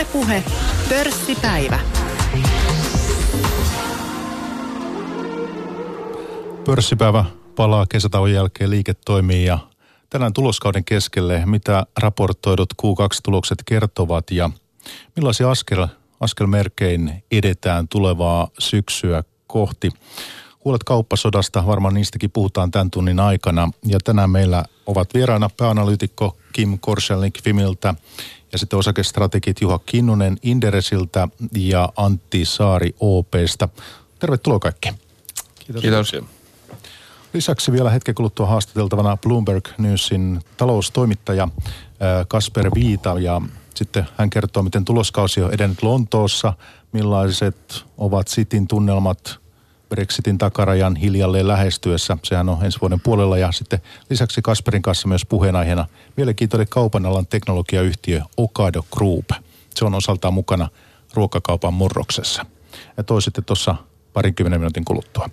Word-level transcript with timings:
Ylepuhe 0.00 0.44
pörssipäivä. 0.88 1.80
Pörssipäivä 6.64 7.24
palaa 7.56 7.86
kesätauon 7.86 8.32
jälkeen 8.32 8.70
liiketoimiin 8.70 9.44
ja 9.44 9.58
tänään 10.10 10.32
tuloskauden 10.32 10.84
keskelle, 10.84 11.42
mitä 11.46 11.86
raportoidut 11.98 12.68
Q2-tulokset 12.82 13.58
kertovat 13.64 14.30
ja 14.30 14.50
millaisia 15.16 15.50
askel, 15.50 15.86
askelmerkein 16.20 17.24
edetään 17.30 17.88
tulevaa 17.88 18.48
syksyä 18.58 19.24
kohti. 19.46 19.90
Huolet 20.64 20.84
kauppasodasta, 20.84 21.66
varmaan 21.66 21.94
niistäkin 21.94 22.30
puhutaan 22.30 22.70
tämän 22.70 22.90
tunnin 22.90 23.20
aikana. 23.20 23.70
Ja 23.84 23.98
tänään 24.04 24.30
meillä 24.30 24.64
ovat 24.86 25.14
vieraana 25.14 25.50
pääanalyytikko 25.56 26.36
Kim 26.52 26.78
Korselnik 26.78 27.42
Fimiltä 27.42 27.94
ja 28.52 28.58
sitten 28.58 28.78
osakestrategit 28.78 29.60
Juha 29.60 29.78
Kinnunen 29.86 30.36
Inderesiltä 30.42 31.28
ja 31.56 31.88
Antti 31.96 32.44
Saari 32.44 32.94
OPsta. 33.00 33.68
Tervetuloa 34.18 34.58
kaikki. 34.58 34.88
Kiitos. 35.58 35.82
Kiitos. 35.82 36.12
Lisäksi 37.34 37.72
vielä 37.72 37.90
hetken 37.90 38.14
kuluttua 38.14 38.46
haastateltavana 38.46 39.16
Bloomberg 39.16 39.68
Newsin 39.78 40.40
taloustoimittaja 40.56 41.48
Kasper 42.28 42.70
Viita 42.74 43.20
ja 43.20 43.40
sitten 43.74 44.06
hän 44.16 44.30
kertoo, 44.30 44.62
miten 44.62 44.84
tuloskausi 44.84 45.42
on 45.42 45.54
edennyt 45.54 45.82
Lontoossa, 45.82 46.52
millaiset 46.92 47.84
ovat 47.98 48.28
Sitin 48.28 48.68
tunnelmat 48.68 49.39
Brexitin 49.90 50.38
takarajan 50.38 50.96
hiljalleen 50.96 51.48
lähestyessä. 51.48 52.16
Sehän 52.22 52.48
on 52.48 52.64
ensi 52.64 52.80
vuoden 52.80 53.00
puolella 53.00 53.38
ja 53.38 53.52
sitten 53.52 53.80
lisäksi 54.10 54.42
Kasperin 54.42 54.82
kanssa 54.82 55.08
myös 55.08 55.26
puheenaiheena 55.26 55.86
mielenkiintoinen 56.16 56.68
kaupan 56.68 57.06
alan 57.06 57.26
teknologiayhtiö 57.26 58.22
Okado 58.36 58.82
Group. 58.92 59.30
Se 59.74 59.84
on 59.84 59.94
osaltaan 59.94 60.34
mukana 60.34 60.68
ruokakaupan 61.14 61.74
murroksessa. 61.74 62.46
Ja 62.96 63.02
toi 63.02 63.22
sitten 63.22 63.44
tuossa 63.44 63.74
parinkymmenen 64.12 64.60
minuutin 64.60 64.84
kuluttua. 64.84 65.30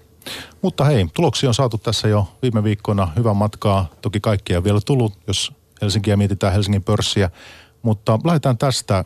Mutta 0.61 0.83
hei, 0.83 1.08
tuloksia 1.14 1.49
on 1.49 1.53
saatu 1.53 1.77
tässä 1.77 2.08
jo 2.08 2.27
viime 2.42 2.64
viikkoina 2.64 3.11
hyvän 3.16 3.36
matkaa. 3.36 3.89
Toki 4.02 4.19
kaikkia 4.19 4.64
vielä 4.64 4.80
tullut, 4.86 5.14
jos 5.27 5.52
Helsinkiä 5.81 6.17
mietitään 6.17 6.53
Helsingin 6.53 6.83
pörssiä. 6.83 7.30
Mutta 7.81 8.19
lähdetään 8.23 8.58
tästä. 8.58 9.05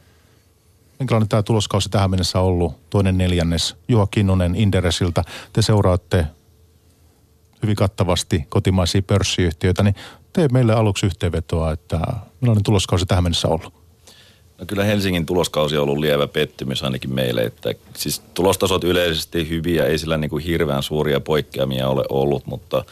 Minkälainen 1.01 1.29
tämä 1.29 1.43
tuloskausi 1.43 1.89
tähän 1.89 2.09
mennessä 2.09 2.39
on 2.39 2.45
ollut? 2.45 2.89
Toinen 2.89 3.17
neljännes. 3.17 3.75
Juha 3.87 4.07
Kinnunen 4.07 4.55
Inderesiltä. 4.55 5.23
Te 5.53 5.61
seuraatte 5.61 6.25
hyvin 7.63 7.75
kattavasti 7.75 8.45
kotimaisia 8.49 9.01
pörssiyhtiöitä, 9.01 9.83
niin 9.83 9.95
tee 10.33 10.47
meille 10.47 10.73
aluksi 10.73 11.05
yhteenvetoa, 11.05 11.71
että 11.71 11.99
millainen 12.41 12.63
tuloskausi 12.63 13.05
tähän 13.05 13.23
mennessä 13.23 13.47
on 13.47 13.53
ollut? 13.53 13.73
No 14.57 14.65
kyllä 14.65 14.83
Helsingin 14.83 15.25
tuloskausi 15.25 15.77
on 15.77 15.83
ollut 15.83 15.97
lievä 15.97 16.27
pettymys 16.27 16.83
ainakin 16.83 17.13
meille, 17.13 17.41
että 17.41 17.73
siis 17.97 18.19
tulostasot 18.33 18.83
yleisesti 18.83 19.49
hyviä, 19.49 19.85
ei 19.85 19.97
sillä 19.97 20.17
niin 20.17 20.29
kuin 20.29 20.43
hirveän 20.43 20.83
suuria 20.83 21.19
poikkeamia 21.19 21.87
ole 21.87 22.03
ollut, 22.09 22.45
mutta 22.45 22.85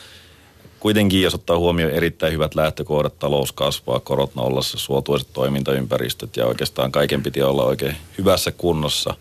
kuitenkin 0.80 1.22
jos 1.22 1.36
ottaa 1.36 1.58
huomioon 1.58 1.94
erittäin 1.94 2.34
hyvät 2.34 2.56
lähtökohdat, 2.56 3.20
talous 3.20 3.52
kasvaa, 3.52 4.00
korot 4.00 4.36
nollassa, 4.36 4.78
suotuiset 4.78 5.28
toimintaympäristöt 5.34 6.38
ja 6.38 6.46
oikeastaan 6.46 6.92
kaiken 6.92 7.24
piti 7.24 7.42
olla 7.42 7.64
oikein 7.64 7.96
hyvässä 8.18 8.52
kunnossa, 8.52 9.14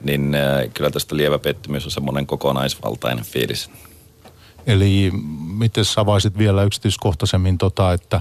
niin 0.00 0.34
äh, 0.34 0.70
kyllä 0.74 0.90
tästä 0.90 1.16
lievä 1.16 1.38
pettymys 1.38 1.84
on 1.84 1.90
semmoinen 1.90 2.26
kokonaisvaltainen 2.26 3.24
fiilis. 3.24 3.70
Eli 4.66 5.10
miten 5.46 5.84
sä 5.84 6.00
avaisit 6.00 6.38
vielä 6.38 6.62
yksityiskohtaisemmin 6.62 7.58
tota, 7.58 7.92
että 7.92 8.20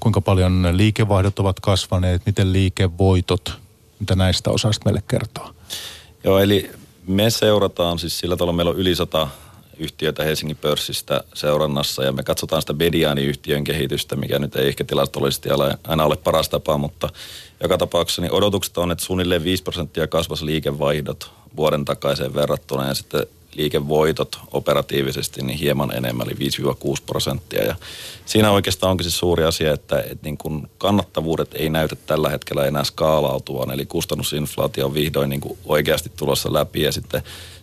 kuinka 0.00 0.20
paljon 0.20 0.68
liikevaihdot 0.72 1.38
ovat 1.38 1.60
kasvaneet, 1.60 2.22
miten 2.26 2.52
liikevoitot, 2.52 3.52
mitä 4.00 4.16
näistä 4.16 4.50
osasta 4.50 4.84
meille 4.84 5.02
kertoo? 5.08 5.54
Joo, 6.24 6.38
eli 6.38 6.70
me 7.06 7.30
seurataan 7.30 7.98
siis 7.98 8.18
sillä 8.18 8.36
tavalla, 8.36 8.52
meillä 8.52 8.70
on 8.70 8.78
yli 8.78 8.94
sata 8.94 9.28
yhtiötä 9.78 10.24
Helsingin 10.24 10.56
pörssistä 10.56 11.24
seurannassa 11.34 12.04
ja 12.04 12.12
me 12.12 12.22
katsotaan 12.22 12.62
sitä 12.62 12.72
mediaaniyhtiön 12.72 13.64
kehitystä, 13.64 14.16
mikä 14.16 14.38
nyt 14.38 14.56
ei 14.56 14.68
ehkä 14.68 14.84
tilastollisesti 14.84 15.48
aina 15.88 16.04
ole 16.04 16.16
paras 16.16 16.48
tapa, 16.48 16.78
mutta 16.78 17.08
joka 17.60 17.78
tapauksessa 17.78 18.22
niin 18.22 18.32
odotukset 18.32 18.78
on, 18.78 18.90
että 18.90 19.04
suunnilleen 19.04 19.44
5 19.44 19.62
prosenttia 19.62 20.06
kasvasi 20.06 20.46
liikevaihdot 20.46 21.30
vuoden 21.56 21.84
takaiseen 21.84 22.34
verrattuna 22.34 22.88
ja 22.88 22.94
sitten 22.94 23.26
liikevoitot 23.54 24.38
operatiivisesti 24.52 25.42
niin 25.42 25.58
hieman 25.58 25.96
enemmän, 25.96 26.26
eli 26.26 26.50
5-6 26.98 27.02
prosenttia. 27.06 27.64
Ja 27.64 27.76
siinä 28.26 28.50
oikeastaan 28.50 28.90
onkin 28.90 29.04
se 29.04 29.10
suuri 29.10 29.44
asia, 29.44 29.72
että, 29.72 29.98
että 30.00 30.24
niin 30.24 30.38
kuin 30.38 30.70
kannattavuudet 30.78 31.54
ei 31.54 31.70
näytä 31.70 31.96
tällä 32.06 32.30
hetkellä 32.30 32.66
enää 32.66 32.84
skaalautuvan, 32.84 33.70
eli 33.70 33.86
kustannusinflaatio 33.86 34.86
on 34.86 34.94
vihdoin 34.94 35.30
niin 35.30 35.40
kuin 35.40 35.58
oikeasti 35.64 36.12
tulossa 36.16 36.52
läpi 36.52 36.82
ja 36.82 36.92
sitten 36.92 37.22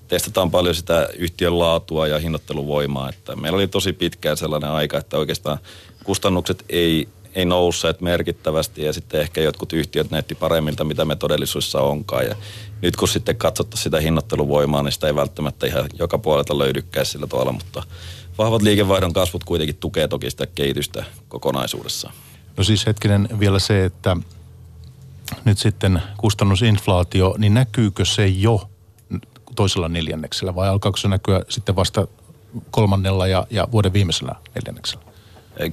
testataan 0.09 0.51
paljon 0.51 0.75
sitä 0.75 1.09
yhtiön 1.17 1.59
laatua 1.59 2.07
ja 2.07 2.19
hinnoitteluvoimaa. 2.19 3.09
Että 3.09 3.35
meillä 3.35 3.55
oli 3.55 3.67
tosi 3.67 3.93
pitkään 3.93 4.37
sellainen 4.37 4.69
aika, 4.69 4.97
että 4.97 5.17
oikeastaan 5.17 5.57
kustannukset 6.03 6.65
ei 6.69 7.07
ei 7.35 7.45
nousseet 7.45 8.01
merkittävästi 8.01 8.83
ja 8.83 8.93
sitten 8.93 9.21
ehkä 9.21 9.41
jotkut 9.41 9.73
yhtiöt 9.73 10.11
näytti 10.11 10.35
paremmilta, 10.35 10.83
mitä 10.83 11.05
me 11.05 11.15
todellisuudessa 11.15 11.81
onkaan. 11.81 12.25
Ja 12.25 12.35
nyt 12.81 12.95
kun 12.95 13.07
sitten 13.07 13.35
katsottaisiin 13.35 13.83
sitä 13.83 13.99
hinnoitteluvoimaa, 13.99 14.83
niin 14.83 14.91
sitä 14.91 15.07
ei 15.07 15.15
välttämättä 15.15 15.67
ihan 15.67 15.89
joka 15.99 16.17
puolelta 16.17 16.57
löydykään 16.57 17.05
sillä 17.05 17.27
tavalla, 17.27 17.51
mutta 17.51 17.83
vahvat 18.37 18.61
liikevaihdon 18.61 19.13
kasvut 19.13 19.43
kuitenkin 19.43 19.75
tukee 19.75 20.07
toki 20.07 20.29
sitä 20.29 20.45
kehitystä 20.45 21.03
kokonaisuudessaan. 21.27 22.13
No 22.57 22.63
siis 22.63 22.85
hetkinen 22.85 23.29
vielä 23.39 23.59
se, 23.59 23.85
että 23.85 24.17
nyt 25.45 25.57
sitten 25.57 26.01
kustannusinflaatio, 26.17 27.35
niin 27.37 27.53
näkyykö 27.53 28.05
se 28.05 28.27
jo 28.27 28.69
toisella 29.55 29.89
neljänneksellä 29.89 30.55
vai 30.55 30.67
alkaako 30.67 30.97
se 30.97 31.07
näkyä 31.07 31.41
sitten 31.49 31.75
vasta 31.75 32.07
kolmannella 32.71 33.27
ja, 33.27 33.47
ja 33.49 33.67
vuoden 33.71 33.93
viimeisellä 33.93 34.35
neljänneksellä? 34.55 35.09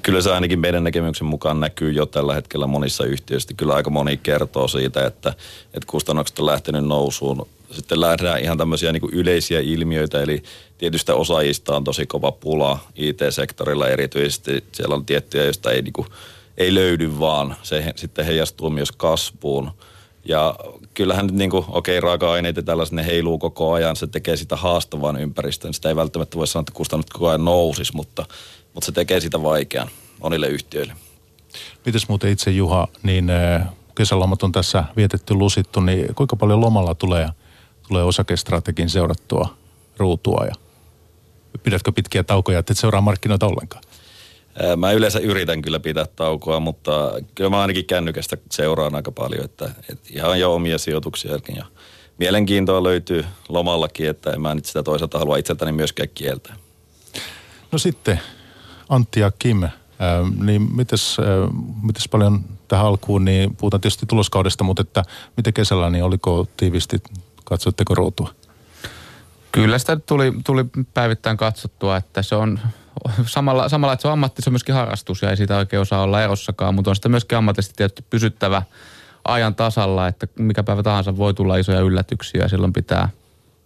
Kyllä 0.02 0.20
se 0.20 0.32
ainakin 0.32 0.58
meidän 0.58 0.84
näkemyksen 0.84 1.26
mukaan 1.26 1.60
näkyy 1.60 1.92
jo 1.92 2.06
tällä 2.06 2.34
hetkellä 2.34 2.66
monissa 2.66 3.04
yhtiöissä. 3.04 3.54
Kyllä 3.56 3.74
aika 3.74 3.90
moni 3.90 4.16
kertoo 4.16 4.68
siitä, 4.68 5.06
että, 5.06 5.28
että 5.64 5.86
kustannukset 5.86 6.38
on 6.38 6.46
lähtenyt 6.46 6.84
nousuun. 6.84 7.48
Sitten 7.70 8.00
lähdetään 8.00 8.40
ihan 8.40 8.58
tämmöisiä 8.58 8.92
niin 8.92 9.12
yleisiä 9.12 9.60
ilmiöitä, 9.60 10.22
eli 10.22 10.42
tietystä 10.78 11.14
osaajista 11.14 11.76
on 11.76 11.84
tosi 11.84 12.06
kova 12.06 12.32
pula 12.32 12.78
IT-sektorilla 12.94 13.88
erityisesti. 13.88 14.64
Siellä 14.72 14.94
on 14.94 15.06
tiettyjä, 15.06 15.44
joista 15.44 15.70
ei, 15.70 15.82
niin 15.82 15.92
kuin, 15.92 16.08
ei 16.58 16.74
löydy 16.74 17.18
vaan. 17.20 17.56
Se 17.62 17.92
sitten 17.96 18.26
heijastuu 18.26 18.70
myös 18.70 18.92
kasvuun. 18.92 19.70
Ja 20.24 20.54
kyllähän 20.96 21.26
nyt 21.26 21.34
niin 21.34 21.54
okei, 21.54 21.68
okay, 21.68 22.00
raaka-aineet 22.00 22.56
ja 22.56 22.62
tällaiset, 22.62 22.94
ne 22.94 23.06
heiluu 23.06 23.38
koko 23.38 23.72
ajan. 23.72 23.96
Se 23.96 24.06
tekee 24.06 24.36
sitä 24.36 24.56
haastavan 24.56 25.20
ympäristön. 25.20 25.74
Sitä 25.74 25.88
ei 25.88 25.96
välttämättä 25.96 26.36
voi 26.36 26.46
sanoa, 26.46 26.60
että 26.60 26.72
kustannut 26.72 27.10
koko 27.10 27.28
ajan 27.28 27.44
nousis, 27.44 27.92
mutta 27.92 28.26
mutta 28.74 28.86
se 28.86 28.92
tekee 28.92 29.20
sitä 29.20 29.42
vaikean 29.42 29.88
monille 30.22 30.48
yhtiöille. 30.48 30.92
Mites 31.86 32.08
muuten 32.08 32.30
itse 32.30 32.50
Juha, 32.50 32.88
niin 33.02 33.32
kesälomat 33.94 34.42
on 34.42 34.52
tässä 34.52 34.84
vietetty 34.96 35.34
lusittu, 35.34 35.80
niin 35.80 36.14
kuinka 36.14 36.36
paljon 36.36 36.60
lomalla 36.60 36.94
tulee, 36.94 37.28
tulee 37.88 38.02
osakestrategin 38.02 38.90
seurattua 38.90 39.56
ruutua 39.96 40.44
ja 40.44 40.54
pidätkö 41.62 41.92
pitkiä 41.92 42.24
taukoja, 42.24 42.58
että 42.58 42.72
et 42.72 42.78
seuraa 42.78 43.00
markkinoita 43.00 43.46
ollenkaan? 43.46 43.82
Mä 44.76 44.92
yleensä 44.92 45.18
yritän 45.18 45.62
kyllä 45.62 45.80
pitää 45.80 46.06
taukoa, 46.16 46.60
mutta 46.60 47.12
kyllä 47.34 47.50
mä 47.50 47.60
ainakin 47.60 47.84
kännykästä 47.84 48.36
seuraan 48.50 48.94
aika 48.94 49.12
paljon, 49.12 49.44
että, 49.44 49.70
että 49.90 50.08
ihan 50.10 50.40
jo 50.40 50.54
omia 50.54 50.78
sijoituksiakin 50.78 51.56
ja 51.56 51.64
mielenkiintoa 52.18 52.82
löytyy 52.82 53.24
lomallakin, 53.48 54.08
että 54.08 54.30
en 54.30 54.40
mä 54.40 54.54
nyt 54.54 54.64
sitä 54.64 54.82
toisaalta 54.82 55.18
halua 55.18 55.36
itseltäni 55.36 55.72
myöskään 55.72 56.08
kieltää. 56.14 56.56
No 57.72 57.78
sitten 57.78 58.20
Antti 58.88 59.20
ja 59.20 59.32
Kim, 59.38 59.62
äh, 59.62 59.70
niin 60.40 60.76
mites, 60.76 61.16
äh, 61.20 61.50
mites 61.82 62.08
paljon 62.08 62.44
tähän 62.68 62.86
alkuun, 62.86 63.24
niin 63.24 63.56
puhutaan 63.56 63.80
tietysti 63.80 64.06
tuloskaudesta, 64.06 64.64
mutta 64.64 64.82
että 64.82 65.02
miten 65.36 65.52
kesällä, 65.52 65.90
niin 65.90 66.04
oliko 66.04 66.48
tiivisti, 66.56 67.02
katsoitteko 67.44 67.94
ruutua? 67.94 68.34
Kyllä 69.52 69.78
sitä 69.78 69.96
tuli, 69.96 70.32
tuli 70.44 70.64
päivittäin 70.94 71.36
katsottua, 71.36 71.96
että 71.96 72.22
se 72.22 72.34
on 72.34 72.60
samalla, 73.26 73.68
samalla, 73.68 73.92
että 73.92 74.02
se 74.02 74.08
on 74.08 74.12
ammatti, 74.12 74.42
se 74.42 74.50
on 74.50 74.52
myöskin 74.52 74.74
harrastus 74.74 75.22
ja 75.22 75.30
ei 75.30 75.36
siitä 75.36 75.56
oikein 75.56 75.80
osaa 75.80 76.02
olla 76.02 76.22
erossakaan, 76.22 76.74
mutta 76.74 76.90
on 76.90 76.96
sitä 76.96 77.08
myöskin 77.08 77.38
ammatisesti 77.38 77.74
tietysti 77.76 78.04
pysyttävä 78.10 78.62
ajan 79.24 79.54
tasalla, 79.54 80.08
että 80.08 80.26
mikä 80.38 80.62
päivä 80.62 80.82
tahansa 80.82 81.16
voi 81.16 81.34
tulla 81.34 81.56
isoja 81.56 81.80
yllätyksiä 81.80 82.42
ja 82.42 82.48
silloin 82.48 82.72
pitää 82.72 83.08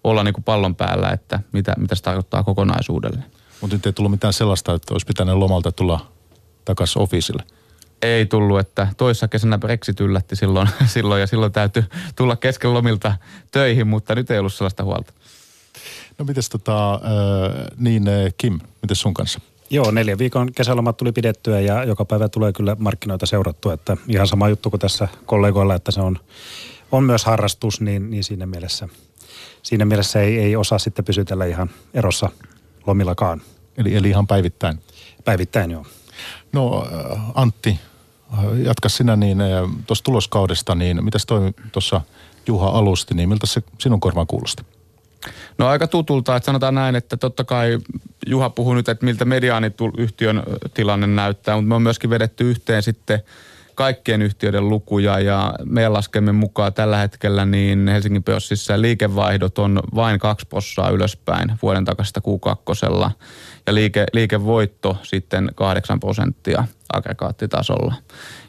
olla 0.05 0.25
niin 0.25 0.35
kuin 0.35 0.45
pallon 0.45 0.77
päällä, 0.77 1.09
että 1.09 1.41
mitä, 1.53 1.75
mitä 1.79 1.95
se 1.95 2.03
tarkoittaa 2.03 2.43
kokonaisuudelle. 2.43 3.23
Mutta 3.61 3.77
nyt 3.77 3.87
ei 3.87 3.93
tullut 3.93 4.11
mitään 4.11 4.33
sellaista, 4.33 4.75
että 4.75 4.95
olisi 4.95 5.07
pitänyt 5.07 5.35
lomalta 5.35 5.73
tulla 5.73 6.07
takaisin 6.65 7.03
officeille. 7.03 7.43
Ei 8.03 8.27
tullut, 8.27 8.59
että 8.59 8.89
toissa 8.97 9.29
kesänä 9.29 9.59
Brexit 9.59 10.01
yllätti 10.01 10.37
silloin, 10.37 10.69
silloin 10.87 11.21
ja 11.21 11.27
silloin 11.27 11.53
täytyy 11.53 11.85
tulla 12.17 12.37
kesken 12.37 12.75
lomilta 12.75 13.15
töihin, 13.51 13.87
mutta 13.87 14.15
nyt 14.15 14.31
ei 14.31 14.39
ollut 14.39 14.55
sellaista 14.55 14.85
huolta. 14.85 15.13
No 16.21 16.25
mites 16.25 16.49
tota, 16.49 17.01
niin 17.77 18.05
Kim, 18.39 18.61
miten 18.83 18.97
sun 18.97 19.15
kanssa? 19.15 19.41
Joo, 19.71 19.91
neljä 19.91 20.19
viikon 20.19 20.53
kesälomat 20.53 20.97
tuli 20.97 21.13
pidettyä 21.13 21.61
ja 21.61 21.85
joka 21.85 22.05
päivä 22.05 22.29
tulee 22.29 22.53
kyllä 22.53 22.77
markkinoita 22.79 23.27
seurattua, 23.27 23.73
että 23.73 23.97
ihan 24.09 24.27
sama 24.27 24.49
juttu 24.49 24.71
kuin 24.71 24.81
tässä 24.81 25.09
kollegoilla, 25.27 25.75
että 25.75 25.91
se 25.91 26.01
on 26.01 26.19
on 26.93 27.05
myös 27.05 27.25
harrastus, 27.25 27.81
niin, 27.81 28.11
niin 28.11 28.25
siinä 28.25 28.47
mielessä, 28.47 28.89
siinä 29.63 29.85
mielessä 29.85 30.21
ei, 30.21 30.39
ei 30.39 30.57
osaa 30.57 30.79
sitten 30.79 31.05
pysytellä 31.05 31.45
ihan 31.45 31.71
erossa 31.95 32.31
lomillakaan. 32.87 33.43
Eli, 33.77 33.97
eli 33.97 34.09
ihan 34.09 34.27
päivittäin. 34.27 34.79
Päivittäin 35.25 35.71
joo. 35.71 35.87
No 36.53 36.87
Antti, 37.35 37.81
jatka 38.65 38.89
sinä 38.89 39.17
niin 39.17 39.39
tuossa 39.87 40.05
tuloskaudesta, 40.05 40.75
niin 40.75 41.05
mitäs 41.05 41.27
toi 41.27 41.53
tuossa 41.73 42.01
Juha 42.47 42.69
alusti, 42.69 43.15
niin 43.15 43.29
miltä 43.29 43.47
se 43.47 43.63
sinun 43.79 44.01
korvaan 44.01 44.27
kuulosti? 44.27 44.63
No 45.59 45.67
aika 45.67 45.87
tutulta, 45.87 46.37
että 46.37 46.47
sanotaan 46.47 46.75
näin, 46.75 46.97
että 46.97 47.17
totta 47.17 47.45
kai 47.45 47.79
Juha 48.27 48.51
puhui 48.51 48.75
nyt, 48.75 48.89
että 48.89 49.05
miltä 49.05 49.25
mediaaniyhtiön 49.25 50.43
tilanne 50.75 51.07
näyttää, 51.07 51.57
mutta 51.57 51.69
me 51.69 51.75
on 51.75 51.83
myöskin 51.83 52.11
vedetty 52.11 52.51
yhteen 52.51 52.83
sitten 52.83 53.21
kaikkien 53.75 54.23
yhtiöiden 54.23 54.69
lukuja 54.69 55.21
ja 55.21 55.55
meidän 55.65 55.93
laskemme 55.93 56.33
mukaan 56.33 56.75
tällä 56.75 56.97
hetkellä 56.97 57.45
niin 57.45 57.89
Helsingin 57.89 58.23
pörssissä 58.23 58.81
liikevaihdot 58.81 59.59
on 59.59 59.81
vain 59.95 60.19
kaksi 60.19 60.47
possaa 60.51 60.91
ylöspäin 60.91 61.53
vuoden 61.63 61.85
takaisesta 61.85 62.21
Q2 62.21 63.11
ja 63.67 63.75
liike, 63.75 64.07
liikevoitto 64.13 64.97
sitten 65.03 65.51
8 65.55 66.01
prosenttia 66.01 66.65
aggregaattitasolla. 66.93 67.95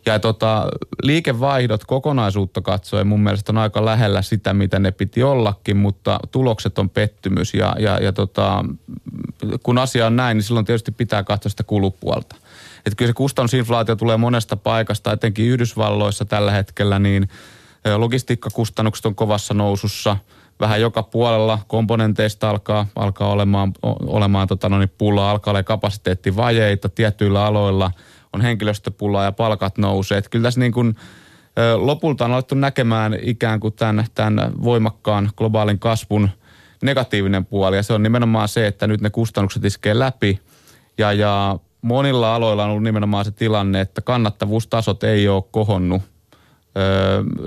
Ja 0.05 0.19
tota, 0.19 0.67
liikevaihdot 1.03 1.85
kokonaisuutta 1.85 2.61
katsoen 2.61 3.07
mun 3.07 3.23
mielestä 3.23 3.51
on 3.51 3.57
aika 3.57 3.85
lähellä 3.85 4.21
sitä, 4.21 4.53
mitä 4.53 4.79
ne 4.79 4.91
piti 4.91 5.23
ollakin, 5.23 5.77
mutta 5.77 6.19
tulokset 6.31 6.79
on 6.79 6.89
pettymys 6.89 7.53
ja, 7.53 7.75
ja, 7.79 7.97
ja 7.97 8.13
tota, 8.13 8.65
kun 9.63 9.77
asia 9.77 10.07
on 10.07 10.15
näin, 10.15 10.37
niin 10.37 10.43
silloin 10.43 10.65
tietysti 10.65 10.91
pitää 10.91 11.23
katsoa 11.23 11.49
sitä 11.49 11.63
kulupuolta. 11.63 12.35
Että 12.85 12.95
kyllä 12.97 13.09
se 13.09 13.13
kustannusinflaatio 13.13 13.95
tulee 13.95 14.17
monesta 14.17 14.57
paikasta, 14.57 15.11
etenkin 15.11 15.45
Yhdysvalloissa 15.45 16.25
tällä 16.25 16.51
hetkellä, 16.51 16.99
niin 16.99 17.29
logistiikkakustannukset 17.97 19.05
on 19.05 19.15
kovassa 19.15 19.53
nousussa. 19.53 20.17
Vähän 20.61 20.81
joka 20.81 21.03
puolella. 21.03 21.59
Komponenteista 21.67 22.49
alkaa, 22.49 22.87
alkaa 22.95 23.29
olemaan, 23.29 23.73
olemaan 23.83 24.47
tota, 24.47 24.69
no 24.69 24.79
niin, 24.79 24.91
pullaa, 24.97 25.31
alkaa 25.31 25.51
olla 25.51 25.63
kapasiteettivajeita 25.63 26.89
tietyillä 26.89 27.45
aloilla, 27.45 27.91
on 28.33 28.41
henkilöstöpullaa 28.41 29.23
ja 29.23 29.31
palkat 29.31 29.77
nousee. 29.77 30.17
Että 30.17 30.29
kyllä 30.29 30.43
tässä 30.43 30.59
niin 30.59 30.71
kuin, 30.71 30.95
lopulta 31.75 32.25
on 32.25 32.31
alettu 32.31 32.55
näkemään 32.55 33.17
ikään 33.21 33.59
kuin 33.59 33.73
tämän, 33.73 34.05
tämän 34.15 34.51
voimakkaan 34.63 35.29
globaalin 35.37 35.79
kasvun 35.79 36.29
negatiivinen 36.83 37.45
puoli. 37.45 37.75
Ja 37.75 37.83
se 37.83 37.93
on 37.93 38.03
nimenomaan 38.03 38.47
se, 38.47 38.67
että 38.67 38.87
nyt 38.87 39.01
ne 39.01 39.09
kustannukset 39.09 39.65
iskee 39.65 39.99
läpi. 39.99 40.39
Ja, 40.97 41.13
ja 41.13 41.59
monilla 41.81 42.35
aloilla 42.35 42.63
on 42.63 42.69
ollut 42.69 42.83
nimenomaan 42.83 43.25
se 43.25 43.31
tilanne, 43.31 43.81
että 43.81 44.01
kannattavuustasot 44.01 45.03
ei 45.03 45.27
ole 45.27 45.43
kohonnut 45.51 46.01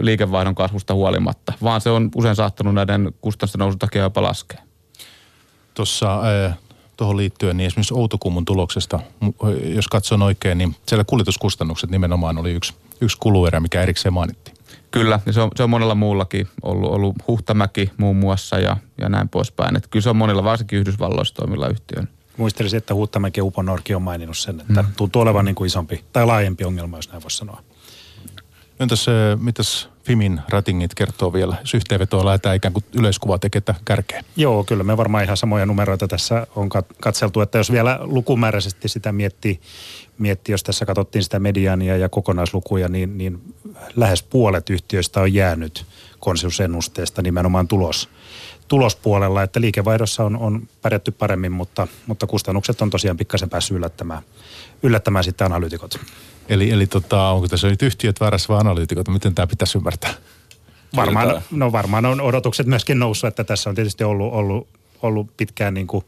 liikevaihdon 0.00 0.54
kasvusta 0.54 0.94
huolimatta, 0.94 1.52
vaan 1.62 1.80
se 1.80 1.90
on 1.90 2.10
usein 2.14 2.36
saattanut 2.36 2.74
näiden 2.74 3.12
kustannusten 3.20 3.58
nousun 3.58 3.78
takia 3.78 4.02
jopa 4.02 4.22
laskea. 4.22 4.60
Tuossa 5.74 6.20
tuohon 6.96 7.16
liittyen, 7.16 7.56
niin 7.56 7.66
esimerkiksi 7.66 7.94
Outokummun 7.94 8.44
tuloksesta, 8.44 9.00
jos 9.64 9.88
katson 9.88 10.22
oikein, 10.22 10.58
niin 10.58 10.76
siellä 10.86 11.04
kuljetuskustannukset 11.04 11.90
nimenomaan 11.90 12.38
oli 12.38 12.52
yksi, 12.52 12.74
yksi 13.00 13.18
kuluerä, 13.20 13.60
mikä 13.60 13.82
erikseen 13.82 14.12
mainittiin. 14.12 14.56
Kyllä, 14.90 15.20
ja 15.26 15.32
se 15.32 15.40
on, 15.40 15.50
se 15.56 15.62
on 15.62 15.70
monella 15.70 15.94
muullakin 15.94 16.48
ollut, 16.62 16.90
ollut 16.90 17.16
Huhtamäki 17.28 17.90
muun 17.96 18.16
muassa 18.16 18.58
ja, 18.58 18.76
ja 19.00 19.08
näin 19.08 19.28
poispäin. 19.28 19.76
Että 19.76 19.88
kyllä 19.88 20.02
se 20.02 20.10
on 20.10 20.16
monilla, 20.16 20.44
varsinkin 20.44 20.78
Yhdysvalloissa 20.78 21.34
toimilla 21.34 21.68
yhtiöillä. 21.68 22.10
Muistelisin, 22.36 22.78
että 22.78 22.94
Huuttamäki 22.94 23.40
ja 23.40 23.44
Uponorki 23.44 23.94
on 23.94 24.02
maininnut 24.02 24.38
sen, 24.38 24.60
että 24.60 24.82
mm. 24.82 24.88
tuntuu 24.96 25.22
olevan 25.22 25.44
niin 25.44 25.54
kuin 25.54 25.66
isompi 25.66 26.04
tai 26.12 26.26
laajempi 26.26 26.64
ongelma, 26.64 26.98
jos 26.98 27.08
näin 27.08 27.22
voisi 27.22 27.36
sanoa. 27.36 27.62
Entäs 28.80 29.06
mitäs 29.40 29.88
Fimin 30.04 30.40
ratingit 30.48 30.94
kertoo 30.94 31.32
vielä, 31.32 31.56
jos 31.60 31.74
yhteenvetoa 31.74 32.24
lähdetään 32.24 32.56
ikään 32.56 32.72
kuin 32.72 32.84
yleiskuva 32.94 33.38
tekettä 33.38 33.74
kärkeen? 33.84 34.24
Joo, 34.36 34.64
kyllä 34.64 34.84
me 34.84 34.96
varmaan 34.96 35.24
ihan 35.24 35.36
samoja 35.36 35.66
numeroita 35.66 36.08
tässä 36.08 36.46
on 36.56 36.68
katseltu, 37.00 37.40
että 37.40 37.58
jos 37.58 37.72
vielä 37.72 37.98
lukumääräisesti 38.02 38.88
sitä 38.88 39.12
miettii, 39.12 39.60
miettii 40.18 40.52
jos 40.52 40.62
tässä 40.62 40.86
katsottiin 40.86 41.24
sitä 41.24 41.38
mediaania 41.38 41.96
ja 41.96 42.08
kokonaislukuja, 42.08 42.88
niin, 42.88 43.18
niin 43.18 43.54
lähes 43.96 44.22
puolet 44.22 44.70
yhtiöistä 44.70 45.20
on 45.20 45.34
jäänyt 45.34 45.86
konsensusennusteesta 46.20 47.22
nimenomaan 47.22 47.68
tulos 47.68 48.08
tulospuolella, 48.68 49.42
että 49.42 49.60
liikevaihdossa 49.60 50.24
on, 50.24 50.36
on 50.36 50.68
pärjätty 50.82 51.10
paremmin, 51.10 51.52
mutta, 51.52 51.86
mutta 52.06 52.26
kustannukset 52.26 52.82
on 52.82 52.90
tosiaan 52.90 53.16
pikkasen 53.16 53.50
päässyt 53.50 53.76
yllättämään, 53.76 54.22
yllättämään 54.84 55.24
sitten 55.24 55.44
analyytikot. 55.44 56.00
Eli, 56.48 56.70
eli 56.70 56.86
tota, 56.86 57.30
onko 57.30 57.48
tässä 57.48 57.68
nyt 57.68 57.82
yhtiöt 57.82 58.20
väärässä 58.20 58.48
vai 58.48 58.60
analyytikot? 58.60 59.08
Miten 59.08 59.34
tämä 59.34 59.46
pitäisi 59.46 59.78
ymmärtää? 59.78 60.14
Varmaan, 60.96 61.42
no 61.50 61.72
varmaan 61.72 62.06
on 62.06 62.20
odotukset 62.20 62.66
myöskin 62.66 62.98
noussut, 62.98 63.28
että 63.28 63.44
tässä 63.44 63.70
on 63.70 63.76
tietysti 63.76 64.04
ollut, 64.04 64.32
ollut, 64.32 64.68
ollut 65.02 65.36
pitkään 65.36 65.74
niin 65.74 65.86
kuin, 65.86 66.04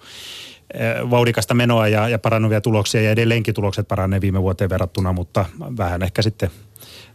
eh, 0.74 1.10
vauhdikasta 1.10 1.54
menoa 1.54 1.88
ja, 1.88 2.08
ja 2.08 2.18
parannuvia 2.18 2.60
tuloksia 2.60 3.02
ja 3.02 3.10
edelleenkin 3.10 3.54
tulokset 3.54 3.88
paranee 3.88 4.20
viime 4.20 4.42
vuoteen 4.42 4.70
verrattuna, 4.70 5.12
mutta 5.12 5.44
vähän 5.76 6.02
ehkä 6.02 6.22
sitten 6.22 6.50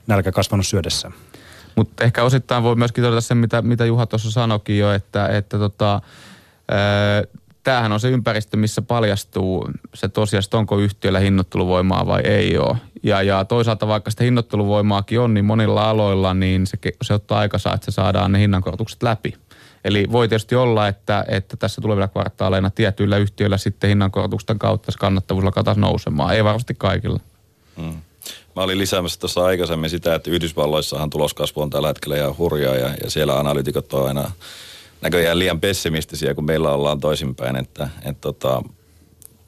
nälkä 0.07 0.31
kasvanut 0.31 0.67
syödessä. 0.67 1.11
Mutta 1.75 2.03
ehkä 2.03 2.23
osittain 2.23 2.63
voi 2.63 2.75
myöskin 2.75 3.03
todeta 3.03 3.21
sen, 3.21 3.37
mitä, 3.37 3.61
mitä 3.61 3.85
Juha 3.85 4.05
tuossa 4.05 4.31
sanoikin 4.31 4.77
jo, 4.77 4.91
että, 4.91 5.27
että 5.27 5.57
tota, 5.57 6.01
tämähän 7.63 7.91
on 7.91 7.99
se 7.99 8.09
ympäristö, 8.09 8.57
missä 8.57 8.81
paljastuu 8.81 9.69
se 9.93 10.09
tosiaan, 10.09 10.43
onko 10.53 10.79
yhtiöllä 10.79 11.19
hinnoitteluvoimaa 11.19 12.07
vai 12.07 12.21
ei 12.21 12.57
ole. 12.57 12.77
Ja, 13.03 13.21
ja 13.21 13.45
toisaalta 13.45 13.87
vaikka 13.87 14.11
sitä 14.11 14.23
hinnoitteluvoimaakin 14.23 15.19
on, 15.19 15.33
niin 15.33 15.45
monilla 15.45 15.89
aloilla 15.89 16.33
niin 16.33 16.67
se, 16.67 16.77
se 17.01 17.13
ottaa 17.13 17.39
aikansa, 17.39 17.73
että 17.73 17.85
se 17.85 17.91
saadaan 17.91 18.31
ne 18.31 18.39
hinnankorotukset 18.39 19.03
läpi. 19.03 19.33
Eli 19.83 20.07
voi 20.11 20.27
tietysti 20.27 20.55
olla, 20.55 20.87
että, 20.87 21.25
että 21.27 21.57
tässä 21.57 21.81
tulevilla 21.81 22.07
kvartaaleina 22.07 22.69
tietyillä 22.69 23.17
yhtiöillä 23.17 23.57
sitten 23.57 23.87
hinnankorotusten 23.87 24.59
kautta 24.59 24.91
se 24.91 24.97
kannattavuus 24.97 25.45
alkaa 25.45 25.73
nousemaan. 25.75 26.35
Ei 26.35 26.43
varmasti 26.43 26.75
kaikilla. 26.77 27.19
Mm. 27.77 27.93
Mä 28.55 28.63
olin 28.63 28.77
lisäämässä 28.77 29.19
tuossa 29.19 29.45
aikaisemmin 29.45 29.89
sitä, 29.89 30.15
että 30.15 30.31
Yhdysvalloissahan 30.31 31.09
tuloskasvu 31.09 31.61
on 31.61 31.69
tällä 31.69 31.87
hetkellä 31.87 32.17
ihan 32.17 32.37
hurjaa 32.37 32.75
ja, 32.75 32.89
ja 33.03 33.09
siellä 33.09 33.39
analytikot 33.39 33.93
on 33.93 34.07
aina 34.07 34.31
näköjään 35.01 35.39
liian 35.39 35.59
pessimistisiä, 35.59 36.33
kun 36.33 36.45
meillä 36.45 36.71
ollaan 36.71 36.99
toisinpäin. 36.99 37.55
Että, 37.55 37.89
et 38.05 38.21
tota, 38.21 38.63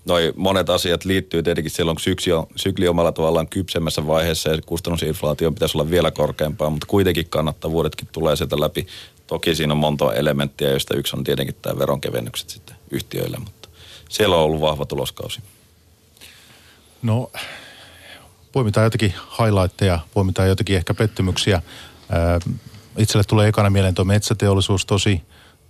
noi 0.06 0.34
monet 0.36 0.70
asiat 0.70 1.06
liittyy 1.06 1.44
tietenkin 1.44 1.72
silloin, 1.72 1.96
kun 1.96 2.04
sykli 2.04 2.34
on, 2.34 2.48
sykli 2.56 2.88
omalla 2.88 3.12
tavallaan 3.12 3.48
kypsemmässä 3.48 4.08
vaiheessa 4.08 4.50
ja 4.50 4.62
kustannusinflaatio 4.66 5.52
pitäisi 5.52 5.78
olla 5.78 5.90
vielä 5.90 6.12
korkeampaa, 6.12 6.70
mutta 6.70 6.88
kuitenkin 6.88 7.30
kannattavuudetkin 7.30 8.08
tulee 8.12 8.36
sieltä 8.36 8.60
läpi. 8.60 8.88
Toki 9.28 9.56
siinä 9.56 9.74
on 9.74 9.78
monta 9.78 10.14
elementtiä, 10.14 10.70
joista 10.70 10.96
yksi 10.96 11.18
on 11.18 11.24
tietenkin 11.24 11.56
tämä 11.62 11.80
veronkevennykset 11.80 12.50
sitten 12.50 12.76
yhtiöille, 12.92 13.38
mutta 13.38 13.70
siellä 14.10 14.36
on 14.36 14.42
ollut 14.44 14.62
vahva 14.62 14.86
tuloskausi. 14.86 15.40
No 17.02 17.32
poimitaan 18.52 18.84
jotakin 18.84 19.14
highlightteja, 19.40 20.00
poimitaan 20.14 20.48
jotakin 20.48 20.76
ehkä 20.76 20.94
pettymyksiä. 20.94 21.62
Itselle 22.98 23.24
tulee 23.24 23.48
ekana 23.48 23.70
mieleen 23.70 23.96
tuo 23.96 24.06
metsäteollisuus 24.06 24.86
tosi, 24.86 25.22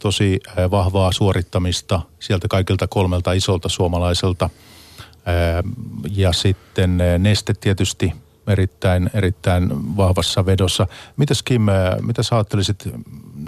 tosi 0.04 0.40
vahvaa 0.72 1.12
suorittamista 1.12 2.02
sieltä 2.20 2.48
kaikilta 2.48 2.88
kolmelta 2.88 3.34
isolta 3.34 3.70
suomalaiselta. 3.70 4.50
Ja 6.16 6.34
sitten 6.34 6.98
Neste 7.18 7.54
tietysti 7.54 8.14
erittäin, 8.48 9.10
erittäin 9.14 9.98
vahvassa 9.98 10.46
vedossa. 10.46 10.88
Mitäs 11.18 11.44
Kim, 11.44 11.62
mitä 12.02 12.24
sä 12.24 12.36
ajattelisit 12.36 12.90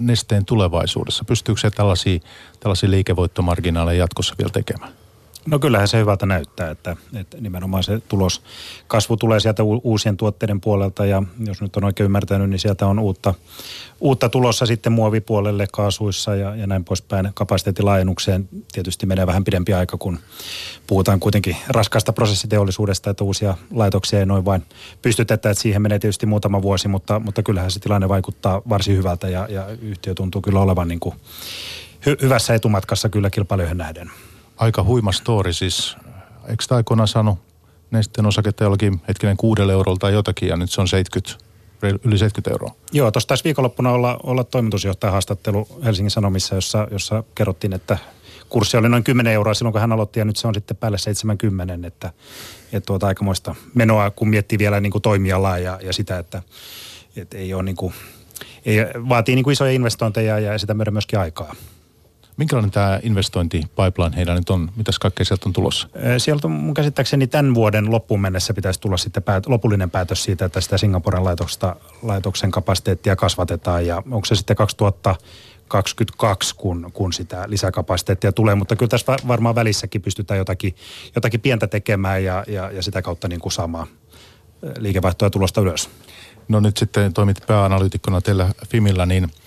Nesteen 0.01 0.45
tulevaisuudessa? 0.45 1.23
Pystyykö 1.23 1.61
se 1.61 1.71
tällaisia, 1.71 2.19
tällaisia 2.59 2.91
liikevoittomarginaaleja 2.91 3.99
jatkossa 3.99 4.35
vielä 4.37 4.51
tekemään? 4.51 5.04
No 5.49 5.59
kyllähän 5.59 5.87
se 5.87 5.99
hyvältä 5.99 6.25
näyttää, 6.25 6.69
että, 6.69 6.97
että 7.15 7.37
nimenomaan 7.41 7.83
se 7.83 8.01
tulos, 8.07 8.41
kasvu 8.87 9.17
tulee 9.17 9.39
sieltä 9.39 9.63
uusien 9.63 10.17
tuotteiden 10.17 10.61
puolelta 10.61 11.05
ja 11.05 11.23
jos 11.39 11.61
nyt 11.61 11.75
on 11.75 11.83
oikein 11.83 12.05
ymmärtänyt, 12.05 12.49
niin 12.49 12.59
sieltä 12.59 12.87
on 12.87 12.99
uutta, 12.99 13.33
uutta 13.99 14.29
tulossa 14.29 14.65
sitten 14.65 14.91
muovipuolelle 14.91 15.67
kaasuissa 15.71 16.35
ja, 16.35 16.55
ja 16.55 16.67
näin 16.67 16.85
poispäin 16.85 17.31
kapasiteettilaajennukseen. 17.33 18.49
Tietysti 18.71 19.05
menee 19.05 19.27
vähän 19.27 19.43
pidempi 19.43 19.73
aika, 19.73 19.97
kun 19.97 20.19
puhutaan 20.87 21.19
kuitenkin 21.19 21.57
raskaasta 21.67 22.13
prosessiteollisuudesta, 22.13 23.09
että 23.09 23.23
uusia 23.23 23.55
laitoksia 23.71 24.19
ei 24.19 24.25
noin 24.25 24.45
vain 24.45 24.63
pystytetä, 25.01 25.33
että 25.33 25.61
siihen 25.61 25.81
menee 25.81 25.99
tietysti 25.99 26.25
muutama 26.25 26.61
vuosi, 26.61 26.87
mutta, 26.87 27.19
mutta 27.19 27.43
kyllähän 27.43 27.71
se 27.71 27.79
tilanne 27.79 28.09
vaikuttaa 28.09 28.61
varsin 28.69 28.97
hyvältä 28.97 29.29
ja, 29.29 29.47
ja 29.49 29.67
yhtiö 29.81 30.13
tuntuu 30.13 30.41
kyllä 30.41 30.59
olevan 30.59 30.87
niin 30.87 30.99
kuin 30.99 31.15
hy, 32.05 32.17
hyvässä 32.21 32.53
etumatkassa 32.53 33.09
kyllä 33.09 33.29
kilpailijoihin 33.29 33.77
nähden 33.77 34.11
aika 34.57 34.83
huima 34.83 35.11
story 35.11 35.53
siis. 35.53 35.97
Eikö 36.47 36.63
tämä 36.67 36.77
aikoinaan 36.77 37.07
sano 37.07 37.37
Nesteen 37.91 38.25
osaketta 38.25 38.63
jollakin 38.63 39.01
hetkinen 39.07 39.37
kuudelle 39.37 39.73
eurolta 39.73 39.99
tai 39.99 40.13
jotakin 40.13 40.49
ja 40.49 40.57
nyt 40.57 40.71
se 40.71 40.81
on 40.81 40.87
70, 40.87 41.45
yli 42.03 42.17
70 42.17 42.51
euroa. 42.51 42.71
Joo, 42.91 43.11
tuossa 43.11 43.27
taisi 43.27 43.43
viikonloppuna 43.43 43.91
olla, 43.91 44.19
olla 44.23 44.43
toimitusjohtajan 44.43 45.11
haastattelu 45.11 45.67
Helsingin 45.83 46.11
Sanomissa, 46.11 46.55
jossa, 46.55 46.87
jossa 46.91 47.23
kerrottiin, 47.35 47.73
että 47.73 47.97
kurssi 48.49 48.77
oli 48.77 48.89
noin 48.89 49.03
10 49.03 49.33
euroa 49.33 49.53
silloin, 49.53 49.71
kun 49.71 49.81
hän 49.81 49.91
aloitti 49.91 50.19
ja 50.19 50.25
nyt 50.25 50.37
se 50.37 50.47
on 50.47 50.53
sitten 50.53 50.77
päälle 50.77 50.97
70, 50.97 51.87
että, 51.87 52.13
että 52.73 52.85
tuota 52.85 53.07
aikamoista 53.07 53.55
menoa, 53.73 54.11
kun 54.11 54.29
miettii 54.29 54.59
vielä 54.59 54.79
niin 54.79 54.91
kuin 54.91 55.01
toimialaa 55.01 55.57
ja, 55.57 55.79
ja 55.83 55.93
sitä, 55.93 56.19
että, 56.19 56.41
että 57.15 57.37
ei 57.37 57.53
ole 57.53 57.63
niin 57.63 57.75
kuin 57.75 57.93
ei, 58.65 58.77
vaatii 59.09 59.35
niin 59.35 59.43
kuin 59.43 59.53
isoja 59.53 59.71
investointeja 59.71 60.39
ja 60.39 60.57
sitä 60.57 60.73
myöden 60.73 60.93
myöskin 60.93 61.19
aikaa. 61.19 61.55
Minkälainen 62.37 62.71
tämä 62.71 62.99
investointipipeline 63.03 64.15
heillä 64.15 64.35
nyt 64.35 64.49
on? 64.49 64.71
Mitäs 64.75 64.99
kaikkea 64.99 65.25
sieltä 65.25 65.49
on 65.49 65.53
tulossa? 65.53 65.87
Sieltä 66.17 66.47
on 66.47 66.51
mun 66.51 66.73
käsittääkseni 66.73 67.27
tämän 67.27 67.55
vuoden 67.55 67.91
loppuun 67.91 68.21
mennessä 68.21 68.53
pitäisi 68.53 68.79
tulla 68.79 68.97
sitten 68.97 69.23
päät- 69.23 69.47
lopullinen 69.47 69.91
päätös 69.91 70.23
siitä, 70.23 70.45
että 70.45 70.61
sitä 70.61 70.77
Singaporen 70.77 71.23
laitoksesta, 71.23 71.75
laitoksen 72.01 72.51
kapasiteettia 72.51 73.15
kasvatetaan 73.15 73.85
ja 73.85 74.03
onko 74.11 74.25
se 74.25 74.35
sitten 74.35 74.55
2022, 74.55 76.55
kun, 76.55 76.91
kun 76.93 77.13
sitä 77.13 77.45
lisäkapasiteettia 77.47 78.31
tulee, 78.31 78.55
mutta 78.55 78.75
kyllä 78.75 78.89
tässä 78.89 79.15
varmaan 79.27 79.55
välissäkin 79.55 80.01
pystytään 80.01 80.37
jotakin, 80.37 80.75
jotakin 81.15 81.41
pientä 81.41 81.67
tekemään 81.67 82.23
ja, 82.23 82.43
ja, 82.47 82.71
ja 82.71 82.83
sitä 82.83 83.01
kautta 83.01 83.27
niin 83.27 83.41
kuin 83.41 83.53
saamaan 83.53 83.87
liikevaihtoa 84.77 85.29
tulosta 85.29 85.61
ylös. 85.61 85.89
No 86.47 86.59
nyt 86.59 86.77
sitten 86.77 87.13
toimit 87.13 87.43
pääanalyytikkona 87.47 88.21
teillä 88.21 88.49
Fimillä, 88.67 89.05
niin– 89.05 89.31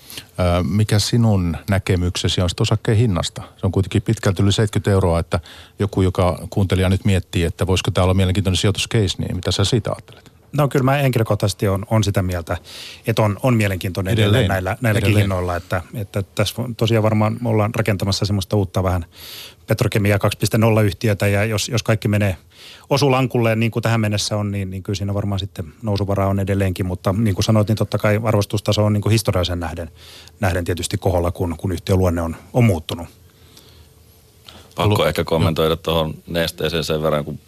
mikä 0.63 0.99
sinun 0.99 1.57
näkemyksesi 1.69 2.41
on 2.41 2.49
osakkeen 2.59 2.97
hinnasta? 2.97 3.41
Se 3.57 3.65
on 3.65 3.71
kuitenkin 3.71 4.01
pitkälti 4.01 4.43
yli 4.43 4.51
70 4.51 4.91
euroa, 4.91 5.19
että 5.19 5.39
joku, 5.79 6.01
joka 6.01 6.47
kuuntelija 6.49 6.89
nyt 6.89 7.05
miettii, 7.05 7.43
että 7.43 7.67
voisiko 7.67 7.91
tämä 7.91 8.03
olla 8.03 8.13
mielenkiintoinen 8.13 8.57
sijoituscase, 8.57 9.15
niin 9.17 9.35
mitä 9.35 9.51
sä 9.51 9.65
siitä 9.65 9.89
ajattelet? 9.89 10.28
No 10.57 10.67
kyllä 10.67 10.83
mä 10.83 10.91
henkilökohtaisesti 10.91 11.67
on, 11.67 11.85
on 11.89 12.03
sitä 12.03 12.21
mieltä, 12.21 12.57
että 13.07 13.21
on, 13.21 13.37
on 13.43 13.55
mielenkiintoinen 13.55 14.13
edelleen, 14.13 14.47
näillä, 14.47 14.77
näilläkin 14.81 15.05
edelleen. 15.05 15.23
hinnoilla, 15.23 15.55
että, 15.55 15.81
että 15.93 16.23
tässä 16.35 16.55
tosiaan 16.77 17.03
varmaan 17.03 17.37
ollaan 17.45 17.75
rakentamassa 17.75 18.25
semmoista 18.25 18.55
uutta 18.55 18.83
vähän 18.83 19.05
Petrokemia 19.67 20.17
2.0 20.17 20.83
yhtiötä 20.83 21.27
ja 21.27 21.45
jos, 21.45 21.69
jos 21.69 21.83
kaikki 21.83 22.07
menee 22.07 22.37
osulankulleen 22.89 23.59
niin 23.59 23.71
kuin 23.71 23.83
tähän 23.83 24.01
mennessä 24.01 24.37
on, 24.37 24.51
niin, 24.51 24.69
niin 24.69 24.83
kyllä 24.83 24.97
siinä 24.97 25.13
varmaan 25.13 25.39
sitten 25.39 25.65
nousuvaraa 25.81 26.27
on 26.27 26.39
edelleenkin, 26.39 26.85
mutta 26.85 27.13
niin 27.17 27.35
kuin 27.35 27.45
sanoit, 27.45 27.67
niin 27.67 27.75
totta 27.75 27.97
kai 27.97 28.19
arvostustaso 28.23 28.85
on 28.85 28.93
niin 28.93 29.01
kuin 29.01 29.11
historiallisen 29.11 29.59
nähden, 29.59 29.91
nähden 30.39 30.65
tietysti 30.65 30.97
koholla, 30.97 31.31
kun, 31.31 31.55
kun 31.57 31.71
yhtiöluonne 31.71 32.21
on, 32.21 32.35
on 32.53 32.63
muuttunut. 32.63 33.07
Pakko 34.75 35.05
ehkä 35.05 35.23
kommentoida 35.23 35.75
tuohon 35.75 36.13
nesteeseen 36.27 36.83
sen 36.83 37.01
verran, 37.01 37.25
kun 37.25 37.39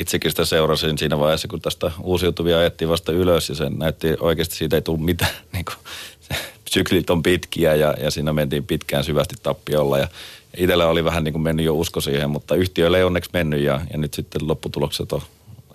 itsekin 0.00 0.30
sitä 0.30 0.44
seurasin 0.44 0.98
siinä 0.98 1.18
vaiheessa, 1.18 1.48
kun 1.48 1.60
tästä 1.60 1.90
uusiutuvia 2.02 2.58
ajettiin 2.58 2.88
vasta 2.88 3.12
ylös 3.12 3.48
ja 3.48 3.54
se 3.54 3.70
näytti 3.70 4.06
oikeasti 4.20 4.56
siitä 4.56 4.76
ei 4.76 4.82
tule 4.82 5.00
mitään. 5.00 5.30
Niin 5.52 5.64
kuin, 5.64 5.76
se, 6.20 6.34
syklit 6.70 7.10
on 7.10 7.22
pitkiä 7.22 7.74
ja, 7.74 7.94
ja 8.00 8.10
siinä 8.10 8.32
mentiin 8.32 8.66
pitkään 8.66 9.04
syvästi 9.04 9.34
tappiolla 9.42 9.98
ja 9.98 10.08
itsellä 10.56 10.86
oli 10.86 11.04
vähän 11.04 11.24
niin 11.24 11.32
kuin 11.32 11.42
mennyt 11.42 11.66
jo 11.66 11.74
usko 11.74 12.00
siihen, 12.00 12.30
mutta 12.30 12.54
yhtiölle 12.54 12.98
ei 12.98 13.04
onneksi 13.04 13.30
mennyt 13.32 13.60
ja, 13.60 13.80
ja 13.92 13.98
nyt 13.98 14.14
sitten 14.14 14.48
lopputulokset 14.48 15.12
on 15.12 15.22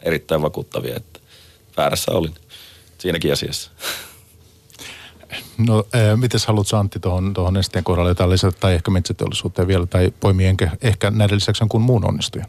erittäin 0.02 0.42
vakuuttavia, 0.42 0.96
että 0.96 1.20
väärässä 1.78 2.12
olin 2.12 2.36
siinäkin 2.98 3.34
asiassa. 3.34 3.72
No, 5.58 5.86
äh, 5.96 6.18
miten 6.18 6.40
haluat 6.48 6.74
Antti 6.74 7.00
tuohon, 7.00 7.34
tuohon 7.34 7.54
nesteen 7.54 7.84
kohdalle 7.84 8.10
jotain 8.10 8.30
lisätä 8.30 8.58
tai 8.60 8.74
ehkä 8.74 8.92
metsäteollisuuteen 8.92 9.68
vielä 9.68 9.86
tai 9.86 10.14
poimien 10.20 10.58
ehkä 10.82 11.12
näiden 11.12 11.36
lisäksi 11.36 11.64
kuin 11.70 11.84
muun 11.84 12.06
onnistujan? 12.06 12.48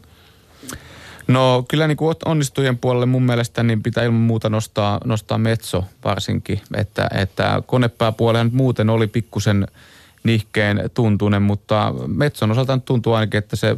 No 1.27 1.65
kyllä 1.67 1.87
niin 1.87 1.97
kuin 1.97 2.15
onnistujien 2.25 2.77
puolelle 2.77 3.05
mun 3.05 3.23
mielestä 3.23 3.63
niin 3.63 3.83
pitää 3.83 4.03
ilman 4.03 4.21
muuta 4.21 4.49
nostaa, 4.49 4.99
nostaa 5.05 5.37
Metso 5.37 5.83
varsinkin, 6.03 6.61
että, 6.75 7.09
että 7.13 7.61
konepääpuolella 7.65 8.51
muuten 8.53 8.89
oli 8.89 9.07
pikkusen 9.07 9.67
nihkeen 10.23 10.89
tuntunen, 10.93 11.41
mutta 11.41 11.93
Metson 12.07 12.51
osalta 12.51 12.79
tuntuu 12.85 13.13
ainakin, 13.13 13.37
että 13.37 13.55
se 13.55 13.77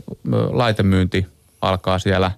laitemyynti 0.50 1.28
alkaa 1.62 2.00
siellä 2.00 2.32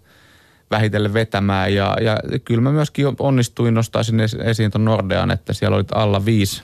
vähitellen 0.71 1.13
vetämään. 1.13 1.73
Ja, 1.73 1.97
ja 2.01 2.17
kyllä 2.45 2.61
mä 2.61 2.71
myöskin 2.71 3.05
onnistuin 3.19 3.73
nostaisin 3.73 4.19
esiin 4.43 4.71
tuon 4.71 4.85
Nordean, 4.85 5.31
että 5.31 5.53
siellä 5.53 5.77
oli 5.77 5.85
alla 5.93 6.25
viisi 6.25 6.63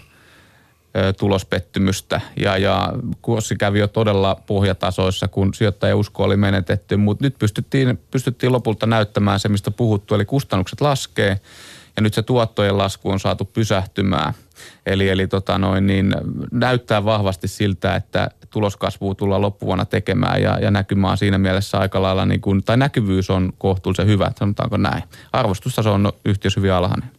tulospettymystä 1.20 2.22
ja, 2.40 2.58
ja 2.58 2.94
kurssi 3.22 3.56
kävi 3.56 3.80
jo 3.80 3.88
todella 3.88 4.36
pohjatasoissa, 4.46 5.28
kun 5.28 5.54
sijoittajausko 5.54 6.24
oli 6.24 6.38
menetetty, 6.38 6.98
mutta 6.98 7.26
nyt 7.26 7.36
pystyttiin, 7.40 8.00
pystyttiin 8.12 8.52
lopulta 8.52 8.86
näyttämään 8.86 9.40
se, 9.40 9.50
mistä 9.50 9.72
puhuttu, 9.72 10.16
eli 10.16 10.26
kustannukset 10.26 10.82
laskee 10.82 11.40
ja 11.96 12.02
nyt 12.02 12.14
se 12.14 12.22
tuottojen 12.22 12.78
lasku 12.78 13.10
on 13.10 13.20
saatu 13.20 13.46
pysähtymään. 13.46 14.34
Eli, 14.86 15.10
eli 15.10 15.28
tota 15.28 15.58
noin, 15.58 15.88
niin 15.88 16.16
näyttää 16.52 17.06
vahvasti 17.06 17.48
siltä, 17.48 17.96
että 17.96 18.30
tuloskasvua 18.50 19.16
tullaan 19.16 19.42
loppuvuonna 19.42 19.86
tekemään 19.86 20.42
ja, 20.42 20.60
ja 20.62 20.72
näkymään 20.72 21.18
siinä 21.18 21.38
mielessä 21.38 21.78
aika 21.78 22.02
lailla, 22.02 22.26
niin 22.26 22.42
kuin, 22.42 22.64
tai 22.64 22.78
näkyvyys 22.78 23.30
on 23.30 23.54
kohtuullisen 23.58 24.08
hyvä, 24.08 24.32
sanotaanko 24.40 24.78
näin. 24.78 25.04
Arvostustaso 25.34 25.94
on 25.94 26.14
yhtiössä 26.26 26.60
hyvin 26.60 26.74
alhainen. 26.74 27.10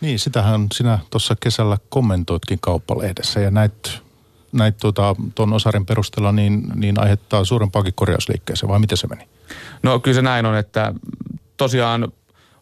Niin, 0.00 0.18
sitähän 0.18 0.66
sinä 0.74 0.98
tuossa 1.10 1.36
kesällä 1.40 1.78
kommentoitkin 1.88 2.58
kauppalehdessä 2.60 3.40
ja 3.40 3.50
näit, 3.50 4.76
tuota, 4.80 5.16
tuon 5.34 5.52
osarin 5.52 5.86
perusteella 5.86 6.32
niin, 6.32 6.62
niin 6.74 7.00
aiheuttaa 7.00 7.44
suurempaakin 7.44 7.94
korjausliikkeeseen, 7.96 8.70
vai 8.70 8.78
miten 8.78 8.98
se 8.98 9.06
meni? 9.06 9.28
No 9.82 10.00
kyllä 10.00 10.14
se 10.14 10.22
näin 10.22 10.46
on, 10.46 10.56
että 10.56 10.94
tosiaan 11.56 12.12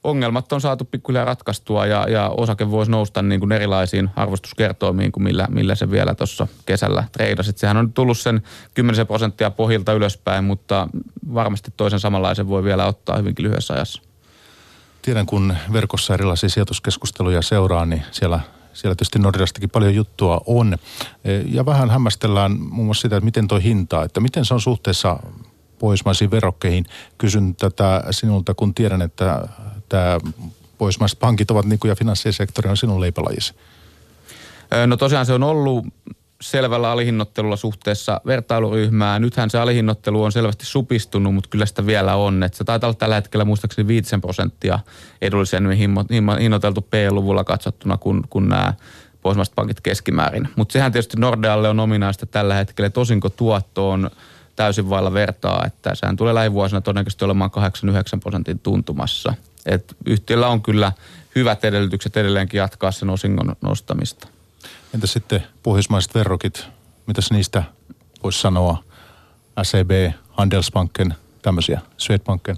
ongelmat 0.04 0.52
on 0.52 0.60
saatu 0.60 0.84
pikkuhiljaa 0.84 1.24
ratkaistua 1.24 1.86
ja, 1.86 2.06
ja 2.08 2.28
osake 2.28 2.70
voisi 2.70 2.90
nousta 2.90 3.22
niin 3.22 3.40
kuin 3.40 3.52
erilaisiin 3.52 4.10
arvostuskertoimiin 4.16 5.12
kuin 5.12 5.24
millä, 5.24 5.46
millä 5.50 5.74
se 5.74 5.90
vielä 5.90 6.14
tuossa 6.14 6.46
kesällä 6.66 7.04
treidasi. 7.12 7.52
Sehän 7.56 7.76
on 7.76 7.92
tullut 7.92 8.18
sen 8.18 8.42
10 8.74 9.06
prosenttia 9.06 9.50
pohjilta 9.50 9.92
ylöspäin, 9.92 10.44
mutta 10.44 10.88
varmasti 11.34 11.70
toisen 11.76 12.00
samanlaisen 12.00 12.48
voi 12.48 12.64
vielä 12.64 12.86
ottaa 12.86 13.16
hyvinkin 13.16 13.44
lyhyessä 13.44 13.74
ajassa. 13.74 14.02
Tiedän, 15.04 15.26
kun 15.26 15.56
verkossa 15.73 16.14
erilaisia 16.14 16.49
sijoituskeskusteluja 16.49 17.42
seuraa, 17.42 17.87
niin 17.87 18.02
siellä 18.11 18.40
siellä 18.73 18.94
tietysti 18.94 19.18
Nordeastakin 19.18 19.70
paljon 19.70 19.94
juttua 19.94 20.40
on. 20.46 20.78
Ja 21.46 21.66
vähän 21.66 21.90
hämmästellään 21.90 22.61
muun 22.61 22.87
muassa 22.87 23.02
sitä, 23.02 23.16
että 23.16 23.25
miten 23.25 23.49
tuo 23.49 23.58
hinta, 23.58 24.02
että 24.02 24.20
miten 24.20 24.44
se 24.44 24.54
on 24.54 24.61
suhteessa 24.61 25.20
pohjoismaisiin 25.78 26.30
verokkeihin. 26.30 26.84
Kysyn 27.18 27.56
tätä 27.56 28.04
sinulta, 28.11 28.54
kun 28.54 28.75
tiedän, 28.75 29.02
että 29.02 29.49
tämä 29.88 30.18
pohjoismaiset 30.78 31.18
pankit 31.18 31.50
ovat 31.50 31.66
niin 31.66 31.78
kuin, 31.78 31.88
ja 31.88 31.96
finanssisektori 31.96 32.70
on 32.70 32.76
sinun 32.76 33.00
leipälajisi. 33.00 33.54
No 34.87 34.96
tosiaan 34.96 35.26
se 35.26 35.32
on 35.32 35.42
ollut 35.42 35.87
selvällä 36.44 36.90
alihinnottelulla 36.90 37.56
suhteessa 37.56 38.20
vertailuryhmään. 38.26 39.22
Nythän 39.22 39.50
se 39.50 39.58
alihinnottelu 39.58 40.22
on 40.22 40.32
selvästi 40.32 40.66
supistunut, 40.66 41.34
mutta 41.34 41.50
kyllä 41.50 41.66
sitä 41.66 41.86
vielä 41.86 42.16
on. 42.16 42.42
Että 42.42 42.58
se 42.58 42.64
taitaa 42.64 42.88
olla 42.88 42.96
tällä 42.98 43.14
hetkellä 43.14 43.44
muistaakseni 43.44 43.88
5 43.88 44.18
prosenttia 44.18 44.78
edullisemmin 45.22 45.78
hinnoiteltu 46.40 46.80
P-luvulla 46.80 47.44
katsottuna 47.44 47.96
kuin, 47.96 48.22
kuin 48.30 48.48
nämä 48.48 48.74
pohjoismaiset 49.22 49.54
pankit 49.54 49.80
keskimäärin. 49.80 50.48
Mutta 50.56 50.72
sehän 50.72 50.92
tietysti 50.92 51.16
Nordealle 51.20 51.68
on 51.68 51.80
ominaista 51.80 52.26
tällä 52.26 52.54
hetkellä, 52.54 52.90
tosinko 52.90 53.30
tuotto 53.30 53.90
on 53.90 54.10
täysin 54.56 54.90
vailla 54.90 55.12
vertaa, 55.12 55.62
että 55.66 55.94
sehän 55.94 56.16
tulee 56.16 56.34
lähivuosina 56.34 56.80
todennäköisesti 56.80 57.24
olemaan 57.24 57.50
8-9 58.16 58.20
prosentin 58.22 58.58
tuntumassa. 58.58 59.34
Et 59.66 59.96
yhtiöllä 60.06 60.48
on 60.48 60.62
kyllä 60.62 60.92
hyvät 61.36 61.64
edellytykset 61.64 62.16
edelleenkin 62.16 62.58
jatkaa 62.58 62.92
sen 62.92 63.10
osingon 63.10 63.56
nostamista. 63.60 64.28
Entä 64.94 65.06
sitten 65.06 65.42
pohjoismaiset 65.62 66.14
verrokit? 66.14 66.66
Mitäs 67.06 67.30
niistä 67.30 67.62
voisi 68.22 68.40
sanoa? 68.40 68.84
SEB, 69.62 69.90
Handelsbanken, 70.30 71.14
tämmöisiä, 71.42 71.80
Swedbanken? 71.98 72.56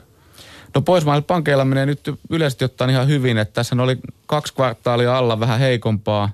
No 0.75 0.83
pohjoismaisilla 0.83 1.27
pankeilla 1.27 1.65
menee 1.65 1.87
nyt 1.87 2.01
yleisesti 2.31 2.65
ottaen 2.65 2.91
ihan 2.91 3.09
hyvin, 3.09 3.39
että 3.39 3.55
tässä 3.55 3.77
oli 3.83 3.99
kaksi 4.27 4.55
kvartaalia 4.55 5.19
alla 5.19 5.41
vähän 5.41 5.59
heikompaa 5.59 6.31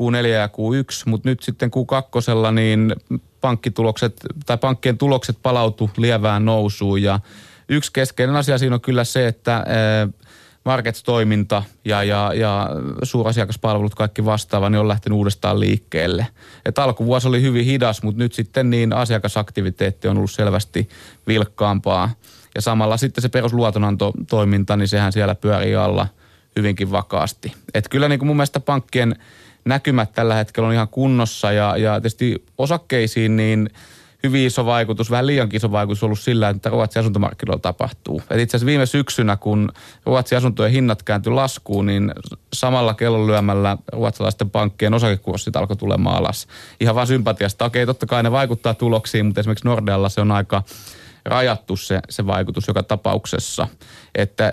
Q4 0.00 0.26
ja 0.26 0.46
Q1, 0.46 1.02
mutta 1.06 1.28
nyt 1.28 1.42
sitten 1.42 1.70
Q2 1.70 2.52
niin 2.52 2.94
pankkitulokset 3.40 4.16
tai 4.46 4.58
pankkien 4.58 4.98
tulokset 4.98 5.38
palautu 5.42 5.90
lievään 5.96 6.44
nousuun 6.44 7.02
ja 7.02 7.20
yksi 7.68 7.92
keskeinen 7.92 8.36
asia 8.36 8.58
siinä 8.58 8.74
on 8.74 8.80
kyllä 8.80 9.04
se, 9.04 9.26
että 9.26 9.66
Markets-toiminta 10.64 11.62
ja, 11.84 12.02
ja, 12.02 12.32
ja 12.34 12.68
suurasiakaspalvelut, 13.02 13.94
kaikki 13.94 14.24
vastaava, 14.24 14.70
niin 14.70 14.78
on 14.78 14.88
lähtenyt 14.88 15.16
uudestaan 15.16 15.60
liikkeelle. 15.60 16.26
Et 16.64 16.78
alkuvuosi 16.78 17.28
oli 17.28 17.42
hyvin 17.42 17.64
hidas, 17.64 18.02
mutta 18.02 18.18
nyt 18.18 18.32
sitten 18.32 18.70
niin 18.70 18.92
asiakasaktiviteetti 18.92 20.08
on 20.08 20.16
ollut 20.16 20.30
selvästi 20.30 20.88
vilkkaampaa. 21.26 22.10
Ja 22.54 22.62
samalla 22.62 22.96
sitten 22.96 23.22
se 23.22 23.28
perusluotonantotoiminta, 23.28 24.76
niin 24.76 24.88
sehän 24.88 25.12
siellä 25.12 25.34
pyörii 25.34 25.74
alla 25.74 26.06
hyvinkin 26.56 26.90
vakaasti. 26.90 27.52
Et 27.74 27.88
kyllä 27.88 28.08
niin 28.08 28.18
kuin 28.18 28.26
mun 28.26 28.36
mielestä 28.36 28.60
pankkien 28.60 29.16
näkymät 29.64 30.12
tällä 30.12 30.34
hetkellä 30.34 30.66
on 30.66 30.74
ihan 30.74 30.88
kunnossa 30.88 31.52
ja, 31.52 31.76
ja 31.76 32.00
tietysti 32.00 32.44
osakkeisiin 32.58 33.36
niin– 33.36 33.70
hyvin 34.22 34.46
iso 34.46 34.66
vaikutus, 34.66 35.10
vähän 35.10 35.26
liiankin 35.26 35.56
iso 35.56 35.72
vaikutus 35.72 36.02
ollut 36.02 36.20
sillä, 36.20 36.48
että 36.48 36.70
Ruotsin 36.70 37.00
asuntomarkkinoilla 37.00 37.60
tapahtuu. 37.60 38.22
Et 38.30 38.40
itse 38.40 38.56
asiassa 38.56 38.66
viime 38.66 38.86
syksynä, 38.86 39.36
kun 39.36 39.72
Ruotsin 40.06 40.38
asuntojen 40.38 40.72
hinnat 40.72 41.02
kääntyi 41.02 41.32
laskuun, 41.32 41.86
niin 41.86 42.12
samalla 42.52 42.94
kellon 42.94 43.26
lyömällä 43.26 43.76
ruotsalaisten 43.92 44.50
pankkien 44.50 44.94
osakekurssit 44.94 45.56
alkoi 45.56 45.76
tulemaan 45.76 46.16
alas. 46.16 46.46
Ihan 46.80 46.94
vain 46.94 47.06
sympatiasta. 47.06 47.64
Okei, 47.64 47.86
totta 47.86 48.06
kai 48.06 48.22
ne 48.22 48.32
vaikuttaa 48.32 48.74
tuloksiin, 48.74 49.26
mutta 49.26 49.40
esimerkiksi 49.40 49.68
Nordealla 49.68 50.08
se 50.08 50.20
on 50.20 50.32
aika 50.32 50.62
rajattu 51.24 51.76
se, 51.76 52.00
se 52.10 52.26
vaikutus 52.26 52.68
joka 52.68 52.82
tapauksessa. 52.82 53.68
Että 54.14 54.52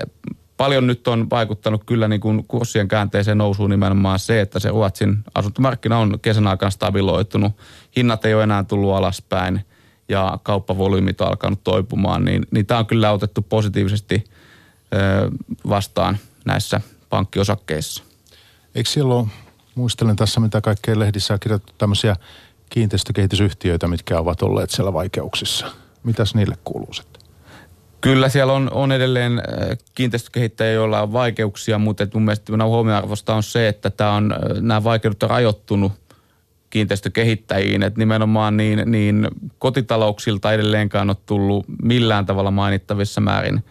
paljon 0.57 0.87
nyt 0.87 1.07
on 1.07 1.29
vaikuttanut 1.29 1.83
kyllä 1.83 2.07
niin 2.07 2.21
kuin 2.21 2.45
kurssien 2.47 2.87
käänteeseen 2.87 3.37
nousuun 3.37 3.69
nimenomaan 3.69 4.19
se, 4.19 4.41
että 4.41 4.59
se 4.59 4.69
Ruotsin 4.69 5.17
asuntomarkkina 5.35 5.97
on 5.97 6.19
kesän 6.21 6.47
aikana 6.47 6.69
stabiloitunut. 6.69 7.51
Hinnat 7.95 8.25
ei 8.25 8.33
ole 8.33 8.43
enää 8.43 8.63
tullut 8.63 8.95
alaspäin 8.95 9.65
ja 10.09 10.39
kauppavolyymit 10.43 11.21
on 11.21 11.27
alkanut 11.27 11.63
toipumaan, 11.63 12.25
niin, 12.25 12.47
niin 12.51 12.65
tämä 12.65 12.79
on 12.79 12.85
kyllä 12.85 13.11
otettu 13.11 13.41
positiivisesti 13.41 14.23
ö, 14.93 15.31
vastaan 15.69 16.17
näissä 16.45 16.81
pankkiosakkeissa. 17.09 18.03
Eikö 18.75 18.89
siellä 18.89 19.13
ole, 19.13 19.27
muistelen 19.75 20.15
tässä 20.15 20.39
mitä 20.39 20.61
kaikkea 20.61 20.99
lehdissä 20.99 21.33
on 21.33 21.39
kirjoitettu 21.39 21.73
tämmöisiä 21.77 22.15
kiinteistökehitysyhtiöitä, 22.69 23.87
mitkä 23.87 24.19
ovat 24.19 24.41
olleet 24.41 24.69
siellä 24.69 24.93
vaikeuksissa. 24.93 25.65
Mitäs 26.03 26.35
niille 26.35 26.57
kuuluu 26.63 26.93
sitten? 26.93 27.16
Kyllä 28.01 28.29
siellä 28.29 28.53
on, 28.53 28.69
on 28.73 28.91
edelleen 28.91 29.41
kiinteistökehittäjiä, 29.95 30.73
joilla 30.73 31.01
on 31.01 31.13
vaikeuksia, 31.13 31.77
mutta 31.77 32.07
mun 32.13 32.25
mielestä 32.25 32.63
huomioarvosta 32.65 33.35
on 33.35 33.43
se, 33.43 33.67
että 33.67 33.89
tämä 33.89 34.11
on, 34.11 34.35
nämä 34.59 34.83
vaikeudet 34.83 35.23
on 35.23 35.29
rajoittunut 35.29 35.91
kiinteistökehittäjiin, 36.69 37.83
että 37.83 37.99
nimenomaan 37.99 38.57
niin, 38.57 38.83
niin 38.85 39.27
kotitalouksilta 39.59 40.53
edelleenkaan 40.53 41.09
ole 41.09 41.17
tullut 41.25 41.65
millään 41.83 42.25
tavalla 42.25 42.51
mainittavissa 42.51 43.21
määrin 43.21 43.63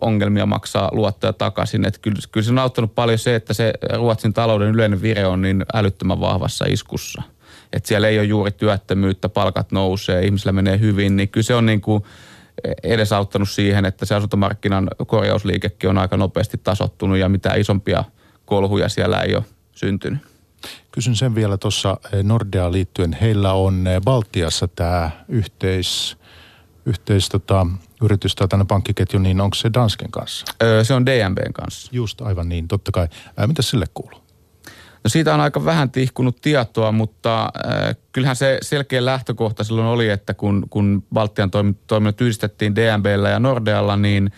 ongelmia 0.00 0.46
maksaa 0.46 0.90
luottoja 0.92 1.32
takaisin. 1.32 1.84
Että 1.84 2.00
kyllä, 2.02 2.18
kyllä 2.32 2.44
se 2.44 2.50
on 2.50 2.58
auttanut 2.58 2.94
paljon 2.94 3.18
se, 3.18 3.34
että 3.34 3.54
se 3.54 3.72
Ruotsin 3.94 4.32
talouden 4.32 4.68
yleinen 4.68 5.02
vire 5.02 5.26
on 5.26 5.42
niin 5.42 5.64
älyttömän 5.74 6.20
vahvassa 6.20 6.64
iskussa. 6.68 7.22
Että 7.72 7.88
siellä 7.88 8.08
ei 8.08 8.18
ole 8.18 8.26
juuri 8.26 8.50
työttömyyttä, 8.50 9.28
palkat 9.28 9.72
nousee, 9.72 10.24
ihmisillä 10.24 10.52
menee 10.52 10.78
hyvin, 10.78 11.16
niin 11.16 11.28
kyllä 11.28 11.44
se 11.44 11.54
on 11.54 11.66
niin 11.66 11.80
kuin 11.80 12.04
edesauttanut 12.82 13.50
siihen, 13.50 13.84
että 13.84 14.06
se 14.06 14.14
asuntomarkkinan 14.14 14.90
korjausliikekin 15.06 15.90
on 15.90 15.98
aika 15.98 16.16
nopeasti 16.16 16.60
tasottunut 16.64 17.18
ja 17.18 17.28
mitä 17.28 17.54
isompia 17.54 18.04
kolhuja 18.44 18.88
siellä 18.88 19.20
ei 19.20 19.34
ole 19.34 19.44
syntynyt. 19.72 20.20
Kysyn 20.92 21.16
sen 21.16 21.34
vielä 21.34 21.56
tuossa 21.56 21.96
eh, 22.12 22.24
Nordea 22.24 22.72
liittyen. 22.72 23.18
Heillä 23.20 23.52
on 23.52 23.86
eh, 23.86 24.00
Baltiassa 24.00 24.68
tämä 24.68 25.10
yhteis, 25.28 26.16
yhteis 26.86 27.28
tota, 27.28 27.66
yritys 28.02 28.34
tai 28.34 28.48
tänne 28.48 28.64
pankkiketju, 28.64 29.18
niin 29.18 29.40
onko 29.40 29.54
se 29.54 29.70
Dansken 29.74 30.10
kanssa? 30.10 30.46
Öö, 30.62 30.84
se 30.84 30.94
on 30.94 31.06
DNBn 31.06 31.52
kanssa. 31.52 31.90
Just 31.92 32.20
aivan 32.20 32.48
niin, 32.48 32.68
totta 32.68 32.92
kai. 32.92 33.08
Ää, 33.36 33.46
mitä 33.46 33.62
sille 33.62 33.86
kuuluu? 33.94 34.27
No 35.04 35.10
siitä 35.10 35.34
on 35.34 35.40
aika 35.40 35.64
vähän 35.64 35.90
tihkunut 35.90 36.40
tietoa, 36.40 36.92
mutta 36.92 37.42
äh, 37.44 37.96
kyllähän 38.12 38.36
se 38.36 38.58
selkeä 38.62 39.04
lähtökohta 39.04 39.64
silloin 39.64 39.86
oli, 39.86 40.08
että 40.08 40.34
kun, 40.34 40.66
kun 40.70 41.02
Baltian 41.14 41.50
toiminnot 41.86 42.20
yhdistettiin 42.20 42.76
DNBllä 42.76 43.28
ja 43.30 43.38
Nordealla, 43.38 43.96
niin 43.96 44.32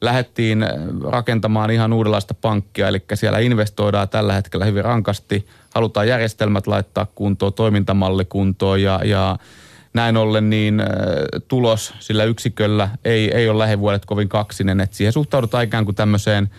lähdettiin 0.00 0.66
rakentamaan 1.10 1.70
ihan 1.70 1.92
uudenlaista 1.92 2.34
pankkia, 2.34 2.88
eli 2.88 3.04
siellä 3.14 3.38
investoidaan 3.38 4.08
tällä 4.08 4.32
hetkellä 4.32 4.64
hyvin 4.64 4.84
rankasti, 4.84 5.46
halutaan 5.74 6.08
järjestelmät 6.08 6.66
laittaa 6.66 7.06
kuntoon, 7.14 7.52
toimintamalli 7.52 8.24
kuntoon 8.24 8.82
ja, 8.82 9.00
ja 9.04 9.38
näin 9.94 10.16
ollen 10.16 10.50
niin 10.50 10.80
äh, 10.80 10.86
tulos 11.48 11.94
sillä 11.98 12.24
yksiköllä 12.24 12.88
ei, 13.04 13.34
ei 13.34 13.48
ole 13.48 13.58
lähivuodet 13.58 14.06
kovin 14.06 14.28
kaksinen, 14.28 14.80
että 14.80 14.96
siihen 14.96 15.12
suhtaudutaan 15.12 15.64
ikään 15.64 15.84
kuin 15.84 15.94
tämmöiseen– 15.94 16.50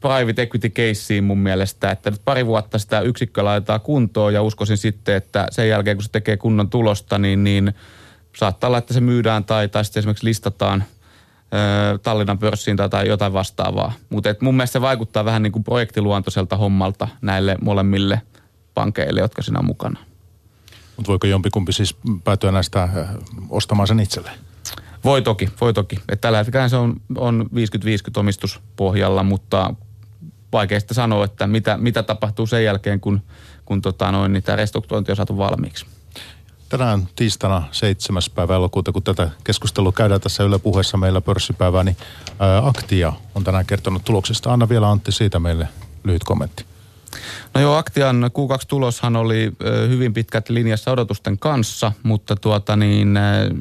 private 0.00 0.42
equity 0.42 0.68
caseen 0.70 1.24
mun 1.24 1.38
mielestä, 1.38 1.90
että 1.90 2.10
nyt 2.10 2.22
pari 2.24 2.46
vuotta 2.46 2.78
sitä 2.78 3.00
yksikköä 3.00 3.44
laitetaan 3.44 3.80
kuntoon 3.80 4.34
ja 4.34 4.42
uskoisin 4.42 4.76
sitten, 4.76 5.14
että 5.14 5.46
sen 5.50 5.68
jälkeen 5.68 5.96
kun 5.96 6.04
se 6.04 6.10
tekee 6.10 6.36
kunnon 6.36 6.70
tulosta, 6.70 7.18
niin, 7.18 7.44
niin 7.44 7.74
saattaa 8.36 8.68
olla, 8.68 8.78
että 8.78 8.94
se 8.94 9.00
myydään 9.00 9.44
tai, 9.44 9.68
tai 9.68 9.84
sitten 9.84 10.00
esimerkiksi 10.00 10.26
listataan 10.26 10.84
Tallinnan 12.02 12.38
pörssiin 12.38 12.76
tai, 12.76 12.88
tai 12.88 13.08
jotain 13.08 13.32
vastaavaa. 13.32 13.92
Mutta 14.08 14.34
mun 14.40 14.56
mielestä 14.56 14.72
se 14.72 14.80
vaikuttaa 14.80 15.24
vähän 15.24 15.42
niin 15.42 15.52
kuin 15.52 15.64
projektiluontoiselta 15.64 16.56
hommalta 16.56 17.08
näille 17.22 17.56
molemmille 17.60 18.22
pankeille, 18.74 19.20
jotka 19.20 19.42
siinä 19.42 19.58
on 19.58 19.66
mukana. 19.66 19.98
Mutta 20.96 21.08
voiko 21.08 21.26
jompikumpi 21.26 21.72
siis 21.72 21.96
päätyä 22.24 22.52
näistä 22.52 22.88
ostamaan 23.50 23.88
sen 23.88 24.00
itselleen? 24.00 24.38
Voi 25.08 25.22
toki, 25.22 25.48
voi 25.60 25.74
toki. 25.74 25.96
Et 26.08 26.20
tällä 26.20 26.38
hetkellä 26.38 26.68
se 26.68 26.76
on, 26.76 26.96
on 27.16 27.50
50-50 27.54 27.56
omistuspohjalla, 28.16 29.22
mutta 29.22 29.74
vaikea 30.52 30.80
sitten 30.80 30.94
sanoa, 30.94 31.24
että 31.24 31.46
mitä, 31.46 31.76
mitä 31.76 32.02
tapahtuu 32.02 32.46
sen 32.46 32.64
jälkeen, 32.64 33.00
kun, 33.00 33.22
kun 33.64 33.82
tota 33.82 34.12
noin, 34.12 34.32
niin 34.32 34.42
tämä 34.42 34.56
restrukturointi 34.56 35.12
on 35.12 35.16
saatu 35.16 35.38
valmiiksi. 35.38 35.86
Tänään 36.68 37.08
tiistaina 37.16 37.62
7. 37.72 38.22
päivä 38.34 38.54
elokuuta, 38.54 38.92
kun 38.92 39.02
tätä 39.02 39.30
keskustelua 39.44 39.92
käydään 39.92 40.20
tässä 40.20 40.44
Yle 40.44 40.58
puheessa 40.58 40.96
meillä 40.96 41.20
pörssipäivää, 41.20 41.84
niin 41.84 41.96
ää, 42.38 42.66
Aktia 42.66 43.12
on 43.34 43.44
tänään 43.44 43.66
kertonut 43.66 44.04
tuloksesta. 44.04 44.52
Anna 44.52 44.68
vielä 44.68 44.90
Antti 44.90 45.12
siitä 45.12 45.38
meille 45.38 45.68
lyhyt 46.04 46.24
kommentti. 46.24 46.64
No 47.54 47.60
joo, 47.60 47.74
Aktian 47.76 48.24
Q2-tuloshan 48.24 49.16
oli 49.16 49.52
hyvin 49.88 50.14
pitkät 50.14 50.48
linjassa 50.48 50.90
odotusten 50.90 51.38
kanssa, 51.38 51.92
mutta 52.02 52.36
tuota 52.36 52.76
niin, 52.76 53.18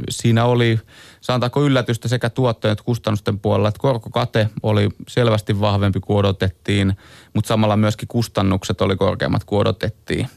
siinä 0.10 0.46
oli, 0.46 0.80
sanotaanko 1.22 1.64
yllätystä 1.64 2.08
sekä 2.08 2.30
tuottojen 2.30 2.72
että 2.72 2.84
kustannusten 2.84 3.40
puolella, 3.40 3.68
että 3.68 3.80
korkokate 3.80 4.50
oli 4.64 4.90
selvästi 5.08 5.60
vahvempi 5.60 6.00
kuin 6.00 6.18
odotettiin, 6.18 6.98
mutta 7.34 7.48
samalla 7.48 7.78
myöskin 7.78 8.08
kustannukset 8.08 8.82
oli 8.82 8.96
korkeammat 8.96 9.44
kuin 9.44 9.60
odotettiin. 9.60 10.28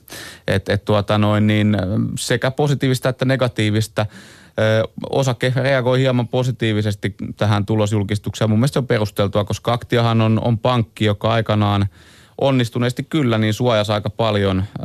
Et, 0.46 0.68
et 0.68 0.84
tuota 0.84 1.18
noin, 1.18 1.46
niin 1.46 1.76
sekä 2.18 2.50
positiivista 2.50 3.08
että 3.08 3.24
negatiivista 3.24 4.06
osake 5.10 5.52
reagoi 5.56 6.00
hieman 6.00 6.28
positiivisesti 6.28 7.14
tähän 7.36 7.66
tulosjulkistukseen. 7.66 8.50
Mun 8.50 8.58
mielestä 8.58 8.72
se 8.72 8.78
on 8.78 8.86
perusteltua, 8.86 9.44
koska 9.44 9.72
Aktiahan 9.72 10.20
on, 10.20 10.40
on 10.44 10.58
pankki, 10.58 11.04
joka 11.04 11.30
aikanaan– 11.30 11.86
onnistuneesti 12.40 13.02
kyllä, 13.02 13.38
niin 13.38 13.54
suojasi 13.54 13.92
aika 13.92 14.10
paljon 14.10 14.64
ö, 14.78 14.82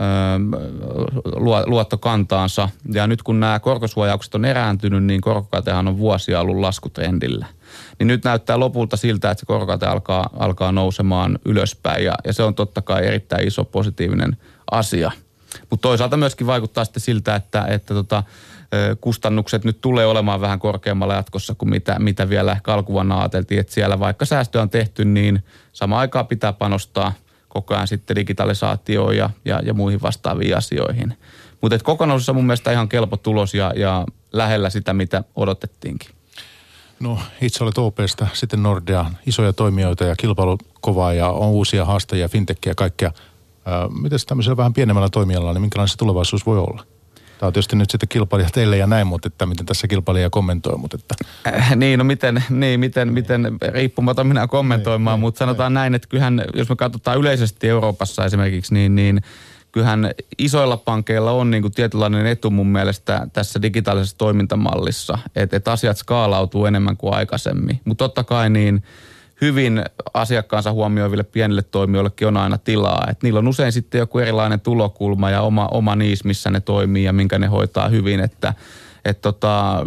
luottokantaansa. 1.66 2.70
Ja 2.94 3.08
nyt 3.08 3.24
kun 3.24 3.40
nämä 3.40 3.60
korkosuojaukset 3.60 4.36
on 4.36 4.46
erääntynyt, 4.46 5.04
niin 5.04 5.22
korkokatehan 5.22 5.88
on 5.88 5.98
vuosia 5.98 6.40
ollut 6.40 6.58
laskutrendillä. 6.58 7.46
Niin 8.00 8.08
nyt 8.08 8.24
näyttää 8.24 8.60
lopulta 8.60 8.98
siltä, 8.98 9.32
että 9.32 9.40
se 9.40 9.46
korkokate 9.46 9.86
alkaa, 9.86 10.30
alkaa 10.40 10.72
nousemaan 10.72 11.40
ylöspäin 11.46 12.06
ja, 12.06 12.14
ja 12.26 12.34
se 12.34 12.44
on 12.44 12.56
totta 12.56 12.82
kai 12.82 13.06
erittäin 13.06 13.48
iso 13.48 13.66
positiivinen 13.66 14.38
asia. 14.72 15.12
Mutta 15.70 15.82
toisaalta 15.82 16.18
myöskin 16.18 16.48
vaikuttaa 16.48 16.86
sitten 16.86 17.02
siltä, 17.02 17.36
että, 17.36 17.66
että 17.68 17.94
tota, 17.94 18.24
kustannukset 19.02 19.64
nyt 19.64 19.82
tulee 19.82 20.06
olemaan 20.06 20.42
vähän 20.42 20.60
korkeammalla 20.60 21.14
jatkossa 21.14 21.56
kuin 21.58 21.70
mitä, 21.70 22.00
mitä 22.00 22.30
vielä 22.30 22.52
ehkä 22.52 22.74
alkuvuonna 22.74 23.20
ajateltiin, 23.20 23.60
että 23.60 23.74
siellä 23.74 24.00
vaikka 24.00 24.26
säästöä 24.26 24.62
on 24.62 24.70
tehty, 24.70 25.06
niin 25.06 25.44
sama 25.74 26.00
aikaa 26.00 26.24
pitää 26.24 26.54
panostaa– 26.54 27.14
koko 27.56 27.74
ajan 27.74 27.88
sitten 27.88 28.16
digitalisaatioon 28.16 29.18
ja, 29.18 29.30
ja, 29.46 29.60
ja 29.64 29.74
muihin 29.74 30.02
vastaaviin 30.02 30.58
asioihin. 30.58 31.18
Mutta 31.62 31.80
kokonaisuudessa 31.80 32.34
mun 32.34 32.46
mielestä 32.46 32.72
ihan 32.72 32.90
kelpo 32.90 33.18
tulos 33.18 33.54
ja, 33.54 33.74
ja 33.76 34.06
lähellä 34.32 34.70
sitä, 34.70 34.94
mitä 34.94 35.24
odotettiinkin. 35.36 36.10
No 37.00 37.20
itse 37.42 37.64
olet 37.64 37.78
OPsta, 37.78 38.28
sitten 38.34 38.64
Nordea, 38.64 39.06
isoja 39.26 39.54
toimijoita 39.54 40.04
ja 40.04 40.16
kilpailu 40.16 40.58
kovaa 40.82 41.14
ja 41.14 41.30
on 41.30 41.50
uusia 41.50 41.86
haastajia, 41.86 42.30
fintechia 42.30 42.72
ja 42.72 42.76
kaikkea. 42.76 43.12
Miten 44.02 44.20
tämmöisellä 44.28 44.58
vähän 44.58 44.74
pienemmällä 44.74 45.10
toimijalla, 45.10 45.54
niin 45.54 45.62
minkälainen 45.62 45.90
se 45.90 45.98
tulevaisuus 45.98 46.46
voi 46.46 46.58
olla? 46.58 46.86
Tämä 47.40 47.48
on 47.48 47.54
tietysti 47.54 47.76
nyt 47.76 47.92
sitten 47.92 48.10
kilpailija 48.10 48.50
teille 48.54 48.78
ja 48.78 48.88
näin, 48.88 49.08
mutta 49.08 49.28
että 49.28 49.46
miten 49.46 49.66
tässä 49.66 49.88
kilpailija 49.88 50.30
kommentoi. 50.30 50.78
Mutta 50.78 50.98
että. 50.98 51.16
Äh, 51.48 51.76
niin, 51.76 51.98
no 51.98 52.04
miten, 52.04 52.44
niin, 52.50 52.80
miten, 52.80 53.14
miten 53.14 53.58
riippumaton 53.72 54.28
minä 54.28 54.48
kommentoimaan, 54.48 55.20
mutta 55.20 55.40
sanotaan 55.40 55.72
ei. 55.72 55.74
näin, 55.74 55.96
että 55.96 56.08
kyllähän 56.08 56.44
jos 56.54 56.70
me 56.70 56.76
katsotaan 56.76 57.18
yleisesti 57.18 57.70
Euroopassa 57.70 58.26
esimerkiksi, 58.26 58.74
niin, 58.74 58.96
niin 58.96 59.22
kyllähän 59.72 60.12
isoilla 60.38 60.78
pankeilla 60.78 61.32
on 61.32 61.52
niin 61.52 61.62
kuin 61.62 61.74
tietynlainen 61.74 62.26
etu 62.26 62.50
mun 62.50 62.68
mielestä 62.68 63.28
tässä 63.34 63.62
digitaalisessa 63.62 64.18
toimintamallissa, 64.18 65.18
että, 65.36 65.58
että 65.58 65.72
asiat 65.72 65.98
skaalautuu 65.98 66.66
enemmän 66.66 66.98
kuin 66.98 67.14
aikaisemmin. 67.14 67.82
Mutta 67.86 68.04
totta 68.04 68.24
kai 68.24 68.50
niin 68.50 68.84
hyvin 69.42 69.84
asiakkaansa 70.14 70.72
huomioiville 70.72 71.24
pienille 71.24 71.62
toimijoillekin 71.62 72.28
on 72.28 72.38
aina 72.38 72.58
tilaa. 72.58 73.08
Et 73.10 73.24
niillä 73.24 73.40
on 73.40 73.48
usein 73.48 73.72
sitten 73.72 74.00
joku 74.00 74.20
erilainen 74.20 74.60
tulokulma 74.60 75.30
ja 75.30 75.42
oma, 75.42 75.68
oma 75.68 75.96
niis, 75.96 76.24
missä 76.24 76.50
ne 76.50 76.60
toimii 76.60 77.04
ja 77.04 77.14
minkä 77.14 77.40
ne 77.40 77.48
hoitaa 77.48 77.90
hyvin. 77.90 78.20
Että 78.20 78.54
et 79.06 79.22
tota, 79.22 79.86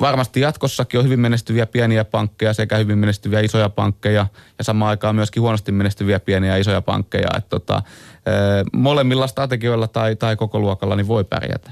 varmasti 0.00 0.40
jatkossakin 0.40 0.98
on 0.98 1.04
hyvin 1.04 1.20
menestyviä 1.20 1.66
pieniä 1.66 2.04
pankkeja 2.04 2.52
sekä 2.52 2.76
hyvin 2.76 2.98
menestyviä 2.98 3.40
isoja 3.40 3.68
pankkeja 3.68 4.26
ja 4.58 4.64
samaan 4.64 4.90
aikaan 4.90 5.14
myöskin 5.14 5.40
huonosti 5.40 5.72
menestyviä 5.72 6.20
pieniä 6.20 6.50
ja 6.50 6.56
isoja 6.56 6.82
pankkeja. 6.82 7.28
Et 7.36 7.48
tota, 7.48 7.82
molemmilla 8.72 9.26
strategioilla 9.26 9.88
tai, 9.88 10.16
tai 10.16 10.36
koko 10.36 10.58
luokalla 10.58 10.96
niin 10.96 11.08
voi 11.08 11.24
pärjätä. 11.24 11.70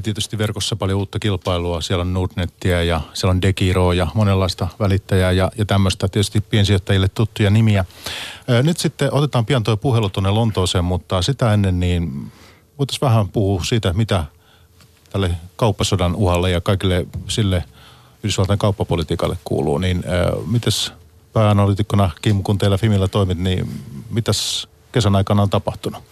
Ja 0.00 0.04
tietysti 0.04 0.38
verkossa 0.38 0.76
paljon 0.76 0.98
uutta 0.98 1.18
kilpailua. 1.18 1.80
Siellä 1.80 2.02
on 2.02 2.14
Nordnettiä 2.14 2.82
ja 2.82 3.00
siellä 3.14 3.30
on 3.30 3.42
Degiroa 3.42 3.94
ja 3.94 4.06
monenlaista 4.14 4.68
välittäjää 4.78 5.32
ja, 5.32 5.50
ja 5.58 5.64
tämmöistä 5.64 6.08
tietysti 6.08 6.40
piensijoittajille 6.40 7.08
tuttuja 7.08 7.50
nimiä. 7.50 7.84
Nyt 8.62 8.78
sitten 8.78 9.14
otetaan 9.14 9.46
pian 9.46 9.62
tuo 9.62 9.76
puhelu 9.76 10.10
tuonne 10.10 10.30
Lontooseen, 10.30 10.84
mutta 10.84 11.22
sitä 11.22 11.54
ennen 11.54 11.80
niin 11.80 12.32
voitaisiin 12.78 13.00
vähän 13.00 13.28
puhua 13.28 13.64
siitä, 13.64 13.92
mitä 13.92 14.24
tälle 15.10 15.30
kauppasodan 15.56 16.14
uhalle 16.14 16.50
ja 16.50 16.60
kaikille 16.60 17.06
sille 17.28 17.64
Yhdysvaltain 18.22 18.58
kauppapolitiikalle 18.58 19.38
kuuluu. 19.44 19.78
Niin 19.78 20.04
mites 20.46 20.92
pääanalyytikkona 21.32 22.10
Kim, 22.22 22.42
kun 22.42 22.58
teillä 22.58 22.78
Fimillä 22.78 23.08
toimit, 23.08 23.38
niin 23.38 23.82
mitäs 24.10 24.68
kesän 24.92 25.16
aikana 25.16 25.42
on 25.42 25.50
tapahtunut? 25.50 26.02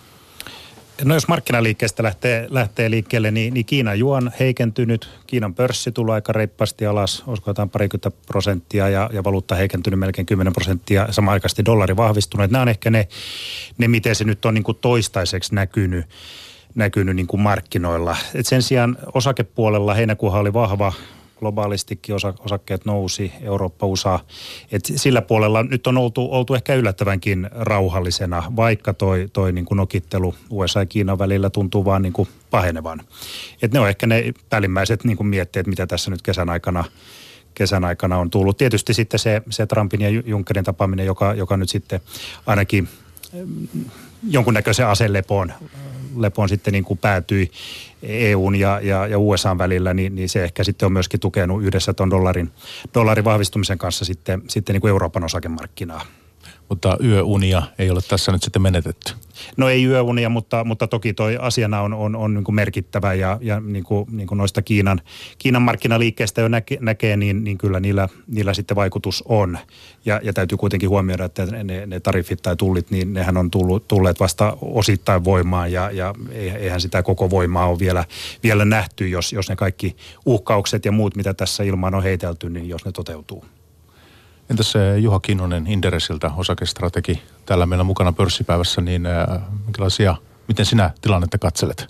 No 1.04 1.14
jos 1.14 1.28
markkinaliikkeestä 1.28 2.02
lähtee, 2.02 2.46
lähtee 2.50 2.90
liikkeelle, 2.90 3.30
niin, 3.30 3.54
niin 3.54 3.66
Kiinan 3.66 3.98
juon 3.98 4.30
heikentynyt. 4.40 5.08
Kiinan 5.26 5.54
pörssi 5.54 5.92
tulee 5.92 6.14
aika 6.14 6.32
reippaasti 6.32 6.86
alas, 6.86 7.22
olisiko 7.26 7.50
jotain 7.50 7.70
parikymmentä 7.70 8.10
prosenttia 8.26 8.88
ja, 8.88 9.10
ja 9.12 9.24
valuutta 9.24 9.54
heikentynyt 9.54 9.98
melkein 9.98 10.26
10 10.26 10.52
prosenttia. 10.52 11.06
Samaan 11.10 11.40
dollari 11.66 11.96
vahvistunut. 11.96 12.50
Nämä 12.50 12.62
on 12.62 12.68
ehkä 12.68 12.90
ne, 12.90 13.08
ne 13.78 13.88
miten 13.88 14.14
se 14.14 14.24
nyt 14.24 14.44
on 14.44 14.54
niin 14.54 14.64
kuin 14.64 14.78
toistaiseksi 14.80 15.54
näkynyt 15.54 16.06
näkynyt 16.74 17.16
niin 17.16 17.26
kuin 17.26 17.40
markkinoilla. 17.40 18.16
Et 18.34 18.46
sen 18.46 18.62
sijaan 18.62 18.98
osakepuolella 19.14 19.94
heinäkuuhan 19.94 20.40
oli 20.40 20.52
vahva, 20.52 20.92
globaalistikin 21.38 22.14
osa, 22.14 22.34
osakkeet 22.38 22.84
nousi, 22.84 23.32
Eurooppa, 23.40 23.86
USA. 23.86 24.20
Et 24.72 24.84
sillä 24.96 25.22
puolella 25.22 25.62
nyt 25.62 25.86
on 25.86 25.98
oltu, 25.98 26.28
oltu 26.30 26.54
ehkä 26.54 26.74
yllättävänkin 26.74 27.50
rauhallisena, 27.52 28.52
vaikka 28.56 28.94
toi, 28.94 29.28
toi 29.32 29.52
niin 29.52 29.64
kuin 29.64 29.76
nokittelu 29.76 30.34
USA 30.50 30.80
ja 30.80 30.86
Kiinan 30.86 31.18
välillä 31.18 31.50
tuntuu 31.50 31.84
vaan 31.84 32.02
niin 32.02 32.12
kuin 32.12 32.28
pahenevan. 32.50 33.00
Et 33.62 33.72
ne 33.72 33.80
on 33.80 33.88
ehkä 33.88 34.06
ne 34.06 34.32
päällimmäiset 34.50 35.04
niin 35.04 35.16
kuin 35.16 35.26
mietteet, 35.26 35.66
mitä 35.66 35.86
tässä 35.86 36.10
nyt 36.10 36.22
kesän 36.22 36.50
aikana 36.50 36.84
kesän 37.54 37.84
aikana 37.84 38.18
on 38.18 38.30
tullut. 38.30 38.56
Tietysti 38.56 38.94
sitten 38.94 39.20
se, 39.20 39.42
se 39.50 39.66
Trumpin 39.66 40.00
ja 40.00 40.08
Junckerin 40.08 40.64
tapaaminen, 40.64 41.06
joka, 41.06 41.34
joka 41.34 41.56
nyt 41.56 41.68
sitten 41.68 42.00
ainakin 42.46 42.88
mm, 43.32 43.68
jonkunnäköisen 44.28 44.86
aselepoon 44.86 45.52
lepoon 46.16 46.48
sitten 46.48 46.72
niin 46.72 46.84
kuin 46.84 46.98
päätyi 46.98 47.50
EUn 48.02 48.54
ja, 48.54 48.80
ja, 48.82 49.06
ja 49.06 49.18
USAn 49.18 49.58
välillä, 49.58 49.94
niin, 49.94 50.14
niin 50.14 50.28
se 50.28 50.44
ehkä 50.44 50.64
sitten 50.64 50.86
on 50.86 50.92
myöskin 50.92 51.20
tukenut 51.20 51.62
yhdessä 51.62 51.94
tuon 51.94 52.10
dollarin, 52.10 52.50
dollarin 52.94 53.24
vahvistumisen 53.24 53.78
kanssa 53.78 54.04
sitten, 54.04 54.42
sitten 54.48 54.74
niin 54.74 54.80
kuin 54.80 54.88
Euroopan 54.88 55.24
osakemarkkinaa. 55.24 56.02
Mutta 56.68 56.96
yöunia 57.04 57.62
ei 57.78 57.90
ole 57.90 58.00
tässä 58.08 58.32
nyt 58.32 58.42
sitten 58.42 58.62
menetetty. 58.62 59.12
No 59.56 59.68
ei 59.68 59.84
yöunia, 59.84 60.28
mutta, 60.28 60.64
mutta 60.64 60.86
toki 60.86 61.12
toi 61.14 61.36
asiana 61.40 61.80
on, 61.80 61.94
on, 61.94 62.16
on 62.16 62.34
niin 62.34 62.44
kuin 62.44 62.54
merkittävä 62.54 63.14
ja, 63.14 63.38
ja 63.40 63.60
niin 63.60 63.84
kuin, 63.84 64.06
niin 64.10 64.26
kuin 64.26 64.38
noista 64.38 64.62
Kiinan, 64.62 65.00
Kiinan 65.38 65.62
markkinaliikkeistä 65.62 66.40
jo 66.40 66.48
näke, 66.48 66.78
näkee, 66.80 67.16
niin, 67.16 67.44
niin 67.44 67.58
kyllä 67.58 67.80
niillä, 67.80 68.08
niillä 68.26 68.54
sitten 68.54 68.76
vaikutus 68.76 69.24
on. 69.26 69.58
Ja, 70.04 70.20
ja 70.22 70.32
täytyy 70.32 70.58
kuitenkin 70.58 70.88
huomioida, 70.88 71.24
että 71.24 71.46
ne, 71.46 71.86
ne 71.86 72.00
tariffit 72.00 72.42
tai 72.42 72.56
tullit, 72.56 72.90
niin 72.90 73.14
nehän 73.14 73.36
on 73.36 73.50
tullut, 73.50 73.88
tulleet 73.88 74.20
vasta 74.20 74.56
osittain 74.60 75.24
voimaan 75.24 75.72
ja, 75.72 75.90
ja 75.90 76.14
eihän 76.32 76.80
sitä 76.80 77.02
koko 77.02 77.30
voimaa 77.30 77.66
ole 77.66 77.78
vielä, 77.78 78.04
vielä 78.42 78.64
nähty, 78.64 79.08
jos, 79.08 79.32
jos 79.32 79.48
ne 79.48 79.56
kaikki 79.56 79.96
uhkaukset 80.26 80.84
ja 80.84 80.92
muut, 80.92 81.16
mitä 81.16 81.34
tässä 81.34 81.62
ilmaan 81.62 81.94
on 81.94 82.02
heitelty, 82.02 82.50
niin 82.50 82.68
jos 82.68 82.84
ne 82.84 82.92
toteutuu. 82.92 83.44
Entäs 84.50 84.74
Juha 85.00 85.20
Kinnunen 85.20 85.66
Inderesiltä, 85.66 86.30
osakestrategi, 86.36 87.22
täällä 87.46 87.66
meillä 87.66 87.84
mukana 87.84 88.12
pörssipäivässä, 88.12 88.80
niin 88.80 89.06
äh, 89.06 89.40
minkälaisia, 89.64 90.16
miten 90.48 90.66
sinä 90.66 90.90
tilannetta 91.00 91.38
katselet, 91.38 91.86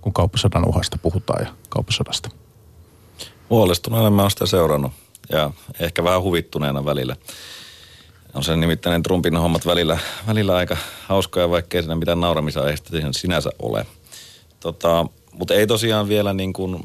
kun 0.00 0.12
kauppasodan 0.12 0.68
uhasta 0.68 0.98
puhutaan 1.02 1.44
ja 1.44 1.52
kauppasodasta? 1.68 2.28
Huolestuneena 3.50 4.10
mä 4.10 4.22
oon 4.22 4.30
sitä 4.30 4.46
seurannut 4.46 4.92
ja 5.32 5.50
ehkä 5.80 6.04
vähän 6.04 6.22
huvittuneena 6.22 6.84
välillä. 6.84 7.16
On 8.34 8.44
se 8.44 8.56
nimittäin 8.56 9.02
Trumpin 9.02 9.36
hommat 9.36 9.66
välillä, 9.66 9.98
välillä 10.26 10.56
aika 10.56 10.76
hauskoja, 11.08 11.50
vaikkei 11.50 11.82
siinä 11.82 11.94
mitään 11.94 12.20
nauramisaiheista 12.20 12.90
sinänsä 13.10 13.50
ole. 13.58 13.86
Tota, 14.60 15.06
mutta 15.32 15.54
ei 15.54 15.66
tosiaan 15.66 16.08
vielä 16.08 16.32
niin 16.32 16.52
kuin 16.52 16.84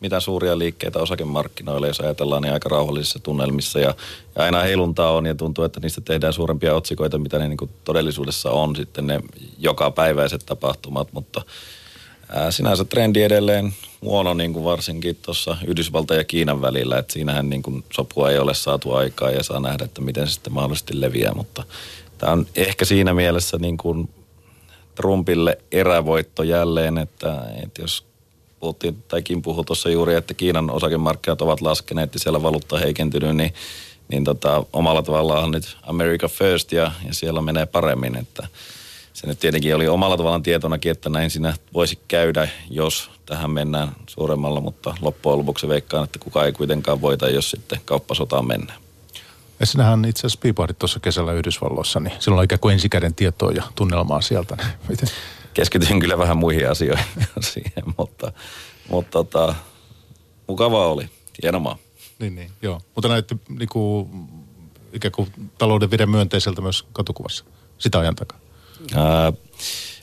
mitä 0.00 0.20
suuria 0.20 0.58
liikkeitä 0.58 0.98
osakemarkkinoilla, 0.98 1.86
jos 1.86 2.00
ajatellaan, 2.00 2.42
niin 2.42 2.52
aika 2.52 2.68
rauhallisissa 2.68 3.18
tunnelmissa. 3.18 3.78
Ja, 3.78 3.94
ja 4.36 4.44
aina 4.44 4.62
heiluntaa 4.62 5.12
on 5.12 5.26
ja 5.26 5.34
tuntuu, 5.34 5.64
että 5.64 5.80
niistä 5.80 6.00
tehdään 6.00 6.32
suurempia 6.32 6.74
otsikoita, 6.74 7.18
mitä 7.18 7.38
ne 7.38 7.48
niin 7.48 7.56
kuin 7.56 7.70
todellisuudessa 7.84 8.50
on 8.50 8.76
sitten 8.76 9.06
ne 9.06 9.20
jokapäiväiset 9.58 10.42
tapahtumat. 10.46 11.08
Mutta 11.12 11.42
ää, 12.28 12.50
sinänsä 12.50 12.84
trendi 12.84 13.22
edelleen 13.22 13.74
huono 14.02 14.34
niin 14.34 14.52
kuin 14.52 14.64
varsinkin 14.64 15.16
tuossa 15.22 15.56
Yhdysvalta 15.66 16.14
ja 16.14 16.24
Kiinan 16.24 16.60
välillä. 16.60 16.98
Että 16.98 17.12
siinähän 17.12 17.50
niin 17.50 17.62
kuin 17.62 17.84
sopua 17.92 18.30
ei 18.30 18.38
ole 18.38 18.54
saatu 18.54 18.92
aikaa 18.92 19.30
ja 19.30 19.42
saa 19.42 19.60
nähdä, 19.60 19.84
että 19.84 20.00
miten 20.00 20.26
se 20.26 20.32
sitten 20.32 20.52
mahdollisesti 20.52 21.00
leviää. 21.00 21.34
Mutta 21.34 21.64
tämä 22.18 22.32
on 22.32 22.46
ehkä 22.54 22.84
siinä 22.84 23.14
mielessä 23.14 23.58
niin 23.58 23.76
kuin 23.76 24.08
Trumpille 24.94 25.58
erävoitto 25.72 26.42
jälleen, 26.42 26.98
että, 26.98 27.42
että 27.62 27.82
jos 27.82 28.04
puhuttiin, 28.66 29.02
tai 29.08 29.22
Kim 29.22 29.42
puhui 29.42 29.64
tuossa 29.64 29.90
juuri, 29.90 30.14
että 30.14 30.34
Kiinan 30.34 30.70
osakemarkkinat 30.70 31.42
ovat 31.42 31.60
laskeneet 31.60 32.14
ja 32.14 32.20
siellä 32.20 32.42
valuutta 32.42 32.78
heikentynyt, 32.78 33.36
niin, 33.36 33.54
niin 34.08 34.24
tota, 34.24 34.64
omalla 34.72 35.02
tavallaan 35.02 35.50
nyt 35.50 35.76
America 35.82 36.28
First 36.28 36.72
ja, 36.72 36.92
ja 37.06 37.14
siellä 37.14 37.42
menee 37.42 37.66
paremmin, 37.66 38.16
että 38.16 38.48
se 39.12 39.26
nyt 39.26 39.38
tietenkin 39.38 39.76
oli 39.76 39.88
omalla 39.88 40.16
tavallaan 40.16 40.42
tietonakin, 40.42 40.92
että 40.92 41.08
näin 41.08 41.30
siinä 41.30 41.54
voisi 41.74 41.98
käydä, 42.08 42.48
jos 42.70 43.10
tähän 43.26 43.50
mennään 43.50 43.88
suuremmalla, 44.06 44.60
mutta 44.60 44.94
loppujen 45.00 45.38
lopuksi 45.38 45.68
veikkaan, 45.68 46.04
että 46.04 46.18
kuka 46.18 46.44
ei 46.44 46.52
kuitenkaan 46.52 47.00
voita, 47.00 47.28
jos 47.28 47.50
sitten 47.50 47.80
kauppasotaan 47.84 48.46
mennään. 48.46 48.78
Ja 49.60 49.66
sinähän 49.66 50.04
itse 50.04 50.20
asiassa 50.20 50.38
piipahdit 50.42 50.78
tuossa 50.78 51.00
kesällä 51.00 51.32
Yhdysvalloissa, 51.32 52.00
niin 52.00 52.12
silloin 52.18 52.38
on 52.38 52.44
ikään 52.44 52.60
kuin 52.60 52.72
ensikäden 52.72 53.14
tietoa 53.14 53.52
ja 53.52 53.62
tunnelmaa 53.74 54.20
sieltä. 54.20 54.56
Niin 54.56 54.68
miten? 54.88 55.08
Keskityin 55.56 56.00
kyllä 56.00 56.18
vähän 56.18 56.36
muihin 56.36 56.70
asioihin 56.70 57.06
siihen, 57.52 57.84
mutta, 57.98 58.32
mutta 58.88 59.10
tota, 59.10 59.54
mukavaa 60.46 60.86
oli, 60.86 61.08
hienomaa. 61.42 61.78
Niin, 62.18 62.34
niin, 62.34 62.50
joo. 62.62 62.80
Mutta 62.94 63.08
näytti 63.08 63.36
niinku, 63.48 64.10
ikään 64.92 65.12
kuin 65.12 65.28
talouden 65.58 65.90
vire 65.90 66.06
myönteiseltä 66.06 66.60
myös 66.60 66.84
katukuvassa, 66.92 67.44
sitä 67.78 67.98
ajan 67.98 68.14
takaa. 68.14 68.38
Ää, 68.94 69.32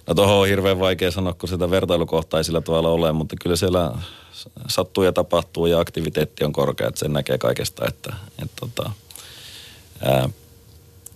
no 0.08 0.14
tuohon 0.16 0.36
on 0.36 0.48
hirveän 0.48 0.80
vaikea 0.80 1.12
sanoa, 1.12 1.34
kun 1.34 1.50
sitä 1.50 1.70
vertailukohtaa 1.70 2.40
ei 2.40 2.44
sillä 2.44 2.62
tavalla 2.62 2.90
ole, 2.90 3.12
mutta 3.12 3.36
kyllä 3.42 3.56
siellä 3.56 3.92
sattuu 4.68 5.04
ja 5.04 5.14
tapahtuu 5.14 5.66
ja 5.66 5.80
aktiviteetti 5.80 6.44
on 6.44 6.54
korkea, 6.54 6.88
että 6.88 7.00
sen 7.00 7.14
näkee 7.14 7.38
kaikesta, 7.38 7.86
että, 7.88 8.14
että 8.42 8.56
tota, 8.60 8.92
ää, 10.06 10.30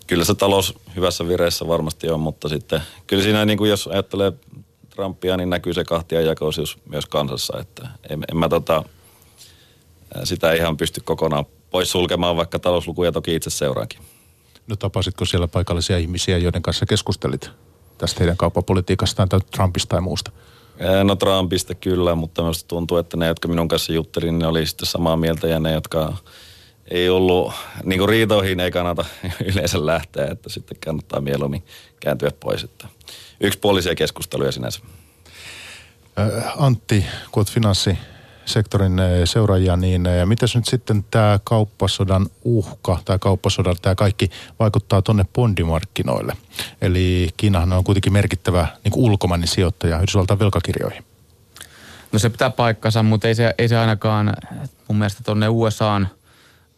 kyllä 0.08 0.26
se 0.26 0.36
talous 0.36 0.74
hyvässä 0.96 1.28
vireessä 1.28 1.67
varmasti 1.67 2.10
on, 2.10 2.20
mutta 2.20 2.50
sitten 2.50 2.82
kyllä 3.08 3.24
siinä 3.24 3.46
niin 3.46 3.58
kuin 3.58 3.70
jos 3.70 3.88
ajattelee 3.88 4.34
Trumpia, 4.89 5.38
niin 5.38 5.50
näkyy 5.50 5.74
se 5.74 5.84
kahtia 5.84 6.22
jakoisuus 6.22 6.78
myös 6.89 7.06
kansassa, 7.06 7.60
että 7.60 7.88
en, 8.10 8.24
en 8.32 8.38
mä 8.38 8.50
tota, 8.50 8.84
sitä 10.24 10.54
ihan 10.54 10.78
pysty 10.78 11.02
kokonaan 11.02 11.46
pois 11.72 11.91
sulkemaan, 11.91 12.36
vaikka 12.36 12.60
talouslukuja 12.60 13.12
toki 13.12 13.36
itse 13.36 13.50
seuraankin. 13.50 14.00
No 14.67 14.76
tapasitko 14.76 15.26
siellä 15.26 15.48
paikallisia 15.48 15.98
ihmisiä, 15.98 16.38
joiden 16.38 16.62
kanssa 16.62 16.86
keskustelit 16.86 17.50
tästä 17.98 18.20
heidän 18.20 18.38
kauppapolitiikastaan 18.38 19.30
tai 19.30 19.39
Trumpista 19.52 19.89
tai 19.89 20.02
muusta? 20.02 20.32
No 21.04 21.15
Trumpista 21.15 21.76
kyllä, 21.76 22.15
mutta 22.15 22.41
minusta 22.41 22.67
tuntuu, 22.67 22.98
että 22.98 23.17
ne, 23.17 23.28
jotka 23.28 23.48
minun 23.48 23.67
kanssa 23.67 23.93
juttelin, 23.93 24.28
niin 24.28 24.39
ne 24.39 24.48
oli 24.48 24.65
sitten 24.65 24.86
samaa 24.86 25.17
mieltä 25.17 25.48
ja 25.48 25.60
ne, 25.60 25.72
jotka 25.72 26.13
ei 26.91 27.10
ollut, 27.10 27.54
niin 27.84 28.00
kuin 28.00 28.10
riitoihin 28.10 28.60
ei 28.60 28.71
kannata 28.71 29.06
yleensä 29.54 29.86
lähteä, 29.86 30.28
että 30.32 30.50
sitten 30.50 30.78
kannattaa 30.86 31.21
mieluummin 31.21 31.63
kääntyä 32.00 32.32
pois. 32.39 32.63
Että 32.63 32.88
yksipuolisia 33.39 33.95
keskusteluja 33.95 34.52
sinänsä. 34.52 34.80
Antti, 36.58 37.06
kun 37.32 37.41
olet 37.41 37.52
finanssisektorin 37.52 39.02
seuraajia, 39.26 39.78
niin 39.78 40.08
mitäs 40.26 40.56
nyt 40.56 40.65
sitten 40.65 41.06
tämä 41.12 41.39
kauppasodan 41.43 42.28
uhka 42.43 43.00
tai 43.06 43.19
kauppasodan 43.19 43.76
tämä 43.82 43.95
kaikki 43.95 44.30
vaikuttaa 44.60 45.02
tuonne 45.02 45.26
bondimarkkinoille? 45.34 46.34
Eli 46.82 47.30
Kiinahan 47.38 47.73
on 47.73 47.84
kuitenkin 47.84 48.13
merkittävä 48.13 48.67
niin 48.84 48.91
kuin 48.91 49.06
ulkomainen 49.06 49.47
sijoittaja 49.47 49.97
Yhdysvaltain 49.97 50.39
velkakirjoihin. 50.39 51.06
No 52.12 52.19
se 52.19 52.30
pitää 52.30 52.50
paikkansa, 52.50 53.04
mutta 53.04 53.28
ei 53.28 53.36
se, 53.36 53.56
ei 53.58 53.67
se 53.67 53.78
ainakaan 53.78 54.34
mun 54.88 54.97
mielestä 54.97 55.23
tuonne 55.23 55.50
USAan 55.50 56.10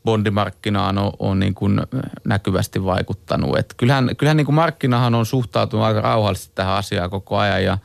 bondimarkkinaan 0.05 0.97
on, 0.97 1.11
on 1.19 1.39
niin 1.39 1.53
kuin 1.53 1.81
näkyvästi 2.25 2.83
vaikuttanut. 2.83 3.57
Et 3.57 3.73
kyllähän 3.77 4.09
kyllähän 4.17 4.37
niin 4.37 4.45
kuin 4.45 4.55
markkinahan 4.55 5.15
on 5.15 5.25
suhtautunut 5.25 5.85
aika 5.85 6.01
rauhallisesti 6.01 6.51
tähän 6.55 6.75
asiaan 6.75 7.09
koko 7.09 7.37
ajan 7.37 7.63
ja 7.63 7.77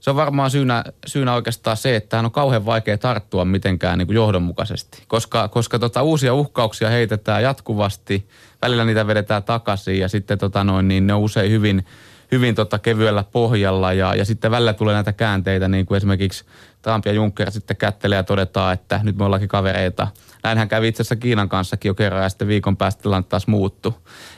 se 0.00 0.10
on 0.10 0.16
varmaan 0.16 0.50
syynä, 0.50 0.84
syynä 1.06 1.34
oikeastaan 1.34 1.76
se, 1.76 1.96
että 1.96 2.18
on 2.18 2.30
kauhean 2.30 2.66
vaikea 2.66 2.98
tarttua 2.98 3.44
mitenkään 3.44 3.98
niin 3.98 4.06
kuin 4.06 4.14
johdonmukaisesti, 4.14 5.02
koska, 5.08 5.48
koska 5.48 5.78
tota, 5.78 6.02
uusia 6.02 6.34
uhkauksia 6.34 6.88
heitetään 6.88 7.42
jatkuvasti, 7.42 8.28
välillä 8.62 8.84
niitä 8.84 9.06
vedetään 9.06 9.42
takaisin 9.42 9.98
ja 9.98 10.08
sitten 10.08 10.38
tota 10.38 10.64
noin, 10.64 10.88
niin 10.88 11.06
ne 11.06 11.14
on 11.14 11.20
usein 11.20 11.50
hyvin, 11.50 11.86
hyvin 12.32 12.54
tota 12.54 12.78
kevyellä 12.78 13.24
pohjalla 13.32 13.92
ja, 13.92 14.14
ja 14.14 14.24
sitten 14.24 14.50
välillä 14.50 14.72
tulee 14.72 14.94
näitä 14.94 15.12
käänteitä, 15.12 15.68
niin 15.68 15.86
kuin 15.86 15.96
esimerkiksi 15.96 16.44
Trump 16.82 17.06
ja 17.06 17.12
Juncker 17.12 17.50
sitten 17.50 17.76
kättelee 17.76 18.16
ja 18.16 18.22
todetaan, 18.22 18.74
että 18.74 19.00
nyt 19.02 19.16
me 19.16 19.24
ollaankin 19.24 19.48
kavereita– 19.48 20.08
Näinhän 20.42 20.68
kävi 20.68 20.88
itse 20.88 21.00
asiassa 21.00 21.16
Kiinan 21.16 21.48
kanssakin 21.48 21.88
jo 21.88 21.94
kerran 21.94 22.22
ja 22.22 22.28
sitten 22.28 22.48
viikon 22.48 22.76
päästä 22.76 23.02
tilanne 23.02 23.26
taas 23.28 23.46
muuttu. 23.46 23.94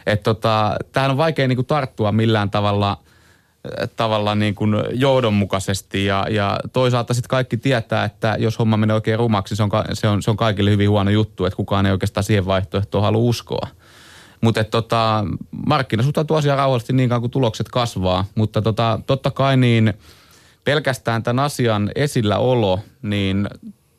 Että 0.07 0.25
tota, 0.25 0.77
tähän 0.93 1.11
on 1.11 1.17
vaikea 1.17 1.49
niin 1.49 1.57
kuin 1.57 1.67
tarttua 1.67 2.13
millään 2.13 2.51
tavalla 2.51 2.91
äh, 2.91 3.89
tavalla 3.97 4.35
niin 4.35 4.55
kuin 4.55 4.75
johdonmukaisesti 4.91 6.05
ja, 6.05 6.27
ja 6.31 6.61
toisaalta 6.73 7.15
sitten 7.15 7.29
kaikki 7.29 7.57
tietää, 7.57 8.05
että 8.05 8.37
jos 8.39 8.59
homma 8.59 8.77
menee 8.77 8.95
oikein 8.95 9.19
rumaksi, 9.19 9.57
se 9.57 9.63
on, 9.63 9.71
se 9.93 10.09
on, 10.09 10.23
se 10.23 10.31
on 10.31 10.37
kaikille 10.37 10.71
hyvin 10.71 10.91
huono 10.91 11.11
juttu, 11.11 11.45
että 11.45 11.57
kukaan 11.57 11.87
ei 11.87 11.93
oikeastaan 11.93 12.25
siihen 12.25 12.47
vaihtoehtoon 12.47 13.05
halua 13.05 13.23
uskoa. 13.23 13.69
Mutta 14.41 14.65
tota, 14.65 15.25
markkina 15.67 16.03
suhtautuu 16.03 16.37
asiaan 16.37 16.59
rauhallisesti 16.59 16.93
niin 16.93 17.09
kauan 17.09 17.23
kuin 17.23 17.31
tulokset 17.31 17.69
kasvaa. 17.69 18.25
Mutta 18.35 18.63
tota, 18.63 19.01
totta 19.07 19.31
kai 19.31 19.57
niin 19.57 19.95
pelkästään 20.65 21.23
tämän 21.23 21.45
asian 21.45 21.91
esilläolo, 21.95 22.81
niin 23.03 23.49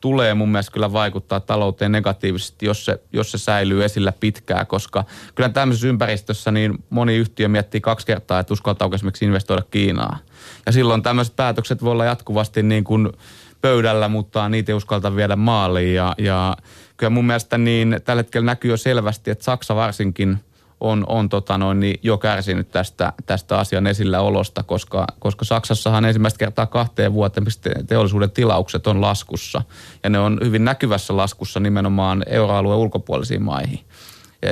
tulee 0.00 0.34
mun 0.34 0.48
mielestä 0.48 0.72
kyllä 0.72 0.92
vaikuttaa 0.92 1.40
talouteen 1.40 1.92
negatiivisesti, 1.92 2.66
jos 2.66 2.84
se, 2.84 3.00
jos 3.12 3.30
se 3.30 3.38
säilyy 3.38 3.84
esillä 3.84 4.12
pitkään, 4.12 4.66
koska 4.66 5.04
kyllä 5.34 5.48
tämmöisessä 5.48 5.88
ympäristössä 5.88 6.50
niin 6.50 6.84
moni 6.90 7.16
yhtiö 7.16 7.48
miettii 7.48 7.80
kaksi 7.80 8.06
kertaa, 8.06 8.40
että 8.40 8.52
uskaltaako 8.52 8.94
esimerkiksi 8.94 9.24
investoida 9.24 9.62
Kiinaan. 9.70 10.18
Ja 10.66 10.72
silloin 10.72 11.02
tämmöiset 11.02 11.36
päätökset 11.36 11.84
voi 11.84 11.92
olla 11.92 12.04
jatkuvasti 12.04 12.62
niin 12.62 12.84
kuin 12.84 13.12
pöydällä, 13.60 14.08
mutta 14.08 14.48
niitä 14.48 14.72
ei 14.72 14.76
uskalta 14.76 15.16
viedä 15.16 15.36
maaliin. 15.36 15.94
Ja, 15.94 16.14
ja 16.18 16.56
kyllä 16.96 17.10
mun 17.10 17.26
mielestä 17.26 17.58
niin 17.58 18.00
tällä 18.04 18.20
hetkellä 18.20 18.46
näkyy 18.46 18.70
jo 18.70 18.76
selvästi, 18.76 19.30
että 19.30 19.44
Saksa 19.44 19.76
varsinkin– 19.76 20.38
on, 20.84 21.04
on 21.08 21.28
tota 21.28 21.58
noin, 21.58 21.80
niin 21.80 22.00
jo 22.02 22.18
kärsinyt 22.18 22.70
tästä, 22.70 23.12
tästä 23.26 23.58
asian 23.58 23.86
esillä 23.86 24.20
olosta, 24.20 24.62
koska, 24.62 25.06
koska 25.18 25.44
Saksassahan 25.44 26.04
ensimmäistä 26.04 26.38
kertaa 26.38 26.66
kahteen 26.66 27.12
vuoteen 27.12 27.46
teollisuuden 27.86 28.30
tilaukset 28.30 28.86
on 28.86 29.00
laskussa. 29.00 29.62
Ja 30.02 30.10
ne 30.10 30.18
on 30.18 30.38
hyvin 30.44 30.64
näkyvässä 30.64 31.16
laskussa 31.16 31.60
nimenomaan 31.60 32.22
euroalueen 32.26 32.78
ulkopuolisiin 32.78 33.42
maihin. 33.42 33.80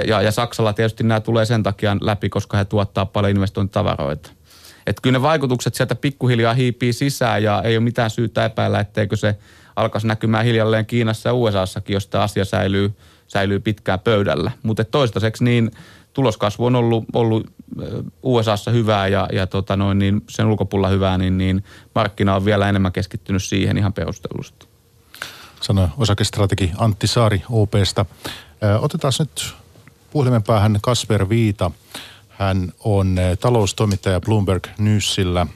Ja, 0.06 0.22
ja 0.22 0.32
Saksalla 0.32 0.72
tietysti 0.72 1.04
nämä 1.04 1.20
tulee 1.20 1.44
sen 1.44 1.62
takia 1.62 1.96
läpi, 2.00 2.28
koska 2.28 2.56
he 2.56 2.64
tuottaa 2.64 3.06
paljon 3.06 3.30
investointitavaroita. 3.30 4.30
Et 4.86 5.00
kyllä 5.00 5.18
ne 5.18 5.22
vaikutukset 5.22 5.74
sieltä 5.74 5.94
pikkuhiljaa 5.94 6.54
hiipii 6.54 6.92
sisään 6.92 7.42
ja 7.42 7.62
ei 7.64 7.76
ole 7.76 7.84
mitään 7.84 8.10
syytä 8.10 8.44
epäillä, 8.44 8.80
etteikö 8.80 9.16
se 9.16 9.36
alkaisi 9.76 10.06
näkymään 10.06 10.44
hiljalleen 10.44 10.86
Kiinassa 10.86 11.28
ja 11.28 11.34
USAssakin, 11.34 11.94
jos 11.94 12.06
tämä 12.06 12.24
asia 12.24 12.44
säilyy, 12.44 12.92
säilyy 13.26 13.60
pitkään 13.60 14.00
pöydällä. 14.00 14.50
Mutta 14.62 14.84
toistaiseksi 14.84 15.44
niin 15.44 15.70
tuloskasvu 16.12 16.66
on 16.66 16.74
ollut, 16.76 17.04
ollut 17.12 17.46
USAssa 18.22 18.70
hyvää 18.70 19.08
ja, 19.08 19.28
ja 19.32 19.46
tota 19.46 19.76
noin, 19.76 19.98
niin 19.98 20.22
sen 20.28 20.46
ulkopuolella 20.46 20.88
hyvää, 20.88 21.18
niin, 21.18 21.38
niin 21.38 21.64
markkina 21.94 22.36
on 22.36 22.44
vielä 22.44 22.68
enemmän 22.68 22.92
keskittynyt 22.92 23.42
siihen 23.42 23.78
ihan 23.78 23.92
perustellusti. 23.92 24.66
Sanoi 25.60 25.88
osakestrategi 25.98 26.72
Antti 26.78 27.06
Saari 27.06 27.42
OPsta. 27.50 28.06
Otetaan 28.80 29.12
nyt 29.18 29.54
puhelimen 30.10 30.42
päähän 30.42 30.78
Kasper 30.82 31.28
Viita. 31.28 31.70
Hän 32.28 32.72
on 32.84 33.16
taloustoimittaja 33.40 34.20
Bloomberg 34.20 34.66
Newsillä 34.78 35.46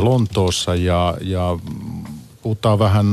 Lontoossa 0.00 0.74
ja, 0.74 1.14
ja 1.20 1.58
puhutaan 2.42 2.78
vähän 2.78 3.06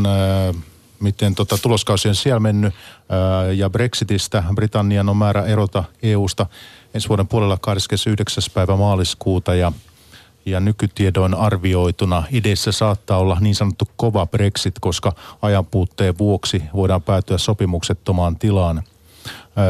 miten 1.02 1.36
tota, 1.36 1.58
tuloskausi 1.58 2.08
on 2.08 2.16
siellä 2.16 2.40
mennyt 2.40 2.74
ää, 3.10 3.52
ja 3.52 3.70
Brexitistä. 3.70 4.44
Britannian 4.56 5.10
on 5.10 5.18
määrä 5.18 5.46
erota 5.46 5.84
EUsta 6.04 6.46
ensi 6.94 7.10
vuoden 7.10 7.28
puolella 7.28 7.58
29. 7.58 8.44
päivä 8.54 8.76
maaliskuuta 8.76 9.56
ja 9.56 9.72
ja 10.46 10.60
nykytiedoin 10.60 11.34
arvioituna 11.34 12.24
ideissä 12.32 12.72
saattaa 12.72 13.18
olla 13.18 13.38
niin 13.40 13.56
sanottu 13.56 13.88
kova 13.96 14.28
Brexit, 14.28 14.76
koska 14.82 15.14
ajanpuutteen 15.42 16.18
vuoksi 16.18 16.64
voidaan 16.74 17.02
päätyä 17.02 17.38
sopimuksettomaan 17.38 18.36
tilaan. 18.36 18.84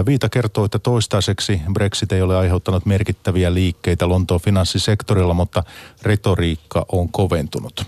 Viita 0.06 0.30
kertoo, 0.30 0.66
että 0.66 0.80
toistaiseksi 0.80 1.62
Brexit 1.74 2.12
ei 2.12 2.22
ole 2.22 2.38
aiheuttanut 2.38 2.86
merkittäviä 2.86 3.54
liikkeitä 3.54 4.10
Lontoon 4.10 4.42
finanssisektorilla, 4.42 5.34
mutta 5.34 5.64
retoriikka 6.02 6.86
on 6.92 7.10
koventunut. 7.10 7.86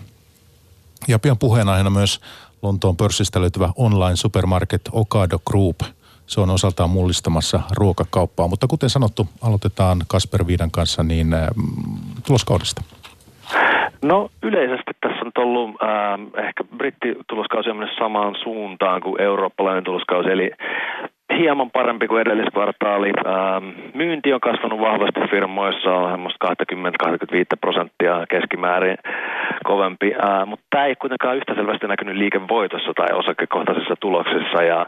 Ja 1.08 1.20
pian 1.20 1.38
puheenaiheena 1.38 1.90
myös 1.90 2.20
Lontoon 2.64 2.98
pörssistä 2.98 3.42
löytyvä 3.42 3.70
online 3.78 4.16
supermarket 4.16 4.82
Ocado 4.92 5.38
Group. 5.50 5.80
Se 6.26 6.42
on 6.42 6.50
osaltaan 6.50 6.90
mullistamassa 6.90 7.60
ruokakauppaa, 7.78 8.48
mutta 8.48 8.68
kuten 8.68 8.90
sanottu, 8.90 9.28
aloitetaan 9.42 9.98
Kasper 10.08 10.48
Viidan 10.48 10.72
kanssa 10.72 11.04
niin 11.04 11.34
äh, 11.34 11.48
tuloskaudesta. 12.28 12.82
No 14.02 14.30
yleisesti 14.44 14.92
tässä 15.02 15.26
on 15.26 15.32
ollut 15.36 15.70
äh, 15.70 16.46
ehkä 16.48 16.64
brittituloskausi 16.78 17.70
on 17.70 17.78
mennyt 17.78 17.98
samaan 17.98 18.36
suuntaan 18.44 19.02
kuin 19.02 19.22
eurooppalainen 19.22 19.84
tuloskausi, 19.84 20.30
eli 20.30 20.52
hieman 21.38 21.72
parempi 21.72 22.08
kuin 22.08 22.22
edelliskvartaali. 22.22 23.12
Ähm, 23.28 23.66
myynti 23.94 24.34
on 24.34 24.42
kasvanut 24.42 24.80
vahvasti 24.80 25.20
firmoissa, 25.32 25.92
on 25.92 26.30
20-25 26.46 26.48
prosenttia 27.62 28.26
keskimäärin 28.30 28.98
kovempi, 29.64 30.14
äh, 30.24 30.48
mutta 30.48 30.66
tämä 30.70 30.86
ei 30.86 30.96
kuitenkaan 30.96 31.38
yhtä 31.38 31.56
selvästi 31.56 31.88
näkynyt 31.88 32.16
liikevoitossa 32.16 32.94
tai 32.96 33.08
osakekohtaisissa 33.14 33.96
tuloksissa. 34.00 34.64
Ja 34.64 34.86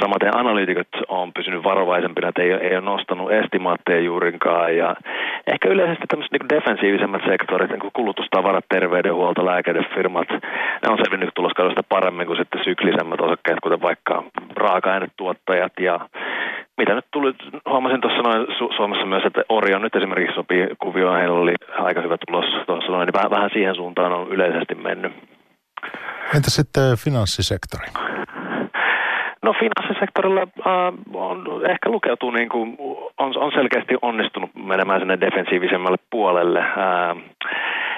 samaten 0.00 0.36
analyytikot 0.36 0.88
on 1.08 1.32
pysynyt 1.32 1.64
varovaisempina, 1.64 2.28
että 2.28 2.42
ei, 2.42 2.52
ei 2.52 2.76
ole 2.76 2.84
nostanut 2.84 3.32
estimaatteja 3.32 4.00
juurinkaan 4.00 4.76
ja 4.76 4.96
ehkä 5.46 5.68
yleisesti 5.68 6.06
tämmöiset 6.08 6.32
niin 6.32 6.48
defensiivisemmät 6.48 7.22
sektorit, 7.26 7.70
niin 7.70 7.80
kuin 7.80 7.92
kulutustavarat, 7.92 8.64
terveydenhuolto, 8.68 9.46
lääkeidefirmat, 9.46 10.28
ne 10.82 10.88
on 10.88 10.98
selvinnyt 11.04 11.30
tuloskaudesta 11.34 11.82
paremmin 11.88 12.26
kuin 12.26 12.38
sitten 12.38 12.64
syklisemmät 12.64 13.20
osakkeet, 13.20 13.60
kuten 13.62 13.82
vaikka 13.82 14.24
raaka-ainetuottajat 14.56 15.67
ja 15.80 16.00
mitä 16.78 16.94
nyt 16.94 17.04
tuli, 17.10 17.34
huomasin 17.68 18.00
tuossa 18.00 18.22
noin 18.22 18.46
Su- 18.46 18.76
Suomessa 18.76 19.06
myös, 19.06 19.24
että 19.24 19.42
Orion 19.48 19.82
nyt 19.82 19.96
esimerkiksi 19.96 20.34
sopii 20.34 20.68
kuvioon, 20.82 21.18
heillä 21.18 21.38
oli 21.38 21.54
aika 21.78 22.00
hyvä 22.00 22.16
tulos 22.26 22.44
tuossa 22.66 22.92
noin, 22.92 23.06
niin 23.06 23.14
vähän, 23.14 23.30
vähän 23.30 23.50
siihen 23.52 23.74
suuntaan 23.74 24.12
on 24.12 24.28
yleisesti 24.28 24.74
mennyt. 24.74 25.12
Entä 26.36 26.50
sitten 26.50 26.96
finanssisektori? 27.04 27.86
No 29.42 29.54
finanssisektorilla 29.60 30.40
äh, 30.42 30.92
on, 31.14 31.66
ehkä 31.70 31.90
lukeutuu 31.90 32.30
niin 32.30 32.48
kuin, 32.48 32.76
on, 33.18 33.38
on 33.38 33.52
selkeästi 33.52 33.94
onnistunut 34.02 34.50
menemään 34.54 35.00
sinne 35.00 35.20
defensiivisemmälle 35.20 35.96
puolelle. 36.10 36.60
Äh, 36.60 37.16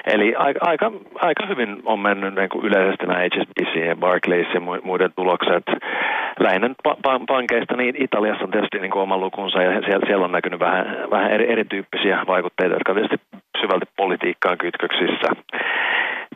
eli 0.05 0.35
aika, 0.35 0.91
aika, 1.15 1.45
hyvin 1.45 1.81
on 1.85 1.99
mennyt 1.99 2.35
niin 2.35 2.49
kuin 2.49 2.65
yleisesti 2.65 3.05
nämä 3.05 3.19
HSBC 3.19 3.85
ja 3.85 3.95
Barclays 3.95 4.47
ja 4.53 4.59
muiden 4.59 5.11
tulokset. 5.15 5.63
Lähinnä 6.39 6.69
pa- 6.87 7.25
pankeista, 7.27 7.75
niin 7.77 8.03
Italiassa 8.03 8.43
on 8.43 8.51
tietysti 8.51 8.79
niin 8.79 8.91
kuin 8.91 9.01
oma 9.01 9.17
lukunsa 9.17 9.63
ja 9.63 9.81
siellä, 9.81 10.05
siellä 10.05 10.25
on 10.25 10.31
näkynyt 10.31 10.59
vähän, 10.59 10.97
vähän 11.11 11.31
eri, 11.31 11.51
erityyppisiä 11.51 12.23
vaikutteita, 12.27 12.75
jotka 12.75 12.93
tietysti 12.93 13.21
syvälti 13.61 13.85
politiikkaan 13.97 14.57
kytköksissä. 14.57 15.27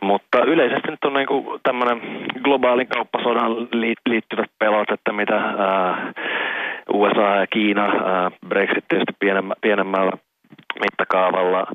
Mutta 0.02 0.44
yleisesti 0.46 0.90
nyt 0.90 1.04
on 1.04 1.14
niin 1.14 1.26
kuin 1.26 1.60
tämmöinen 1.62 2.00
globaalin 2.42 2.88
kauppasodan 2.88 3.68
liittyvät 4.06 4.50
pelot, 4.58 4.90
että 4.90 5.12
mitä 5.12 5.36
ää, 5.36 6.12
USA 6.92 7.36
ja 7.36 7.46
Kiina, 7.46 7.84
ää, 7.84 8.30
Brexit 8.48 8.84
tietysti 8.88 9.12
pienemmällä 9.60 10.12
mittakaavalla, 10.80 11.66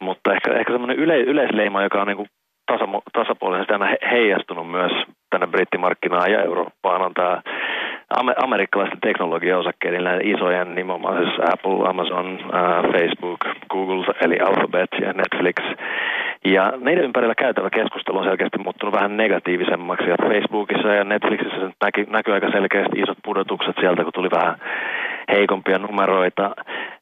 mutta 0.00 0.32
ehkä, 0.34 0.52
ehkä 0.52 0.72
semmoinen 0.72 0.96
yle, 0.96 1.20
yleisleima, 1.20 1.82
joka 1.82 2.00
on 2.00 2.06
niin 2.06 2.16
kuin 2.16 2.28
tasa, 2.72 2.84
tasapuolisesti 3.12 3.72
aina 3.72 3.96
heijastunut 4.10 4.70
myös 4.70 4.92
tänne 5.30 5.46
brittimarkkinaan 5.46 6.32
ja 6.32 6.42
Eurooppaan, 6.42 7.02
on 7.02 7.14
tämä 7.14 7.42
amerikkalaisten 8.42 9.00
teknologiaosakkeiden, 9.00 10.04
näiden 10.04 10.28
isojen 10.28 10.74
nimenomaan 10.74 11.24
siis 11.24 11.40
Apple, 11.52 11.88
Amazon, 11.88 12.38
Facebook, 12.92 13.40
Google, 13.70 14.14
eli 14.20 14.38
Alphabet 14.40 14.90
ja 15.00 15.12
Netflix. 15.12 15.56
Ja 16.44 16.72
neiden 16.80 17.04
ympärillä 17.04 17.34
käytävä 17.34 17.70
keskustelu 17.70 18.18
on 18.18 18.24
selkeästi 18.24 18.58
muuttunut 18.58 18.94
vähän 18.94 19.16
negatiivisemmaksi. 19.16 20.08
Ja 20.10 20.16
Facebookissa 20.28 20.88
ja 20.88 21.04
Netflixissä 21.04 21.70
näkyy 22.08 22.34
aika 22.34 22.50
selkeästi 22.50 23.00
isot 23.00 23.18
pudotukset 23.24 23.76
sieltä, 23.80 24.04
kun 24.04 24.12
tuli 24.12 24.30
vähän 24.30 24.56
heikompia 25.32 25.78
numeroita. 25.78 26.54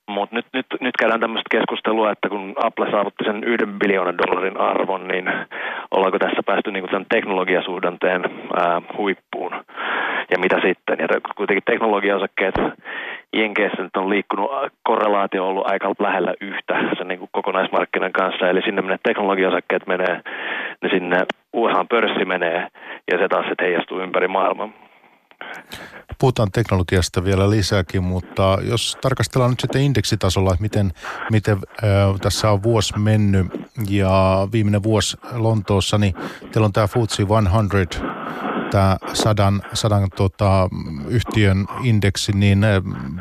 Mutta 0.09 0.37
nyt, 0.37 0.47
nyt, 0.53 0.67
nyt 0.81 0.97
käydään 0.99 1.21
tämmöistä 1.21 1.57
keskustelua, 1.57 2.11
että 2.11 2.29
kun 2.29 2.55
Apple 2.63 2.91
saavutti 2.91 3.25
sen 3.25 3.45
yhden 3.45 3.79
biljoonan 3.79 4.19
dollarin 4.19 4.61
arvon, 4.61 5.09
niin 5.09 5.33
ollaanko 5.91 6.19
tässä 6.19 6.43
päästy 6.47 6.71
niin 6.71 6.85
tämän 6.85 7.07
teknologiasuhdanteen 7.09 8.25
ää, 8.57 8.83
huippuun 8.97 9.53
ja 10.31 10.39
mitä 10.39 10.57
sitten. 10.67 10.99
Ja 10.99 11.09
kuitenkin 11.37 11.63
teknologiaosakkeet 11.67 12.55
Jenkeissä 13.33 13.83
nyt 13.83 13.97
on 13.97 14.11
liikkunut, 14.11 14.51
korrelaatio 14.83 15.43
on 15.43 15.49
ollut 15.49 15.71
aika 15.71 15.95
lähellä 15.99 16.35
yhtä 16.41 16.75
sen 16.99 17.09
niin 17.09 17.19
kuin 17.19 17.29
kokonaismarkkinan 17.33 18.13
kanssa, 18.13 18.49
eli 18.49 18.63
sinne 18.63 18.83
menee 18.83 18.99
teknologiaosakkeet 19.03 19.87
menee, 19.87 20.21
niin 20.83 20.91
sinne 20.91 21.19
USA-pörssi 21.53 22.25
menee 22.25 22.69
ja 23.13 23.19
se 23.19 23.29
taas 23.29 23.47
sitten 23.47 23.67
heijastuu 23.67 24.01
ympäri 24.01 24.29
maailmaa. 24.29 24.84
Puhutaan 26.19 26.51
teknologiasta 26.53 27.25
vielä 27.25 27.51
lisääkin, 27.51 28.05
mutta 28.05 28.59
jos 28.63 28.99
tarkastellaan 29.01 29.51
nyt 29.51 29.61
sitten 29.61 29.83
indeksitasolla, 29.83 30.51
että 30.51 30.63
miten, 30.63 30.91
miten 31.31 31.57
äh, 31.57 32.21
tässä 32.21 32.51
on 32.51 32.63
vuosi 32.63 32.99
mennyt 32.99 33.47
ja 33.91 34.49
viimeinen 34.53 34.83
vuosi 34.83 35.17
Lontoossa, 35.33 35.99
niin 35.99 36.15
teillä 36.53 36.67
on 36.67 36.73
tämä 36.73 36.87
FTSE 36.87 37.27
100, 37.27 38.05
tämä 38.71 38.97
sadan, 39.13 39.63
sadan 39.73 40.09
tota, 40.17 40.69
yhtiön 41.09 41.67
indeksi, 41.85 42.33
niin 42.33 42.59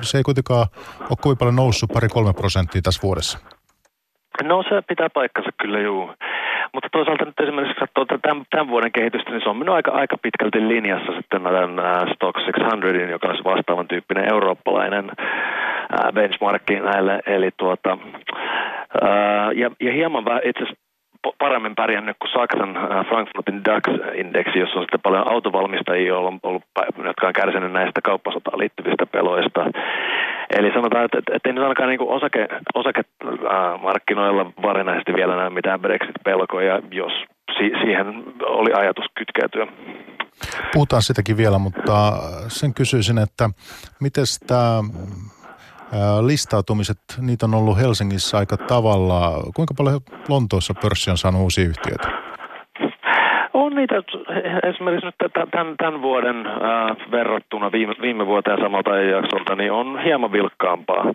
se 0.01 0.17
ei 0.17 0.23
kuitenkaan 0.23 0.67
ole 0.99 1.17
kovin 1.21 1.37
paljon 1.37 1.55
noussut 1.55 1.89
pari-kolme 1.93 2.33
prosenttia 2.33 2.81
tässä 2.81 3.01
vuodessa. 3.03 3.39
No 4.43 4.63
se 4.63 4.81
pitää 4.87 5.09
paikkansa 5.09 5.49
kyllä 5.61 5.79
juu. 5.79 6.13
Mutta 6.73 6.89
toisaalta 6.91 7.25
nyt 7.25 7.39
esimerkiksi 7.39 7.79
katsoo 7.79 8.05
tämän, 8.05 8.45
tämän 8.49 8.67
vuoden 8.67 8.91
kehitystä, 8.91 9.31
niin 9.31 9.41
se 9.43 9.49
on 9.49 9.57
mennyt 9.57 9.75
aika, 9.75 9.91
aika 9.91 10.17
pitkälti 10.17 10.67
linjassa 10.67 11.11
sitten 11.11 11.41
tämän 11.41 11.79
uh, 11.79 12.13
Stock 12.15 12.37
600, 12.45 12.89
joka 13.09 13.27
on 13.27 13.43
vastaavan 13.43 13.87
tyyppinen 13.87 14.31
eurooppalainen 14.33 15.05
uh, 15.05 16.13
benchmarkki 16.13 16.79
näille. 16.79 17.19
Eli 17.25 17.49
tuota, 17.57 17.93
uh, 17.93 19.49
ja, 19.55 19.71
ja 19.79 19.93
hieman 19.93 20.23
itse 20.43 20.63
asiassa 20.63 20.83
paremmin 21.37 21.75
pärjännyt 21.75 22.17
kuin 22.19 22.31
Saksan 22.31 22.73
Frankfurtin 23.09 23.65
DAX-indeksi, 23.65 24.59
jossa 24.59 24.79
on 24.79 24.83
sitten 24.83 25.01
paljon 25.01 25.31
autovalmistajia, 25.31 26.17
on 26.17 26.39
ollut, 26.43 26.63
jotka 27.05 27.27
on 27.27 27.33
kärsinyt 27.33 27.71
näistä 27.71 28.01
kauppasotaan 28.01 28.59
liittyvistä 28.59 29.05
peloista. 29.05 29.65
Eli 30.57 30.73
sanotaan, 30.73 31.05
että, 31.05 31.17
että 31.17 31.49
ei 31.49 31.53
nyt 31.53 31.63
ainakaan 31.63 31.89
niin 31.89 32.01
osake, 32.01 32.47
osakemarkkinoilla 32.73 34.45
varsinaisesti 34.61 35.13
vielä 35.13 35.35
näy 35.35 35.49
mitään 35.49 35.81
Brexit-pelkoja, 35.81 36.81
jos 36.91 37.13
si, 37.57 37.71
siihen 37.83 38.23
oli 38.45 38.73
ajatus 38.73 39.05
kytkeytyä. 39.17 39.67
Puhutaan 40.73 41.01
sitäkin 41.01 41.37
vielä, 41.37 41.57
mutta 41.57 42.13
sen 42.47 42.73
kysyisin, 42.73 43.17
että 43.17 43.49
miten 44.01 44.25
tämä 44.47 44.83
listautumiset, 46.25 46.97
niitä 47.21 47.45
on 47.45 47.53
ollut 47.53 47.77
Helsingissä 47.77 48.37
aika 48.37 48.57
tavalla. 48.57 49.43
Kuinka 49.55 49.73
paljon 49.77 50.01
Lontoossa 50.29 50.73
pörssi 50.81 51.11
on 51.11 51.17
saanut 51.17 51.41
uusia 51.41 51.65
yhtiöitä? 51.65 52.32
Niitä 53.73 53.95
esimerkiksi 54.69 55.05
nyt 55.05 55.15
tämän, 55.51 55.75
tämän 55.77 56.01
vuoden 56.01 56.47
äh, 56.47 57.11
verrattuna 57.11 57.71
viime, 57.71 57.93
viime 58.01 58.27
vuoteen 58.27 58.59
samalta 58.61 58.97
jaksolta, 58.97 59.55
niin 59.55 59.71
on 59.71 59.99
hieman 60.03 60.31
vilkkaampaa. 60.31 61.05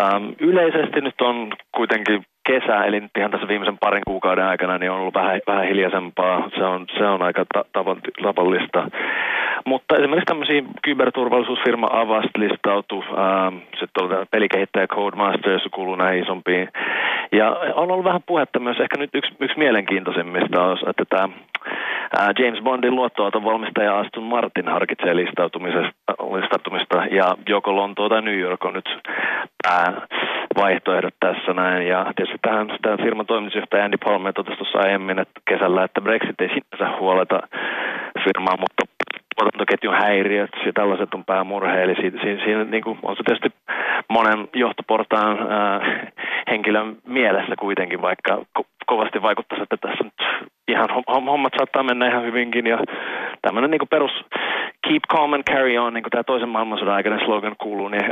Ähm, 0.00 0.24
yleisesti 0.40 1.00
nyt 1.00 1.20
on 1.20 1.52
kuitenkin 1.74 2.24
kesä, 2.46 2.84
eli 2.84 3.00
nyt 3.00 3.10
ihan 3.18 3.30
tässä 3.30 3.48
viimeisen 3.48 3.78
parin 3.78 4.02
kuukauden 4.06 4.44
aikana, 4.44 4.78
niin 4.78 4.90
on 4.90 5.00
ollut 5.00 5.14
vähän, 5.14 5.40
vähän 5.46 5.66
hiljaisempaa. 5.66 6.50
Se 6.56 6.64
on, 6.64 6.86
se 6.98 7.04
on 7.04 7.22
aika 7.22 7.44
ta- 7.54 7.64
tavallista. 8.22 8.88
Mutta 9.66 9.96
esimerkiksi 9.96 10.26
tämmöisiä 10.26 10.62
kyberturvallisuusfirma 10.82 11.88
Avast 11.92 12.36
listautui, 12.36 13.04
ähm, 13.04 13.56
sitten 13.80 14.26
pelikehittäjä 14.30 14.86
Codemasters 14.86 15.62
kuuluu 15.74 15.96
näihin 15.96 16.22
isompiin. 16.22 16.68
Ja 17.32 17.50
on 17.74 17.90
ollut 17.90 18.04
vähän 18.04 18.22
puhetta 18.26 18.58
myös, 18.60 18.80
ehkä 18.80 18.96
nyt 18.98 19.10
yksi, 19.14 19.34
yksi 19.40 19.58
mielenkiintoisimmista 19.58 20.64
on, 20.64 20.78
että 20.86 21.04
tämä 21.04 21.28
James 22.38 22.62
Bondin 22.62 22.94
luottoauton 22.94 23.44
valmistaja 23.44 23.98
Aston 23.98 24.22
Martin 24.22 24.68
harkitsee 24.68 25.16
listautumista 25.16 27.04
ja 27.10 27.36
joko 27.48 27.76
Lontoa 27.76 28.08
tai 28.08 28.22
New 28.22 28.38
York 28.38 28.64
on 28.64 28.74
nyt 28.74 28.98
pää 29.62 29.92
vaihtoehdot 30.56 31.14
tässä 31.20 31.52
näin. 31.52 31.88
Ja 31.88 32.12
tietysti 32.16 32.38
tähän 32.42 32.68
tämä 32.82 32.96
firman 32.96 33.26
toimitusjohtaja 33.26 33.84
Andy 33.84 33.96
Palmer 34.04 34.32
totesi 34.32 34.56
tuossa 34.56 34.78
aiemmin 34.78 35.18
että 35.18 35.40
kesällä, 35.48 35.84
että 35.84 36.00
Brexit 36.00 36.40
ei 36.40 36.48
sinänsä 36.48 36.98
huoleta 37.00 37.40
firmaa, 38.24 38.56
mutta 38.56 38.82
tuotantoketjun 39.38 39.94
häiriöt 39.94 40.50
ja 40.66 40.72
tällaiset 40.72 41.14
on 41.14 41.24
päämurhe. 41.24 41.82
Eli 41.82 41.94
siinä, 41.94 42.22
siinä, 42.22 42.44
siinä 42.44 42.64
niin 42.64 42.84
kuin, 42.84 42.98
on 43.02 43.16
se 43.16 43.22
tietysti 43.22 43.58
monen 44.08 44.48
johtoportaan 44.54 45.52
ää, 45.52 45.80
henkilön 46.50 46.96
mielessä 47.06 47.54
kuitenkin, 47.58 48.02
vaikka 48.02 48.38
ko- 48.58 48.64
kovasti 48.86 49.22
vaikuttaisi, 49.22 49.62
että 49.62 49.76
tässä 49.76 50.04
nyt 50.04 50.48
ihan 50.68 50.88
hommat 51.06 51.52
saattaa 51.58 51.82
mennä 51.82 52.08
ihan 52.08 52.24
hyvinkin. 52.24 52.66
Ja 52.66 52.78
tämmöinen 53.42 53.70
niin 53.70 53.88
perus 53.90 54.12
keep 54.88 55.02
calm 55.12 55.32
and 55.32 55.42
carry 55.50 55.78
on, 55.78 55.94
niin 55.94 56.02
kuin 56.02 56.10
tämä 56.10 56.24
toisen 56.24 56.48
maailmansodan 56.48 56.94
aikainen 56.94 57.24
slogan 57.24 57.56
kuuluu, 57.58 57.88
niin 57.88 58.04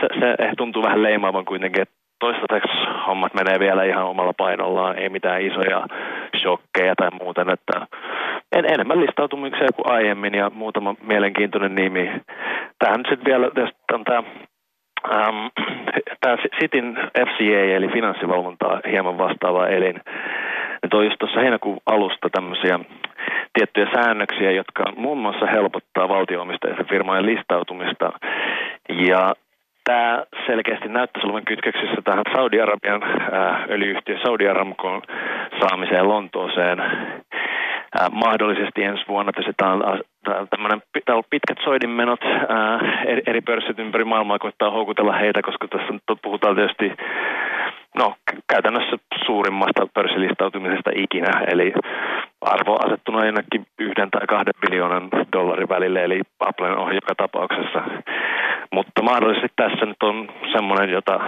se, 0.00 0.06
se 0.20 0.36
tuntuu 0.56 0.82
vähän 0.82 1.02
leimaavan 1.02 1.44
kuitenkin, 1.44 1.82
että 1.82 1.94
toistaiseksi 2.20 2.78
hommat 3.06 3.34
menee 3.34 3.58
vielä 3.58 3.84
ihan 3.84 4.04
omalla 4.04 4.32
painollaan, 4.32 4.98
ei 4.98 5.08
mitään 5.08 5.42
isoja 5.42 5.86
shokkeja 6.42 6.94
tai 6.96 7.08
muuten, 7.22 7.50
että 7.50 7.86
en, 8.54 8.72
enemmän 8.72 9.00
listautumisia 9.00 9.68
kuin 9.76 9.92
aiemmin 9.92 10.34
ja 10.34 10.50
muutama 10.50 10.94
mielenkiintoinen 11.02 11.74
nimi. 11.74 12.10
Tähän 12.78 13.04
sitten 13.08 13.24
vielä 13.24 13.50
on 13.92 14.04
tämä 14.04 14.22
Um, 15.08 15.50
tämä 16.20 16.36
Sitin 16.60 16.96
FCA 17.18 17.76
eli 17.76 17.88
finanssivalvontaa 17.88 18.80
hieman 18.90 19.18
vastaava 19.18 19.68
elin, 19.68 20.00
ne 20.82 20.88
toi 20.90 21.04
just 21.04 21.16
tuossa 21.18 21.40
heinäkuun 21.40 21.80
alusta 21.86 22.28
tämmöisiä 22.30 22.78
tiettyjä 23.52 23.86
säännöksiä, 23.94 24.50
jotka 24.50 24.84
muun 24.96 25.18
muassa 25.18 25.46
helpottaa 25.46 26.08
valtioomistajien 26.08 26.88
firmojen 26.88 27.26
listautumista. 27.26 28.12
Ja 28.88 29.34
tämä 29.84 30.24
selkeästi 30.46 30.88
näyttäisi 30.88 31.26
olevan 31.26 31.44
kytköksissä 31.44 32.02
tähän 32.04 32.24
Saudi-Arabian 32.32 33.02
äh, 33.02 33.70
öljyyhtiö 33.70 34.18
Saudi 34.24 34.48
Aramcoon 34.48 35.02
saamiseen 35.60 36.08
Lontooseen 36.08 36.78
äh, 38.00 38.10
mahdollisesti 38.12 38.82
ensi 38.82 39.04
vuonna. 39.08 39.32
Tämä 39.56 39.72
on 39.72 39.82
on 41.08 41.22
pitkät 41.30 41.58
soidinmenot 41.64 42.20
ää, 42.24 42.80
eri, 43.26 43.40
pörssit 43.40 43.78
ympäri 43.78 44.04
maailmaa 44.04 44.38
koittaa 44.38 44.70
houkutella 44.70 45.12
heitä, 45.12 45.42
koska 45.42 45.68
tässä 45.68 45.94
puhutaan 46.22 46.56
tietysti 46.56 46.92
no, 47.98 48.14
käytännössä 48.48 48.96
suurimmasta 49.26 49.86
pörssilistautumisesta 49.94 50.90
ikinä, 50.94 51.44
eli 51.52 51.72
arvo 52.40 52.78
asettuna 52.86 53.26
jonnekin 53.26 53.66
yhden 53.78 54.10
tai 54.10 54.26
kahden 54.26 54.54
miljoonan 54.70 55.08
dollarin 55.32 55.68
välille, 55.68 56.04
eli 56.04 56.20
Applen 56.40 56.78
on 56.78 56.94
joka 56.94 57.14
tapauksessa. 57.14 57.82
Mutta 58.72 59.02
mahdollisesti 59.02 59.48
tässä 59.56 59.86
nyt 59.86 60.02
on 60.02 60.28
semmoinen, 60.52 60.90
jota, 60.90 61.20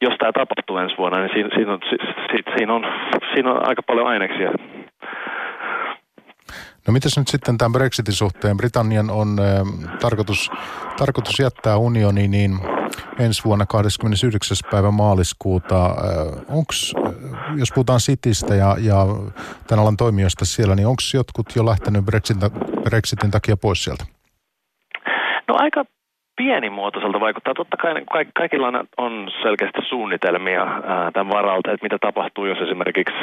jos 0.00 0.14
tämä 0.18 0.32
tapahtuu 0.32 0.76
ensi 0.78 0.98
vuonna, 0.98 1.18
niin 1.18 1.30
siinä, 1.34 1.48
siinä, 1.54 1.72
on, 1.72 1.80
siinä, 2.56 2.74
on, 2.74 2.86
siinä 3.34 3.50
on 3.50 3.68
aika 3.68 3.82
paljon 3.82 4.06
aineksia 4.06 4.50
No 6.86 6.92
mitäs 6.92 7.18
nyt 7.18 7.28
sitten 7.28 7.58
tämän 7.58 7.72
Brexitin 7.72 8.14
suhteen? 8.14 8.56
Britannian 8.56 9.10
on 9.10 9.36
äh, 9.38 9.98
tarkoitus, 10.00 10.50
tarkoitus 10.96 11.38
jättää 11.38 11.76
unioni 11.76 12.28
niin 12.28 12.58
ensi 13.18 13.44
vuonna 13.44 13.66
29. 13.66 14.56
päivä 14.70 14.90
maaliskuuta. 14.90 15.86
Äh, 15.86 15.94
onks, 16.48 16.94
äh, 17.06 17.12
jos 17.56 17.72
puhutaan 17.74 18.00
Citystä 18.00 18.54
ja, 18.54 18.76
ja 18.80 19.06
tämän 19.66 19.82
alan 19.82 19.96
toimijoista 19.96 20.44
siellä, 20.44 20.74
niin 20.74 20.86
onko 20.86 21.02
jotkut 21.14 21.56
jo 21.56 21.66
lähtenyt 21.66 22.04
Brexitin, 22.04 22.50
Brexitin 22.82 23.30
takia 23.30 23.56
pois 23.56 23.84
sieltä? 23.84 24.04
No 25.48 25.54
aika 25.58 25.84
pienimuotoiselta 26.36 27.20
vaikuttaa. 27.20 27.54
Totta 27.54 27.76
kai 27.76 27.94
ka- 27.94 28.30
kaikilla 28.34 28.84
on 28.96 29.30
selkeästi 29.42 29.80
suunnitelmia 29.88 30.62
ää, 30.62 31.10
tämän 31.12 31.34
varalta, 31.34 31.72
että 31.72 31.84
mitä 31.84 31.98
tapahtuu, 32.00 32.46
jos 32.46 32.58
esimerkiksi 32.58 33.16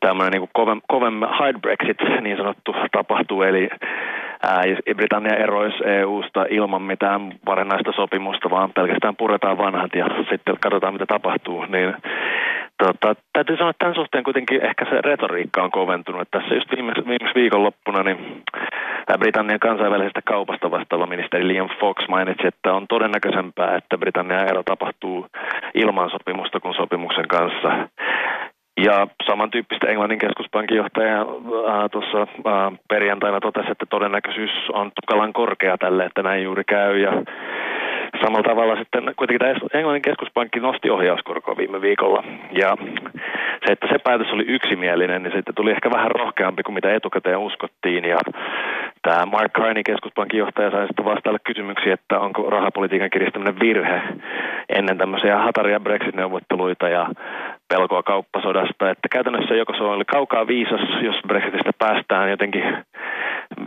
tämmöinen 0.00 0.40
niin 0.40 0.50
kovem, 0.52 0.80
kovem 0.88 1.20
hard 1.28 1.60
Brexit 1.60 1.98
niin 2.20 2.36
sanottu 2.36 2.74
tapahtuu, 2.92 3.42
eli 3.42 3.68
ää, 4.42 4.62
Britannia 4.96 5.36
eroisi 5.36 5.84
EU-sta 5.84 6.46
ilman 6.50 6.82
mitään 6.82 7.32
varsinaista 7.46 7.92
sopimusta, 7.92 8.50
vaan 8.50 8.72
pelkästään 8.72 9.16
puretaan 9.16 9.58
vanhat 9.58 9.94
ja 9.94 10.06
sitten 10.30 10.56
katsotaan, 10.60 10.92
mitä 10.92 11.06
tapahtuu, 11.06 11.64
niin 11.64 11.94
Tota, 12.84 13.14
täytyy 13.32 13.56
sanoa, 13.56 13.70
että 13.70 13.78
tämän 13.84 13.94
suhteen 13.94 14.24
kuitenkin 14.24 14.64
ehkä 14.64 14.84
se 14.84 15.00
retoriikka 15.00 15.62
on 15.62 15.70
koventunut. 15.70 16.28
Tässä 16.30 16.54
just 16.54 16.70
viime, 16.76 16.92
viime 17.08 17.32
viikonloppuna 17.34 18.02
niin 18.02 18.42
Britannian 19.18 19.60
kansainvälisestä 19.60 20.22
kaupasta 20.22 20.70
vastaava 20.70 21.06
ministeri 21.06 21.48
Liam 21.48 21.68
Fox 21.80 22.08
mainitsi, 22.08 22.46
että 22.46 22.72
on 22.74 22.86
todennäköisempää, 22.88 23.76
että 23.76 23.98
Britannian 23.98 24.48
ero 24.48 24.62
tapahtuu 24.62 25.26
ilman 25.74 26.10
sopimusta 26.10 26.60
kuin 26.60 26.74
sopimuksen 26.74 27.28
kanssa. 27.28 27.88
Ja 28.80 29.06
samantyyppistä 29.26 29.86
Englannin 29.86 30.18
keskuspankin 30.18 30.76
johtaja 30.76 31.20
äh, 31.20 31.90
tuossa 31.92 32.20
äh, 32.22 32.72
perjantaina 32.88 33.40
totesi, 33.40 33.70
että 33.70 33.86
todennäköisyys 33.90 34.50
on 34.72 34.92
tukalan 35.00 35.32
korkea 35.32 35.78
tälle, 35.78 36.04
että 36.04 36.22
näin 36.22 36.44
juuri 36.44 36.64
käy. 36.64 36.98
Ja 36.98 37.12
samalla 38.20 38.48
tavalla 38.48 38.76
sitten 38.76 39.14
kuitenkin 39.16 39.38
tämä 39.38 39.68
Englannin 39.74 40.02
keskuspankki 40.02 40.60
nosti 40.60 40.90
ohjauskorkoa 40.90 41.56
viime 41.56 41.80
viikolla. 41.80 42.24
Ja 42.52 42.76
se, 43.66 43.72
että 43.72 43.86
se 43.92 43.98
päätös 44.04 44.32
oli 44.32 44.44
yksimielinen, 44.48 45.22
niin 45.22 45.32
sitten 45.36 45.54
tuli 45.54 45.70
ehkä 45.70 45.90
vähän 45.90 46.10
rohkeampi 46.10 46.62
kuin 46.62 46.74
mitä 46.74 46.94
etukäteen 46.94 47.38
uskottiin. 47.38 48.04
Ja 48.04 48.18
tämä 49.02 49.26
Mark 49.26 49.52
Carney, 49.52 49.82
keskuspankin 49.82 50.38
johtaja, 50.38 50.70
sai 50.70 50.86
sitten 50.86 51.04
vastailla 51.04 51.38
kysymyksiä, 51.38 51.94
että 51.94 52.20
onko 52.20 52.50
rahapolitiikan 52.50 53.10
kiristäminen 53.10 53.60
virhe 53.60 54.02
ennen 54.68 54.98
tämmöisiä 54.98 55.38
hataria 55.38 55.80
Brexit-neuvotteluita 55.80 56.88
ja 56.88 57.06
pelkoa 57.68 58.02
kauppasodasta. 58.02 58.90
Että 58.90 59.08
käytännössä 59.12 59.54
joko 59.54 59.72
se 59.76 59.82
oli 59.82 60.04
kaukaa 60.04 60.46
viisas, 60.46 60.80
jos 61.02 61.16
Brexitistä 61.26 61.70
päästään 61.78 62.30
jotenkin 62.30 62.64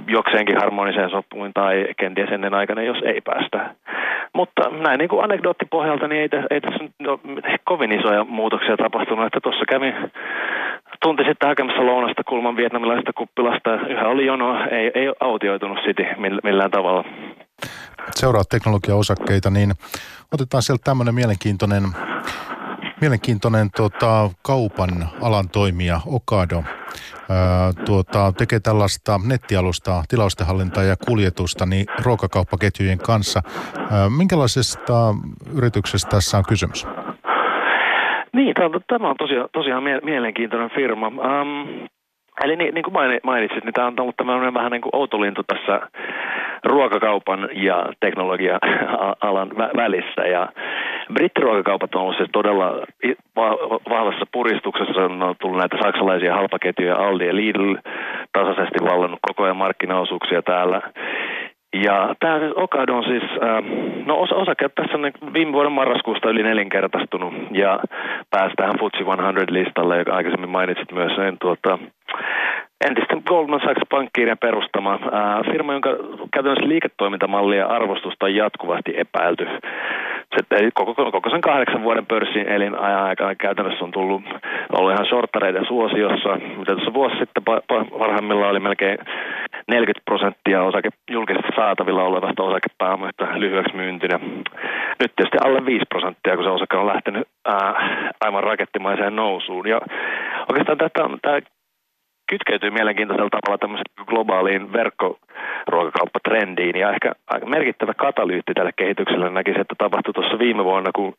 jokseenkin 0.07 0.57
harmoniseen 0.57 1.09
sopuun 1.09 1.51
tai 1.53 1.87
kenties 1.97 2.29
ennen 2.31 2.53
aikana, 2.53 2.81
jos 2.81 2.97
ei 3.05 3.21
päästä. 3.21 3.69
Mutta 4.37 4.69
näin 4.69 4.97
niin 4.99 5.09
kuin 5.09 5.23
anekdoottipohjalta, 5.23 6.07
niin 6.07 6.21
ei, 6.21 6.29
ei 6.49 6.61
tässä 6.61 6.83
no, 6.99 7.19
kovin 7.63 7.91
isoja 7.91 8.23
muutoksia 8.23 8.77
tapahtunut. 8.77 9.25
Että 9.25 9.39
tuossa 9.43 9.65
kävin 9.69 9.93
tunti 11.01 11.23
sitten 11.23 11.49
hakemassa 11.49 11.85
lounasta 11.85 12.23
kulman 12.23 12.55
vietnamilaisesta 12.55 13.13
kuppilasta. 13.13 13.69
Yhä 13.73 14.07
oli 14.07 14.25
jono, 14.25 14.47
ei, 14.71 14.91
ei 14.95 15.07
autioitunut 15.19 15.77
City 15.85 16.03
millään 16.43 16.71
tavalla. 16.71 17.03
Seuraa 18.11 18.43
teknologiaosakkeita, 18.49 19.49
niin 19.49 19.71
otetaan 20.33 20.63
sieltä 20.63 20.83
tämmöinen 20.83 21.15
mielenkiintoinen 21.15 21.83
mielenkiintoinen 23.01 23.69
tuota, 23.75 24.29
kaupan 24.41 24.89
alan 25.21 25.49
toimija 25.49 25.99
Okado 26.05 26.63
ää, 27.29 27.73
tuota, 27.85 28.33
tekee 28.37 28.59
tällaista 28.59 29.19
nettialusta, 29.27 30.03
tilaustenhallintaa 30.09 30.83
ja 30.83 30.95
kuljetusta 31.07 31.65
niin 31.65 31.85
ruokakauppaketjujen 32.05 32.97
kanssa. 32.97 33.41
Ää, 33.91 34.09
minkälaisesta 34.09 35.15
yrityksestä 35.55 36.09
tässä 36.09 36.37
on 36.37 36.43
kysymys? 36.49 36.87
Niin, 38.33 38.53
tämä 38.87 39.09
on 39.09 39.15
tosiaan, 39.17 39.49
tosiaan 39.53 39.83
mielenkiintoinen 40.03 40.69
firma. 40.75 41.07
Um, 41.07 41.87
Eli 42.43 42.55
niin, 42.55 42.73
niin 42.73 42.83
kuin 42.83 42.93
mainitsit, 43.23 43.63
niin 43.63 43.73
tämä 43.73 43.87
on 43.87 43.99
ollut 43.99 44.17
tämmöinen 44.17 44.53
vähän 44.53 44.71
niin 44.71 44.81
kuin 44.81 44.95
outolintu 44.95 45.43
tässä 45.43 45.81
ruokakaupan 46.63 47.49
ja 47.53 47.85
teknologia-alan 47.99 49.49
välissä. 49.57 50.21
Ja 50.21 50.47
brittiruokakaupat 51.13 51.95
on 51.95 52.01
ollut 52.01 52.17
siis 52.17 52.29
todella 52.33 52.85
vahvassa 53.89 54.25
puristuksessa. 54.33 55.01
On 55.01 55.35
tullut 55.41 55.57
näitä 55.57 55.77
saksalaisia 55.83 56.35
halpaketjuja, 56.35 56.95
Aldi 56.95 57.27
ja 57.27 57.35
Lidl, 57.35 57.75
tasaisesti 58.33 58.85
vallannut 58.85 59.19
koko 59.27 59.43
ajan 59.43 59.57
markkinaosuuksia 59.57 60.41
täällä. 60.41 60.81
Ja 61.83 62.15
tämä 62.19 62.39
Okado 62.55 62.97
on 62.97 63.03
siis, 63.03 63.23
äh, 63.23 63.63
no 64.05 64.21
osa, 64.21 64.35
osake 64.35 64.69
tässä 64.69 64.97
on 64.97 65.01
niin 65.01 65.33
viime 65.33 65.53
vuoden 65.53 65.71
marraskuusta 65.71 66.29
yli 66.29 66.43
nelinkertaistunut 66.43 67.33
ja 67.51 67.79
pääsi 68.29 68.55
tähän 68.55 68.75
FTSE 68.79 69.03
100-listalle, 69.03 69.97
joka 69.97 70.15
aikaisemmin 70.15 70.49
mainitsit 70.49 70.91
myös, 70.91 71.17
niin 71.17 71.37
tuota, 71.41 71.79
entisten 72.85 73.21
Goldman 73.25 73.59
Sachs-pankkiirien 73.59 74.37
perustama 74.37 74.99
ää, 75.11 75.43
firma, 75.51 75.73
jonka 75.73 75.89
käytännössä 76.33 76.69
liiketoimintamallia 76.69 77.59
ja 77.59 77.67
arvostusta 77.67 78.25
on 78.25 78.35
jatkuvasti 78.35 78.93
epäilty. 78.97 79.47
Se, 80.35 80.69
koko, 80.73 81.11
koko 81.11 81.29
sen 81.29 81.41
kahdeksan 81.41 81.83
vuoden 81.83 82.05
pörssin 82.05 82.47
elinajan 82.47 83.03
aikana 83.03 83.35
käytännössä 83.35 83.85
on 83.85 83.91
tullut, 83.91 84.21
ollut 84.77 84.93
ihan 84.93 85.05
shorttareiden 85.05 85.65
suosiossa, 85.65 86.35
mitä 86.57 86.75
tuossa 86.75 86.93
vuosi 86.93 87.15
sitten 87.15 87.43
parhaimmillaan 87.97 88.51
oli 88.51 88.59
melkein 88.59 88.97
40 89.67 90.05
prosenttia 90.05 90.63
osake, 90.63 90.89
julkisesti 91.11 91.49
saatavilla 91.55 92.03
olevasta 92.03 92.43
osakepääomasta 92.43 93.27
lyhyeksi 93.35 93.75
myyntinä. 93.75 94.19
Nyt 94.99 95.11
tietysti 95.15 95.37
alle 95.41 95.65
5 95.65 95.85
prosenttia, 95.89 96.35
kun 96.35 96.43
se 96.43 96.49
osake 96.49 96.77
on 96.77 96.87
lähtenyt 96.87 97.27
ää, 97.45 97.73
aivan 98.21 98.43
rakettimaiseen 98.43 99.15
nousuun. 99.15 99.67
Ja 99.67 99.81
oikeastaan 100.49 100.77
tämä 100.77 101.39
kytkeytyy 102.27 102.71
mielenkiintoisella 102.71 103.29
tavalla 103.29 103.57
tämmöiseen 103.57 104.05
globaaliin 104.05 104.73
verkkoruokakauppatrendiin 104.73 106.79
ja 106.79 106.91
ehkä 106.91 107.11
merkittävä 107.45 107.93
katalyytti 107.93 108.53
tälle 108.53 108.71
kehitykselle 108.75 109.29
näkisi, 109.29 109.59
että 109.59 109.75
tapahtui 109.77 110.13
tuossa 110.13 110.39
viime 110.39 110.63
vuonna, 110.63 110.91
kun 110.95 111.15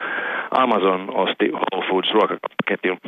Amazon 0.51 1.15
osti 1.15 1.51
Whole 1.53 1.87
Foods 1.89 2.13
ruokakauppaketjun. 2.13 2.99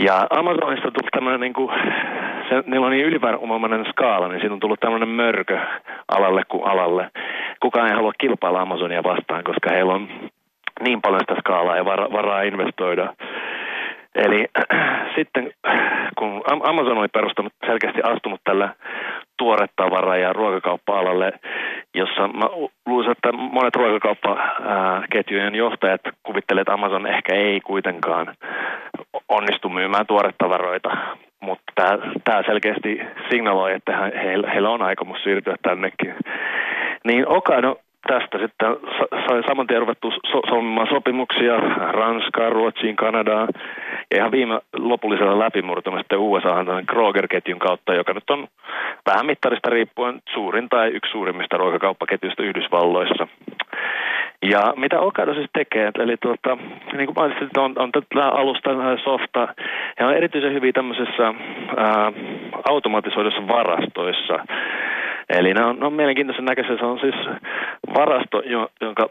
Ja 0.00 0.26
Amazonista 0.30 0.90
tuli 0.90 1.08
tämmöinen, 1.12 1.40
niin 1.40 1.52
kuin, 1.52 1.70
se, 2.48 2.62
niillä 2.66 2.86
on 2.86 2.92
niin 2.92 3.06
ylivoimainen 3.06 3.86
skaala, 3.90 4.28
niin 4.28 4.40
siitä 4.40 4.54
on 4.54 4.60
tullut 4.60 4.80
tämmöinen 4.80 5.08
mörkö 5.08 5.58
alalle 6.08 6.42
kuin 6.48 6.68
alalle. 6.68 7.10
Kukaan 7.60 7.88
ei 7.88 7.94
halua 7.94 8.12
kilpailla 8.18 8.60
Amazonia 8.60 9.02
vastaan, 9.02 9.44
koska 9.44 9.70
heillä 9.72 9.92
on 9.92 10.08
niin 10.80 11.02
paljon 11.02 11.20
sitä 11.20 11.34
skaalaa 11.40 11.76
ja 11.76 11.84
varaa 11.84 12.42
investoida 12.42 13.14
Eli 14.18 14.46
sitten 15.16 15.50
kun 16.18 16.42
Amazon 16.62 16.98
oli 16.98 17.08
perustanut, 17.08 17.52
selkeästi 17.66 18.00
astunut 18.02 18.40
tällä 18.44 18.74
tuoretavara- 19.42 20.16
ja 20.16 20.32
ruokakauppa-alalle, 20.32 21.32
jossa 21.94 22.28
mä 22.28 22.44
luulen, 22.86 23.10
että 23.10 23.32
monet 23.32 23.76
ruokakauppaketjujen 23.76 25.54
johtajat 25.54 26.00
kuvittelevat, 26.22 26.62
että 26.62 26.72
Amazon 26.72 27.06
ehkä 27.06 27.34
ei 27.34 27.60
kuitenkaan 27.60 28.34
onnistu 29.28 29.68
myymään 29.68 30.06
tuoretavaroita, 30.06 30.90
mutta 31.40 31.72
tämä 32.24 32.42
selkeästi 32.46 33.00
signaloi, 33.30 33.72
että 33.72 33.96
heillä, 33.96 34.50
heillä 34.50 34.70
on 34.70 34.82
aikomus 34.82 35.22
siirtyä 35.22 35.56
tännekin. 35.62 36.14
Niin 37.04 37.28
Okado 37.28 37.76
tästä 38.06 38.38
sitten 38.38 38.76
sai 39.28 39.42
saman 39.48 39.66
tien 39.66 39.80
ruvettu 39.80 40.10
so- 40.10 40.88
sopimuksia 40.88 41.56
Ranskaan, 41.92 42.52
Ruotsiin, 42.52 42.96
Kanadaan. 42.96 43.48
Ja 44.10 44.16
ihan 44.16 44.30
viime 44.30 44.60
lopullisella 44.76 45.38
läpimurtona 45.38 45.98
sitten 45.98 46.18
USA 46.18 46.64
Kroger-ketjun 46.86 47.58
kautta, 47.58 47.94
joka 47.94 48.12
nyt 48.12 48.30
on 48.30 48.48
vähän 49.06 49.26
mittarista 49.26 49.70
riippuen 49.70 50.20
suurin 50.34 50.68
tai 50.68 50.88
yksi 50.88 51.12
suurimmista 51.12 51.56
ruokakauppaketjuista 51.56 52.42
Yhdysvalloissa. 52.42 53.28
Ja 54.42 54.74
mitä 54.76 55.00
Okado 55.00 55.34
siis 55.34 55.50
tekee, 55.52 55.90
eli 55.98 56.16
tuota, 56.16 56.56
niin 56.92 57.06
kuin 57.06 57.14
mainitsin, 57.16 57.48
on, 57.56 57.72
on 57.78 57.92
tätä 57.92 58.28
alusta 58.28 58.70
softa, 59.04 59.48
ja 59.98 60.06
on 60.06 60.14
erityisen 60.14 60.52
hyvin 60.52 60.74
tämmöisessä 60.74 61.34
ää, 61.76 62.12
automatisoidussa 62.68 63.48
varastoissa. 63.48 64.34
Eli 65.28 65.54
nämä 65.54 65.68
on, 65.68 65.78
ne 65.78 65.86
on 65.86 65.92
mielenkiintoisen 65.92 66.44
näköisiä. 66.44 66.76
Se 66.76 66.84
on 66.84 67.00
siis 67.00 67.14
varasto, 67.94 68.42
jonka 68.80 69.08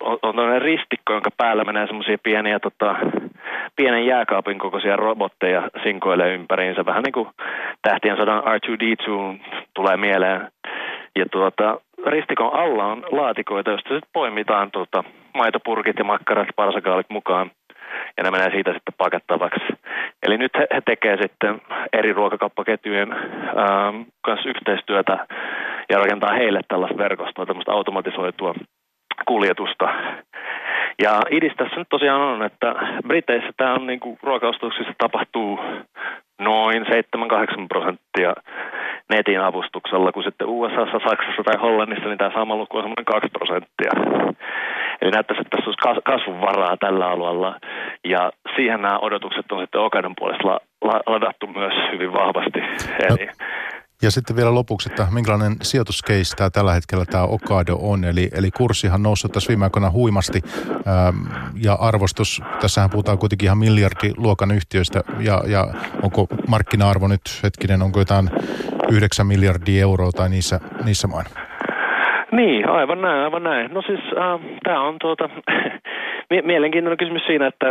on, 0.00 0.18
on 0.22 0.34
tämmöinen 0.36 0.62
ristikko, 0.62 1.12
jonka 1.12 1.30
päällä 1.36 1.64
menee 1.64 1.86
semmoisia 1.86 2.18
pieniä, 2.22 2.60
tota, 2.60 2.96
pienen 3.76 4.06
jääkaapin 4.06 4.58
kokoisia 4.58 4.96
robotteja 4.96 5.70
sinkoilee 5.82 6.34
ympäriinsä. 6.34 6.86
Vähän 6.86 7.02
niin 7.02 7.12
kuin 7.12 7.28
tähtien 7.82 8.16
sodan 8.16 8.42
R2-D2 8.42 9.40
tulee 9.74 9.96
mieleen. 9.96 10.48
Ja 11.16 11.26
tuota, 11.32 11.80
ristikon 12.06 12.54
alla 12.54 12.86
on 12.86 13.04
laatikoita, 13.10 13.70
joista 13.70 13.88
sitten 13.88 14.10
poimitaan 14.12 14.70
tuota, 14.70 15.04
maitopurkit 15.34 15.98
ja 15.98 16.04
makkarat, 16.04 16.48
parsakaalit 16.56 17.10
mukaan 17.10 17.50
ja 18.16 18.22
ne 18.22 18.30
menee 18.30 18.50
siitä 18.50 18.72
sitten 18.72 18.94
pakattavaksi. 18.98 19.66
Eli 20.22 20.38
nyt 20.38 20.52
he, 20.58 20.66
he 20.74 20.80
tekevät 20.80 21.20
sitten 21.22 21.60
eri 21.92 22.12
ruokakauppaketjujen 22.12 23.12
ähm, 23.12 24.00
kanssa 24.20 24.48
yhteistyötä 24.48 25.26
ja 25.90 25.98
rakentaa 25.98 26.32
heille 26.32 26.60
tällaista 26.68 26.98
verkostoa, 26.98 27.46
tämmöistä 27.46 27.72
automatisoitua 27.72 28.54
kuljetusta. 29.26 29.88
Ja 31.02 31.20
idis 31.30 31.52
tässä 31.56 31.76
nyt 31.76 31.88
tosiaan 31.88 32.20
on, 32.20 32.42
että 32.42 32.74
Briteissä 33.06 33.50
tämä 33.56 33.74
on 33.74 33.86
niin 33.86 34.00
kuin 34.00 34.18
tapahtuu 34.98 35.60
noin 36.40 36.82
7-8 36.82 36.88
prosenttia 37.68 38.34
netin 39.12 39.40
avustuksella, 39.40 40.12
kun 40.12 40.22
sitten 40.22 40.48
USA, 40.48 40.86
Saksassa 40.92 41.42
tai 41.44 41.60
Hollannissa 41.62 42.08
niin 42.08 42.18
tämä 42.18 42.30
sama 42.34 42.56
luku 42.56 42.76
on 42.76 42.82
semmoinen 42.82 43.04
2 43.04 43.28
prosenttia. 43.38 43.92
Eli 45.02 45.10
näyttäisi, 45.10 45.40
että 45.40 45.56
tässä 45.56 45.70
olisi 45.70 46.02
kasvun 46.04 46.40
varaa 46.40 46.76
tällä 46.76 47.06
alueella. 47.10 47.60
Ja 48.04 48.32
siihen 48.56 48.82
nämä 48.82 48.98
odotukset 48.98 49.52
on 49.52 49.60
sitten 49.60 49.80
Okadon 49.80 50.14
puolesta 50.18 50.60
ladattu 51.06 51.46
myös 51.46 51.74
hyvin 51.92 52.12
vahvasti. 52.12 52.58
Eli, 53.08 53.26
no. 53.26 53.32
Ja 54.02 54.10
sitten 54.10 54.36
vielä 54.36 54.54
lopuksi, 54.54 54.88
että 54.92 55.06
minkälainen 55.10 55.56
sijoituskeis 55.62 56.30
tämä 56.30 56.50
tällä 56.50 56.72
hetkellä 56.72 57.04
tämä 57.06 57.24
Okado 57.24 57.76
on. 57.80 58.04
Eli, 58.04 58.30
eli 58.32 58.50
kurssihan 58.50 59.02
noussut 59.02 59.32
tässä 59.32 59.48
viime 59.48 59.64
aikoina 59.64 59.90
huimasti 59.90 60.42
ää, 60.86 61.12
ja 61.62 61.74
arvostus, 61.74 62.42
tässähän 62.60 62.90
puhutaan 62.90 63.18
kuitenkin 63.18 63.46
ihan 63.46 63.58
miljardiluokan 63.58 64.50
yhtiöistä 64.50 65.02
ja, 65.18 65.42
ja 65.46 65.66
onko 66.02 66.26
markkina-arvo 66.48 67.08
nyt 67.08 67.20
hetkinen, 67.42 67.82
onko 67.82 67.98
jotain 67.98 68.30
9 68.90 69.26
miljardia 69.26 69.82
euroa 69.82 70.12
tai 70.12 70.28
niissä, 70.28 70.60
niissä 70.84 71.08
main? 71.08 71.26
Niin, 72.32 72.68
aivan 72.68 73.00
näin, 73.00 73.22
aivan 73.24 73.42
näin. 73.42 73.74
No 73.74 73.82
siis 73.82 74.00
äh, 74.18 74.40
tämä 74.64 74.80
on 74.80 74.96
tuota, 75.00 75.28
mielenkiintoinen 76.44 76.98
kysymys 76.98 77.22
siinä, 77.26 77.46
että 77.46 77.66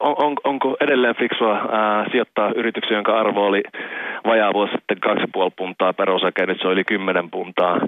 on, 0.00 0.14
on, 0.18 0.36
onko 0.44 0.76
edelleen 0.80 1.16
fiksua 1.16 1.52
äh, 1.52 2.06
sijoittaa 2.10 2.52
yrityksen, 2.56 2.94
jonka 2.94 3.20
arvo 3.20 3.46
oli 3.46 3.62
vajaa 4.26 4.54
vuosi 4.54 4.72
sitten 4.72 4.98
2,5 5.16 5.50
puntaa 5.56 5.92
per 5.92 6.10
osake, 6.10 6.46
nyt 6.46 6.60
se 6.60 6.68
oli 6.68 6.84
10 6.84 7.30
puntaa. 7.30 7.78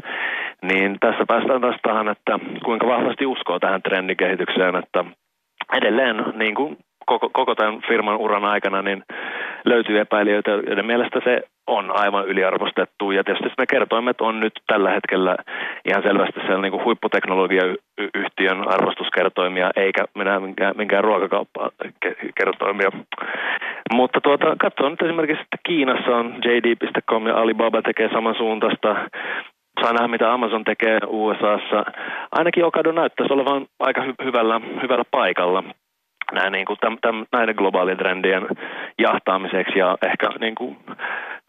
Niin 0.62 0.96
tässä 1.00 1.24
päästään 1.28 1.60
taas 1.60 1.76
tähän, 1.82 2.08
että 2.08 2.38
kuinka 2.64 2.86
vahvasti 2.86 3.26
uskoo 3.26 3.58
tähän 3.58 3.82
trendikehitykseen, 3.82 4.76
että 4.76 5.04
edelleen 5.72 6.24
niin 6.34 6.54
kuin 6.54 6.76
koko, 7.06 7.30
koko 7.32 7.54
tämän 7.54 7.80
firman 7.88 8.16
uran 8.16 8.44
aikana 8.44 8.82
niin 8.82 9.02
löytyy 9.64 10.00
epäilijöitä, 10.00 10.50
joiden 10.50 10.86
mielestä 10.86 11.20
se 11.24 11.42
on 11.66 11.98
aivan 11.98 12.26
yliarvostettu. 12.26 13.10
Ja 13.10 13.24
tietysti 13.24 13.48
ne 13.58 13.64
kertoimet 13.70 14.20
on 14.20 14.40
nyt 14.40 14.52
tällä 14.66 14.90
hetkellä 14.90 15.36
ihan 15.84 16.02
selvästi 16.02 16.40
siellä 16.40 16.62
niin 16.62 16.72
kuin 16.72 16.84
huipputeknologiayhtiön 16.84 18.68
arvostuskertoimia, 18.68 19.70
eikä 19.76 20.04
minä 20.14 20.40
minkään, 20.40 20.74
minkään 20.76 21.04
ruokakauppakertoimia. 21.04 22.90
Mutta 23.92 24.20
tuota, 24.20 24.56
katsoa 24.60 24.90
nyt 24.90 25.02
esimerkiksi, 25.02 25.42
että 25.42 25.56
Kiinassa 25.66 26.16
on 26.16 26.34
JD.com 26.44 27.26
ja 27.26 27.34
Alibaba 27.34 27.82
tekee 27.82 28.08
samansuuntaista 28.12 28.96
saa 29.80 29.92
nähdä, 29.92 30.08
mitä 30.08 30.32
Amazon 30.32 30.64
tekee 30.64 30.98
USAssa. 31.06 31.84
Ainakin 32.32 32.64
Okado 32.64 32.92
näyttäisi 32.92 33.32
olevan 33.32 33.66
aika 33.80 34.00
hy- 34.04 34.24
hyvällä, 34.24 34.60
hyvällä 34.82 35.04
paikalla 35.10 35.64
näin, 36.32 36.52
niin 36.52 36.66
kuin 36.66 36.78
täm, 36.80 36.98
täm, 37.00 37.26
näiden 37.32 37.54
globaalien 37.54 37.98
trendien 37.98 38.46
jahtaamiseksi 38.98 39.78
ja 39.78 39.98
ehkä 40.02 40.28
niin 40.40 40.54
kuin, 40.54 40.76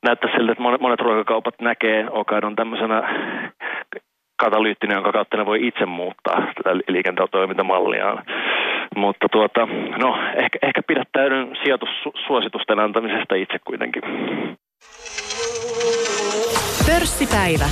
näyttää 0.04 0.32
siltä, 0.38 0.52
että 0.52 0.64
monet, 0.64 0.82
monet 0.82 1.00
ruokakaupat 1.00 1.56
näkee 1.62 2.06
Okadon 2.10 2.56
tämmöisenä 2.56 3.02
katalyyttinen, 4.44 4.96
jonka 4.96 5.12
kautta 5.12 5.38
ne 5.38 5.46
voi 5.46 5.68
itse 5.68 5.86
muuttaa 5.86 6.42
tätä 6.56 6.78
liiketoimintamalliaan. 6.88 8.24
mutta 8.96 9.30
tuota, 9.30 9.68
no, 9.98 10.18
ehkä, 10.36 10.60
ehkä 10.62 10.82
pidättäydyn 10.88 11.56
sijoitussuositusten 11.64 12.80
antamisesta 12.80 13.36
itse 13.36 13.60
kuitenkin. 13.60 14.04
Pörssipäivä. 16.86 17.66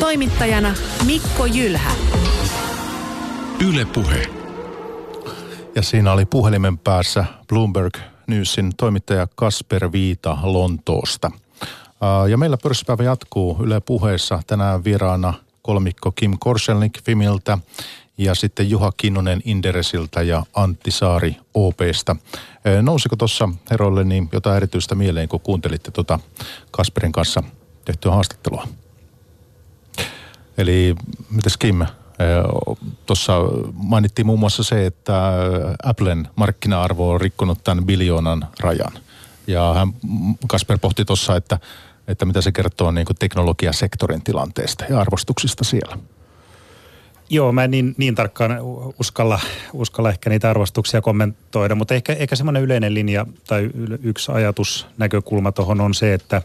Toimittajana 0.00 0.68
Mikko 1.06 1.46
Jylhä. 1.54 1.90
Yle 3.68 3.84
Puhe. 3.94 4.41
Ja 5.74 5.82
siinä 5.82 6.12
oli 6.12 6.24
puhelimen 6.24 6.78
päässä 6.78 7.24
Bloomberg 7.48 7.94
Newsin 8.26 8.72
toimittaja 8.76 9.26
Kasper 9.34 9.92
Viita 9.92 10.38
Lontoosta. 10.42 11.30
Ja 12.30 12.38
meillä 12.38 12.56
pörssipäivä 12.62 13.02
jatkuu 13.02 13.56
Yle 13.60 13.80
Puheessa 13.80 14.42
tänään 14.46 14.84
vieraana 14.84 15.34
kolmikko 15.62 16.12
Kim 16.12 16.36
Korselnik 16.40 17.04
Fimiltä 17.04 17.58
ja 18.18 18.34
sitten 18.34 18.70
Juha 18.70 18.92
Kinnunen 18.96 19.40
Inderesiltä 19.44 20.22
ja 20.22 20.44
Antti 20.54 20.90
Saari 20.90 21.36
OPsta. 21.54 22.16
Nousiko 22.82 23.16
tuossa 23.16 23.48
heroille 23.70 24.04
niin 24.04 24.28
jotain 24.32 24.56
erityistä 24.56 24.94
mieleen, 24.94 25.28
kun 25.28 25.40
kuuntelitte 25.40 25.90
tuota 25.90 26.20
Kasperin 26.70 27.12
kanssa 27.12 27.42
tehtyä 27.84 28.12
haastattelua? 28.12 28.68
Eli 30.58 30.94
mitäs 31.30 31.56
Kim, 31.56 31.86
Tuossa 33.06 33.32
mainittiin 33.72 34.26
muun 34.26 34.40
muassa 34.40 34.62
se, 34.62 34.86
että 34.86 35.32
Applen 35.82 36.28
markkina-arvo 36.36 37.10
on 37.10 37.20
rikkonut 37.20 37.64
tämän 37.64 37.84
biljoonan 37.84 38.48
rajan. 38.60 38.92
Ja 39.46 39.74
hän, 39.74 39.92
Kasper 40.48 40.78
pohti 40.78 41.04
tuossa, 41.04 41.36
että, 41.36 41.58
että 42.08 42.24
mitä 42.24 42.40
se 42.40 42.52
kertoo 42.52 42.90
niin 42.90 43.06
kuin 43.06 43.16
teknologiasektorin 43.16 44.22
tilanteesta 44.22 44.84
ja 44.88 45.00
arvostuksista 45.00 45.64
siellä. 45.64 45.98
Joo, 47.30 47.52
mä 47.52 47.64
en 47.64 47.70
niin, 47.70 47.94
niin 47.96 48.14
tarkkaan 48.14 48.58
uskalla, 49.00 49.40
uskalla 49.72 50.10
ehkä 50.10 50.30
niitä 50.30 50.50
arvostuksia 50.50 51.00
kommentoida, 51.00 51.74
mutta 51.74 51.94
ehkä, 51.94 52.12
ehkä 52.12 52.36
semmoinen 52.36 52.62
yleinen 52.62 52.94
linja 52.94 53.26
tai 53.46 53.70
yksi 54.02 54.32
ajatusnäkökulma 54.32 55.52
tuohon 55.52 55.80
on 55.80 55.94
se, 55.94 56.14
että, 56.14 56.42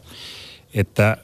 että 0.74 1.18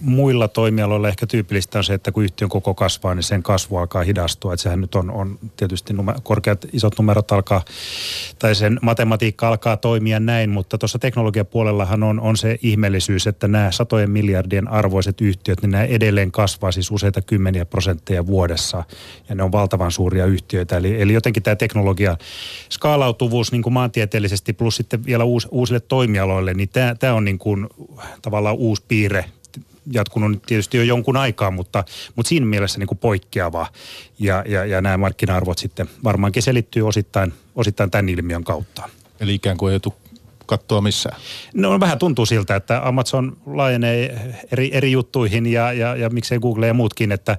muilla 0.00 0.48
toimialoilla 0.48 1.08
ehkä 1.08 1.26
tyypillistä 1.26 1.78
on 1.78 1.84
se, 1.84 1.94
että 1.94 2.12
kun 2.12 2.24
yhtiön 2.24 2.48
koko 2.48 2.74
kasvaa, 2.74 3.14
niin 3.14 3.22
sen 3.22 3.42
kasvu 3.42 3.76
alkaa 3.76 4.02
hidastua. 4.02 4.54
Että 4.54 4.62
sehän 4.62 4.80
nyt 4.80 4.94
on, 4.94 5.10
on 5.10 5.38
tietysti 5.56 5.94
numer- 5.94 6.20
korkeat 6.22 6.66
isot 6.72 6.98
numerot 6.98 7.32
alkaa, 7.32 7.64
tai 8.38 8.54
sen 8.54 8.78
matematiikka 8.82 9.48
alkaa 9.48 9.76
toimia 9.76 10.20
näin, 10.20 10.50
mutta 10.50 10.78
tuossa 10.78 10.98
teknologiapuolellahan 10.98 12.02
on, 12.02 12.20
on 12.20 12.36
se 12.36 12.58
ihmeellisyys, 12.62 13.26
että 13.26 13.48
nämä 13.48 13.70
satojen 13.70 14.10
miljardien 14.10 14.68
arvoiset 14.68 15.20
yhtiöt, 15.20 15.62
niin 15.62 15.70
nämä 15.70 15.84
edelleen 15.84 16.32
kasvaa 16.32 16.72
siis 16.72 16.90
useita 16.90 17.22
kymmeniä 17.22 17.64
prosentteja 17.64 18.26
vuodessa, 18.26 18.84
ja 19.28 19.34
ne 19.34 19.42
on 19.42 19.52
valtavan 19.52 19.92
suuria 19.92 20.26
yhtiöitä. 20.26 20.76
Eli, 20.76 21.02
eli 21.02 21.12
jotenkin 21.12 21.42
tämä 21.42 21.56
teknologia 21.56 22.16
skaalautuvuus 22.70 23.52
niin 23.52 23.62
kuin 23.62 23.72
maantieteellisesti 23.72 24.52
plus 24.52 24.76
sitten 24.76 25.04
vielä 25.04 25.24
uus, 25.24 25.48
uusille 25.50 25.80
toimialoille, 25.80 26.54
niin 26.54 26.68
tämä, 26.68 26.94
tämä 26.94 27.14
on 27.14 27.24
niin 27.24 27.38
kuin 27.38 27.66
tavallaan 28.22 28.56
uusi 28.56 28.84
piirre 28.88 29.24
jatkunut 29.92 30.42
tietysti 30.42 30.76
jo 30.76 30.82
jonkun 30.82 31.16
aikaa, 31.16 31.50
mutta, 31.50 31.84
mutta 32.16 32.28
siinä 32.28 32.46
mielessä 32.46 32.78
niin 32.78 32.88
kuin 32.88 32.98
poikkeava. 32.98 33.66
Ja, 34.18 34.44
ja, 34.48 34.64
ja 34.64 34.80
nämä 34.80 34.96
markkina-arvot 34.96 35.58
sitten 35.58 35.88
varmaankin 36.04 36.42
selittyy 36.42 36.86
osittain, 36.88 37.32
osittain 37.54 37.90
tämän 37.90 38.08
ilmiön 38.08 38.44
kautta. 38.44 38.88
Eli 39.20 39.34
ikään 39.34 39.56
kuin 39.56 39.72
ei 39.72 39.80
kattoa 40.46 40.80
missään? 40.80 41.20
No 41.54 41.80
vähän 41.80 41.98
tuntuu 41.98 42.26
siltä, 42.26 42.56
että 42.56 42.88
Amazon 42.88 43.36
laajenee 43.46 44.34
eri, 44.52 44.70
eri 44.72 44.92
juttuihin 44.92 45.46
ja, 45.46 45.72
ja, 45.72 45.96
ja 45.96 46.10
miksei 46.10 46.38
Google 46.38 46.66
ja 46.66 46.74
muutkin, 46.74 47.12
että, 47.12 47.36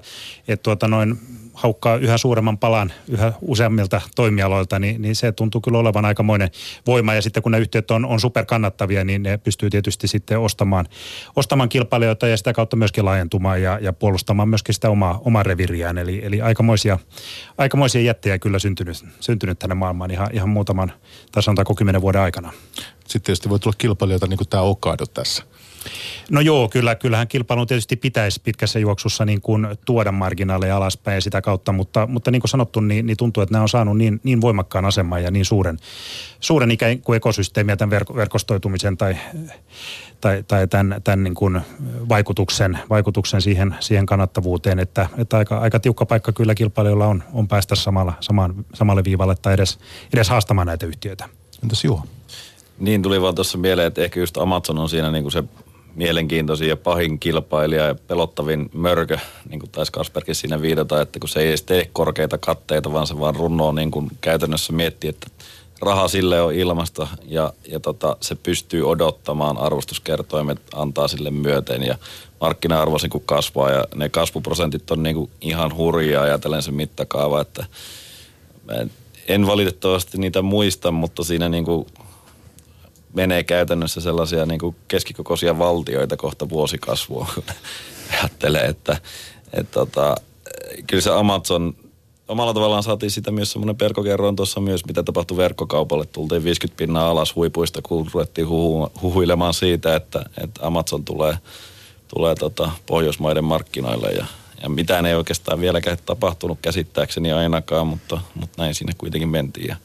että 0.48 0.62
tuota 0.62 0.88
noin 0.88 1.18
haukkaa 1.60 1.96
yhä 1.96 2.18
suuremman 2.18 2.58
palan 2.58 2.92
yhä 3.08 3.32
useammilta 3.40 4.00
toimialoilta, 4.16 4.78
niin, 4.78 5.02
niin 5.02 5.16
se 5.16 5.32
tuntuu 5.32 5.60
kyllä 5.60 5.78
olevan 5.78 6.04
aikamoinen 6.04 6.50
voima. 6.86 7.14
Ja 7.14 7.22
sitten 7.22 7.42
kun 7.42 7.52
ne 7.52 7.58
yhtiöt 7.58 7.90
on, 7.90 8.04
on 8.04 8.20
superkannattavia, 8.20 9.04
niin 9.04 9.22
ne 9.22 9.38
pystyy 9.38 9.70
tietysti 9.70 10.08
sitten 10.08 10.38
ostamaan, 10.38 10.86
ostamaan 11.36 11.68
kilpailijoita 11.68 12.26
ja 12.26 12.36
sitä 12.36 12.52
kautta 12.52 12.76
myöskin 12.76 13.04
laajentumaan 13.04 13.62
ja, 13.62 13.78
ja 13.82 13.92
puolustamaan 13.92 14.48
myöskin 14.48 14.74
sitä 14.74 14.90
omaa, 14.90 15.20
omaa 15.24 15.42
reviriään. 15.42 15.98
Eli, 15.98 16.20
eli 16.24 16.40
aikamoisia, 16.40 16.98
aikamoisia 17.58 18.02
jättejä 18.02 18.38
kyllä 18.38 18.58
syntynyt, 18.58 19.04
syntynyt 19.20 19.58
tänne 19.58 19.74
maailmaan 19.74 20.10
ihan, 20.10 20.28
ihan 20.32 20.48
muutaman, 20.48 20.92
tai 21.32 21.42
sanotaanko 21.42 21.74
kymmenen 21.74 22.02
vuoden 22.02 22.20
aikana. 22.20 22.52
Sitten 23.00 23.22
tietysti 23.22 23.48
voi 23.48 23.58
tulla 23.58 23.76
kilpailijoita 23.78 24.26
niin 24.26 24.38
kuin 24.38 24.48
tämä 24.48 24.62
Okado 24.62 25.06
tässä. 25.06 25.49
No 26.30 26.40
joo, 26.40 26.68
kyllä, 26.68 26.94
kyllähän 26.94 27.28
kilpailun 27.28 27.66
tietysti 27.66 27.96
pitäisi 27.96 28.40
pitkässä 28.44 28.78
juoksussa 28.78 29.24
niin 29.24 29.40
kuin 29.40 29.66
tuoda 29.84 30.12
marginaaleja 30.12 30.76
alaspäin 30.76 31.14
ja 31.14 31.20
sitä 31.20 31.42
kautta, 31.42 31.72
mutta, 31.72 32.06
mutta 32.06 32.30
niin 32.30 32.42
kuin 32.42 32.50
sanottu, 32.50 32.80
niin, 32.80 33.06
niin 33.06 33.16
tuntuu, 33.16 33.42
että 33.42 33.52
nämä 33.52 33.62
on 33.62 33.68
saanut 33.68 33.96
niin, 33.96 34.20
niin 34.22 34.40
voimakkaan 34.40 34.84
aseman 34.84 35.22
ja 35.22 35.30
niin 35.30 35.44
suuren, 35.44 35.78
suuren 36.40 36.70
ikään 36.70 37.00
kuin 37.00 37.16
ekosysteemiä 37.16 37.76
tämän 37.76 37.90
verko, 37.90 38.14
verkostoitumisen 38.14 38.96
tai, 38.96 39.16
tai, 40.20 40.44
tai 40.48 40.68
tämän, 40.68 41.00
tämän 41.04 41.24
niin 41.24 41.34
kuin 41.34 41.60
vaikutuksen, 42.08 42.78
vaikutuksen 42.90 43.42
siihen, 43.42 43.74
siihen 43.80 44.06
kannattavuuteen, 44.06 44.78
että, 44.78 45.08
että 45.18 45.36
aika, 45.36 45.58
aika 45.58 45.80
tiukka 45.80 46.06
paikka 46.06 46.32
kyllä 46.32 46.54
kilpailijoilla 46.54 47.06
on, 47.06 47.22
on 47.32 47.48
päästä 47.48 47.74
samalla, 47.74 48.12
samaan, 48.20 48.64
samalle 48.74 49.04
viivalle 49.04 49.34
tai 49.42 49.54
edes, 49.54 49.78
edes 50.14 50.28
haastamaan 50.28 50.66
näitä 50.66 50.86
yhtiöitä. 50.86 51.28
Entäs 51.62 51.84
Juha? 51.84 52.06
Niin 52.78 53.02
tuli 53.02 53.20
vaan 53.20 53.34
tuossa 53.34 53.58
mieleen, 53.58 53.86
että 53.86 54.02
ehkä 54.02 54.20
just 54.20 54.36
Amazon 54.36 54.78
on 54.78 54.88
siinä 54.88 55.10
niin 55.10 55.24
kuin 55.24 55.32
se 55.32 55.44
mielenkiintoisin 56.00 56.68
ja 56.68 56.76
pahin 56.76 57.18
kilpailija 57.18 57.86
ja 57.86 57.94
pelottavin 57.94 58.70
mörkö, 58.72 59.18
niin 59.48 59.60
kuin 59.60 59.70
taisi 59.70 59.92
Kasperkin 59.92 60.34
siinä 60.34 60.62
viidata, 60.62 61.00
että 61.00 61.18
kun 61.18 61.28
se 61.28 61.40
ei 61.40 61.48
edes 61.48 61.62
tee 61.62 61.88
korkeita 61.92 62.38
katteita, 62.38 62.92
vaan 62.92 63.06
se 63.06 63.20
vaan 63.20 63.36
runnoo 63.36 63.72
niin 63.72 63.90
kuin 63.90 64.10
käytännössä 64.20 64.72
miettii, 64.72 65.10
että 65.10 65.26
raha 65.80 66.08
sille 66.08 66.42
on 66.42 66.54
ilmasta 66.54 67.08
ja, 67.26 67.52
ja 67.68 67.80
tota, 67.80 68.16
se 68.20 68.34
pystyy 68.34 68.90
odottamaan 68.90 69.58
arvostuskertoimet, 69.58 70.60
antaa 70.74 71.08
sille 71.08 71.30
myöten 71.30 71.82
ja 71.82 71.98
markkina-arvo 72.40 72.96
kun 73.10 73.22
kasvaa 73.26 73.70
ja 73.70 73.84
ne 73.94 74.08
kasvuprosentit 74.08 74.90
on 74.90 75.02
niin 75.02 75.16
kuin 75.16 75.30
ihan 75.40 75.76
hurjaa 75.76 76.22
ajatellen 76.22 76.62
se 76.62 76.70
mittakaava, 76.70 77.40
että 77.40 77.64
en 79.28 79.46
valitettavasti 79.46 80.18
niitä 80.18 80.42
muista, 80.42 80.90
mutta 80.90 81.24
siinä 81.24 81.48
niin 81.48 81.64
kuin 81.64 81.86
menee 83.14 83.44
käytännössä 83.44 84.00
sellaisia 84.00 84.46
niin 84.46 84.60
kuin 84.60 84.76
keskikokoisia 84.88 85.58
valtioita 85.58 86.16
kohta 86.16 86.48
vuosikasvua, 86.48 87.30
kun 87.34 87.44
ajattelee, 88.20 88.64
että, 88.64 88.96
että 89.52 89.72
tota, 89.72 90.14
kyllä 90.86 91.00
se 91.00 91.10
Amazon, 91.10 91.74
omalla 92.28 92.54
tavallaan 92.54 92.82
saatiin 92.82 93.10
sitä 93.10 93.30
myös 93.30 93.52
semmoinen 93.52 93.76
perkokerroin 93.76 94.36
tuossa 94.36 94.60
myös, 94.60 94.86
mitä 94.86 95.02
tapahtui 95.02 95.36
verkkokaupalle. 95.36 96.06
Tultiin 96.06 96.44
50 96.44 96.78
pinnaa 96.78 97.10
alas 97.10 97.36
huipuista, 97.36 97.82
kun 97.82 98.06
ruvettiin 98.14 98.48
huhu, 98.48 98.92
huhuilemaan 99.02 99.54
siitä, 99.54 99.96
että, 99.96 100.24
että 100.44 100.66
Amazon 100.66 101.04
tulee, 101.04 101.38
tulee 102.08 102.34
tota 102.34 102.70
Pohjoismaiden 102.86 103.44
markkinoille 103.44 104.12
ja, 104.12 104.26
ja 104.62 104.68
mitään 104.68 105.06
ei 105.06 105.14
oikeastaan 105.14 105.60
vieläkään 105.60 105.98
tapahtunut 106.06 106.58
käsittääkseni 106.62 107.32
ainakaan, 107.32 107.86
mutta, 107.86 108.20
mutta 108.34 108.62
näin 108.62 108.74
sinne 108.74 108.92
kuitenkin 108.98 109.28
mentiin. 109.28 109.68
Ja 109.68 109.76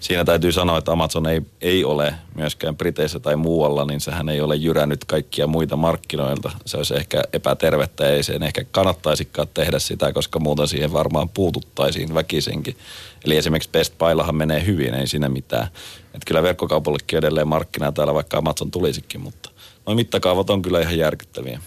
siinä 0.00 0.24
täytyy 0.24 0.52
sanoa, 0.52 0.78
että 0.78 0.92
Amazon 0.92 1.26
ei, 1.26 1.42
ei 1.60 1.84
ole 1.84 2.14
myöskään 2.34 2.76
Briteissä 2.76 3.20
tai 3.20 3.36
muualla, 3.36 3.84
niin 3.84 4.00
sehän 4.00 4.28
ei 4.28 4.40
ole 4.40 4.56
jyrännyt 4.56 5.04
kaikkia 5.04 5.46
muita 5.46 5.76
markkinoilta. 5.76 6.50
Se 6.66 6.76
olisi 6.76 6.96
ehkä 6.96 7.22
epätervettä 7.32 8.04
ja 8.04 8.10
ei 8.10 8.22
sen 8.22 8.42
ehkä 8.42 8.64
kannattaisikaan 8.70 9.48
tehdä 9.54 9.78
sitä, 9.78 10.12
koska 10.12 10.38
muuten 10.40 10.68
siihen 10.68 10.92
varmaan 10.92 11.28
puututtaisiin 11.28 12.14
väkisinkin. 12.14 12.76
Eli 13.24 13.36
esimerkiksi 13.36 13.70
Best 13.70 13.98
Buyllahan 13.98 14.34
menee 14.34 14.66
hyvin, 14.66 14.94
ei 14.94 15.06
siinä 15.06 15.28
mitään. 15.28 15.68
Että 16.04 16.26
kyllä 16.26 16.42
verkkokaupallekin 16.42 17.18
edelleen 17.18 17.48
markkinaa 17.48 17.92
täällä, 17.92 18.14
vaikka 18.14 18.38
Amazon 18.38 18.70
tulisikin, 18.70 19.20
mutta 19.20 19.50
noin 19.86 19.96
mittakaavat 19.96 20.50
on 20.50 20.62
kyllä 20.62 20.80
ihan 20.80 20.98
järkyttäviä. 20.98 21.60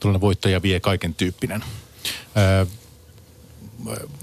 Tuollainen 0.00 0.20
voittaja 0.20 0.62
vie 0.62 0.80
kaiken 0.80 1.14
tyyppinen 1.14 1.64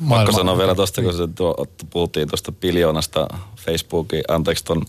Pakko 0.10 0.32
sanoa 0.32 0.58
vielä 0.58 0.76
tuosta, 0.76 1.02
kun 1.02 1.14
se 1.14 1.28
tuo, 1.36 1.66
puhuttiin 1.90 2.28
tuosta 2.28 2.52
biljoonasta 2.52 3.28
Facebookin, 3.56 4.24
anteeksi 4.28 4.64
ton 4.64 4.86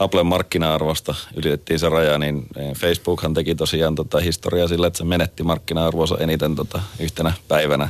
Applen 0.00 0.26
markkina-arvosta 0.26 1.14
ylitettiin 1.36 1.78
se 1.78 1.88
raja, 1.88 2.18
niin 2.18 2.46
Facebookhan 2.76 3.34
teki 3.34 3.54
tosiaan 3.54 3.94
tota 3.94 4.20
historiaa 4.20 4.68
sillä, 4.68 4.86
että 4.86 4.98
se 4.98 5.04
menetti 5.04 5.42
markkina-arvoa 5.42 6.18
eniten 6.18 6.56
tota 6.56 6.82
yhtenä 7.00 7.32
päivänä. 7.48 7.88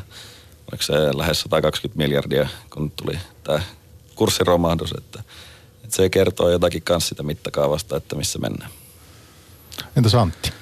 Oliko 0.73 0.83
se 0.83 0.93
lähes 1.19 1.41
120 1.41 1.99
miljardia, 1.99 2.49
kun 2.71 2.91
tuli 2.91 3.19
tämä 3.45 3.61
kurssiromahdus, 4.15 4.95
että, 4.99 5.23
että 5.85 5.97
se 5.97 6.09
kertoo 6.09 6.51
jotakin 6.51 6.83
kanssa 6.83 7.09
sitä 7.09 7.23
mittakaavasta, 7.23 7.97
että 7.97 8.17
missä 8.17 8.39
mennään. 8.39 8.71
Entäs 9.97 10.15
Antti? 10.15 10.53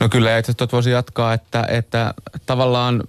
No 0.00 0.08
kyllä, 0.08 0.38
itse 0.38 0.52
asiassa 0.52 0.76
voisi 0.76 0.90
jatkaa, 0.90 1.34
että, 1.34 1.66
että 1.68 2.14
tavallaan 2.46 3.02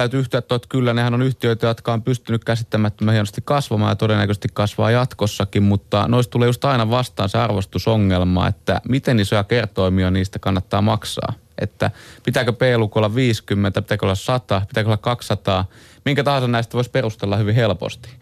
täytyy 0.00 0.20
yhtyä 0.20 0.38
että 0.38 0.58
kyllä 0.68 0.94
nehän 0.94 1.14
on 1.14 1.22
yhtiöitä, 1.22 1.66
jotka 1.66 1.92
on 1.92 2.02
pystynyt 2.02 2.44
käsittämättömän 2.44 3.12
hienosti 3.12 3.40
kasvamaan 3.44 3.90
ja 3.90 3.96
todennäköisesti 3.96 4.48
kasvaa 4.52 4.90
jatkossakin, 4.90 5.62
mutta 5.62 6.08
noista 6.08 6.30
tulee 6.30 6.46
just 6.46 6.64
aina 6.64 6.90
vastaan 6.90 7.28
se 7.28 7.38
arvostusongelma, 7.38 8.48
että 8.48 8.80
miten 8.88 9.20
isoja 9.20 9.44
kertoimia 9.44 10.10
niistä 10.10 10.38
kannattaa 10.38 10.82
maksaa. 10.82 11.32
Että 11.60 11.90
pitääkö 12.24 12.52
P-luku 12.52 12.98
olla 12.98 13.14
50, 13.14 13.82
pitääkö 13.82 14.06
olla 14.06 14.14
100, 14.14 14.62
pitääkö 14.68 14.88
olla 14.88 14.96
200, 14.96 15.64
minkä 16.04 16.24
tahansa 16.24 16.48
näistä 16.48 16.74
voisi 16.74 16.90
perustella 16.90 17.36
hyvin 17.36 17.54
helposti. 17.54 18.08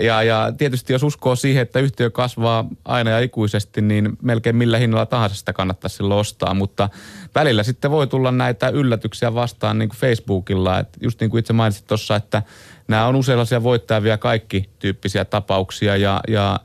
Ja, 0.00 0.22
ja 0.22 0.52
tietysti 0.58 0.92
jos 0.92 1.02
uskoo 1.02 1.36
siihen, 1.36 1.62
että 1.62 1.80
yhtiö 1.80 2.10
kasvaa 2.10 2.64
aina 2.84 3.10
ja 3.10 3.20
ikuisesti, 3.20 3.80
niin 3.80 4.18
melkein 4.22 4.56
millä 4.56 4.78
hinnalla 4.78 5.06
tahansa 5.06 5.36
sitä 5.36 5.52
kannattaisi 5.52 5.96
silloin 5.96 6.20
ostaa, 6.20 6.54
mutta 6.54 6.88
välillä 7.34 7.62
sitten 7.62 7.90
voi 7.90 8.06
tulla 8.06 8.32
näitä 8.32 8.68
yllätyksiä 8.68 9.34
vastaan 9.34 9.78
niin 9.78 9.88
kuin 9.88 9.98
Facebookilla, 9.98 10.78
että 10.78 10.98
just 11.02 11.20
niin 11.20 11.30
kuin 11.30 11.38
itse 11.38 11.52
mainitsit 11.52 11.86
tuossa, 11.86 12.16
että 12.16 12.42
nämä 12.88 13.06
on 13.06 13.16
usein 13.16 13.62
voittajia 13.62 14.18
kaikki 14.18 14.70
tyyppisiä 14.78 15.24
tapauksia. 15.24 15.96
Ja, 15.96 16.20
ja 16.28 16.60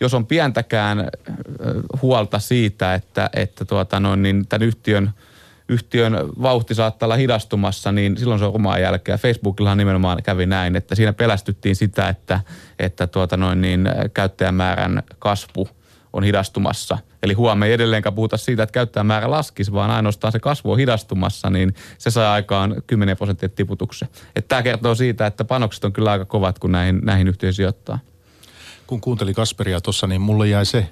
jos 0.00 0.14
on 0.14 0.26
pientäkään 0.26 1.08
huolta 2.02 2.38
siitä, 2.38 2.94
että, 2.94 3.30
että 3.32 3.64
tuota 3.64 4.00
noin, 4.00 4.22
niin 4.22 4.46
tämän 4.46 4.68
yhtiön, 4.68 5.10
yhtiön 5.70 6.14
vauhti 6.42 6.74
saattaa 6.74 7.06
olla 7.06 7.16
hidastumassa, 7.16 7.92
niin 7.92 8.16
silloin 8.16 8.38
se 8.38 8.44
on 8.44 8.54
omaa 8.54 8.78
jälkeä. 8.78 9.18
Facebookillahan 9.18 9.78
nimenomaan 9.78 10.22
kävi 10.22 10.46
näin, 10.46 10.76
että 10.76 10.94
siinä 10.94 11.12
pelästyttiin 11.12 11.76
sitä, 11.76 12.08
että, 12.08 12.40
että 12.78 13.06
tuota 13.06 13.36
noin, 13.36 13.60
niin 13.60 13.88
käyttäjämäärän 14.14 15.02
kasvu 15.18 15.68
on 16.12 16.24
hidastumassa. 16.24 16.98
Eli 17.22 17.32
huomenna 17.32 17.66
ei 17.66 17.72
edelleenkään 17.72 18.14
puhuta 18.14 18.36
siitä, 18.36 18.62
että 18.62 18.72
käyttäjämäärä 18.72 19.30
laskisi, 19.30 19.72
vaan 19.72 19.90
ainoastaan 19.90 20.32
se 20.32 20.38
kasvu 20.38 20.72
on 20.72 20.78
hidastumassa, 20.78 21.50
niin 21.50 21.74
se 21.98 22.10
sai 22.10 22.26
aikaan 22.26 22.82
10 22.86 23.16
prosenttia 23.16 23.48
tiputuksen. 23.48 24.08
Tämä 24.48 24.62
kertoo 24.62 24.94
siitä, 24.94 25.26
että 25.26 25.44
panokset 25.44 25.84
on 25.84 25.92
kyllä 25.92 26.10
aika 26.10 26.24
kovat, 26.24 26.58
kun 26.58 26.72
näihin, 26.72 27.00
näihin 27.02 27.28
yhtiöihin 27.28 27.54
sijoittaa 27.54 27.98
kun 28.90 29.00
kuuntelin 29.00 29.34
Kasperia 29.34 29.80
tuossa, 29.80 30.06
niin 30.06 30.20
mulle 30.20 30.48
jäi 30.48 30.66
se 30.66 30.86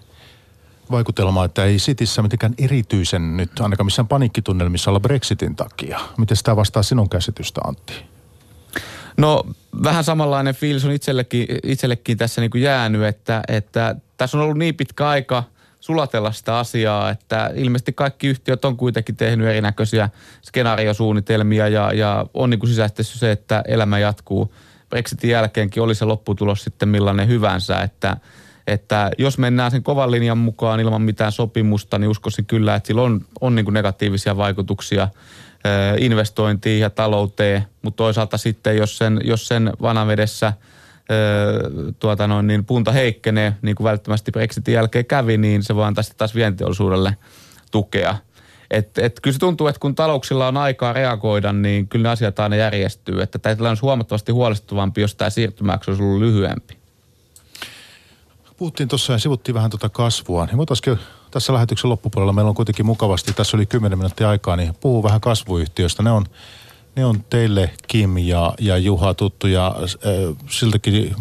vaikutelma, 0.91 1.45
että 1.45 1.65
ei 1.65 1.79
Sitissä 1.79 2.23
mitenkään 2.23 2.55
erityisen 2.59 3.37
nyt, 3.37 3.61
ainakaan 3.61 3.87
missään 3.87 4.09
paniikkitunnelmissa 4.09 4.91
olla 4.91 5.01
Brexitin 5.01 5.57
takia. 5.57 6.01
Miten 6.17 6.37
tämä 6.45 6.57
vastaa 6.57 6.83
sinun 6.83 7.09
käsitystä, 7.09 7.61
Antti? 7.65 7.93
No 9.17 9.45
vähän 9.83 10.05
samanlainen 10.05 10.55
fiilis 10.55 10.85
on 10.85 10.93
itsellekin, 10.93 11.47
itsellekin 11.63 12.19
tässä 12.19 12.41
niin 12.41 12.51
kuin 12.51 12.63
jäänyt, 12.63 13.03
että, 13.03 13.43
että 13.49 13.97
tässä 14.17 14.39
on 14.39 14.45
ollut 14.45 14.59
niin 14.59 14.75
pitkä 14.75 15.09
aika 15.09 15.45
sulatella 15.81 16.33
sitä 16.33 16.59
asiaa, 16.59 17.11
että 17.11 17.51
ilmeisesti 17.55 17.93
kaikki 17.93 18.27
yhtiöt 18.27 18.65
on 18.65 18.77
kuitenkin 18.77 19.17
tehnyt 19.17 19.49
erinäköisiä 19.49 20.09
skenaariosuunnitelmia 20.43 21.69
ja, 21.69 21.93
ja 21.93 22.27
on 22.35 22.51
niin 22.51 22.61
kuin 22.61 22.71
sisäistetty 22.71 23.19
se, 23.19 23.33
että 23.33 23.63
elämä 23.67 23.99
jatkuu– 23.99 24.55
Brexitin 24.91 25.31
jälkeenkin 25.31 25.83
oli 25.83 25.95
se 25.95 26.05
lopputulos 26.05 26.65
sitten 26.65 26.89
millainen 26.89 27.29
hyvänsä, 27.29 27.81
että, 27.81 28.17
että 28.69 29.11
jos 29.19 29.39
mennään 29.39 29.71
sen 29.71 29.83
kovan 29.83 30.11
linjan 30.11 30.39
mukaan 30.39 30.81
ilman 30.81 31.03
mitään 31.03 31.33
sopimusta, 31.33 31.99
niin 31.99 32.09
uskoisin 32.09 32.47
kyllä, 32.47 32.75
että 32.75 32.87
sillä 32.87 33.03
on, 33.03 33.21
on 33.41 33.55
niin 33.55 33.65
kuin 33.65 33.75
negatiivisia 33.75 34.37
vaikutuksia 34.37 35.09
investointiin 35.99 36.81
ja 36.81 36.91
talouteen, 36.91 37.65
mutta 37.83 37.97
toisaalta 37.97 38.39
sitten, 38.39 38.77
jos 38.77 38.99
sen, 38.99 39.21
jos 39.25 39.49
sen 39.49 39.73
vanavedessä 39.83 40.53
tuota 41.99 42.27
noin, 42.27 42.47
niin 42.47 42.65
punta 42.65 42.93
heikkenee, 42.93 43.55
niin 43.63 43.77
kuin 43.77 43.85
välttämättä 43.85 44.33
Brexitin 44.33 44.75
jälkeen 44.75 45.07
kävi, 45.07 45.37
niin 45.37 45.63
se 45.63 45.75
voi 45.75 45.85
antaa 45.85 46.03
sitten 46.03 46.19
taas 46.19 46.35
vientiteollisuudelle 46.35 47.17
tukea. 47.71 48.17
Et, 48.71 48.99
et 48.99 49.21
kyllä 49.21 49.33
se 49.33 49.39
tuntuu, 49.39 49.67
että 49.67 49.81
kun 49.81 49.95
talouksilla 49.95 50.49
on 50.49 50.57
aikaa 50.57 50.93
reagoida, 50.93 51.53
niin 51.53 51.89
kyllä 51.89 52.03
ne 52.03 52.09
asiat 52.09 52.41
aina 52.41 52.57
järjestyy. 52.57 53.23
Että 53.23 53.39
tämä 53.39 53.69
olisi 53.69 53.83
huomattavasti 53.83 54.33
huolestuttavampi, 54.33 55.01
jos 55.01 55.15
tämä 55.15 55.31
siirtymäksi 55.31 55.91
olisi 55.91 56.03
ollut 56.03 56.21
lyhyempi. 56.21 56.78
Puhuttiin 58.59 58.89
tuossa 58.89 59.13
ja 59.13 59.19
sivuttiin 59.19 59.55
vähän 59.55 59.71
tuota 59.71 59.89
kasvua. 59.89 60.47
Niin 60.47 60.57
voitaisiin 60.57 60.99
tässä 61.31 61.53
lähetyksen 61.53 61.91
loppupuolella, 61.91 62.33
meillä 62.33 62.49
on 62.49 62.55
kuitenkin 62.55 62.87
mukavasti, 62.87 63.33
tässä 63.33 63.57
oli 63.57 63.67
10 63.67 63.99
minuuttia 63.99 64.29
aikaa, 64.29 64.57
niin 64.57 64.75
puhuu 64.81 65.03
vähän 65.03 65.21
kasvuyhtiöistä. 65.21 66.03
Ne 66.03 66.11
on, 66.11 66.27
ne 66.97 67.05
on 67.05 67.25
teille 67.31 67.71
Kim 67.89 68.19
ja, 68.19 68.55
ja 68.61 68.79
Juha 68.79 69.15
tuttuja 69.15 69.77
siltäkin, 70.51 71.15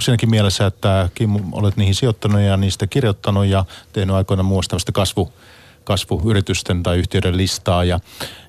siinäkin 0.00 0.30
mielessä, 0.30 0.66
että 0.66 1.08
Kim 1.14 1.52
olet 1.52 1.76
niihin 1.76 1.94
sijoittanut 1.94 2.40
ja 2.40 2.56
niistä 2.56 2.86
kirjoittanut 2.86 3.46
ja 3.46 3.64
tehnyt 3.92 4.16
aikoina 4.16 4.42
muista 4.42 4.76
kasvu, 4.92 5.32
kasvuyritysten 5.84 6.82
tai 6.82 6.98
yhtiöiden 6.98 7.36
listaa 7.36 7.84
ja, 7.84 8.00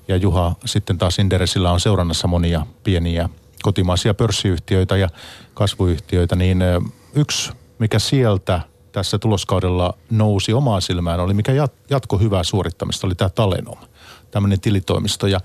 ja 0.08 0.16
Juha 0.16 0.54
sitten 0.64 0.98
taas 0.98 1.18
Inderesillä 1.18 1.72
on 1.72 1.80
seurannassa 1.80 2.28
monia 2.28 2.66
pieniä 2.84 3.28
kotimaisia 3.62 4.14
pörssiyhtiöitä 4.14 4.96
ja 4.96 5.08
kasvuyhtiöitä, 5.54 6.36
niin 6.36 6.62
yksi, 7.14 7.52
mikä 7.78 7.98
sieltä 7.98 8.60
tässä 8.92 9.18
tuloskaudella 9.18 9.94
nousi 10.10 10.52
omaan 10.52 10.82
silmään, 10.82 11.20
oli 11.20 11.34
mikä 11.34 11.52
jatko 11.90 12.18
hyvää 12.18 12.44
suorittamista, 12.44 13.06
oli 13.06 13.14
tämä 13.14 13.28
Talenom, 13.28 13.78
tämmöinen 14.30 14.60
tilitoimisto 14.60 15.26
ja, 15.26 15.40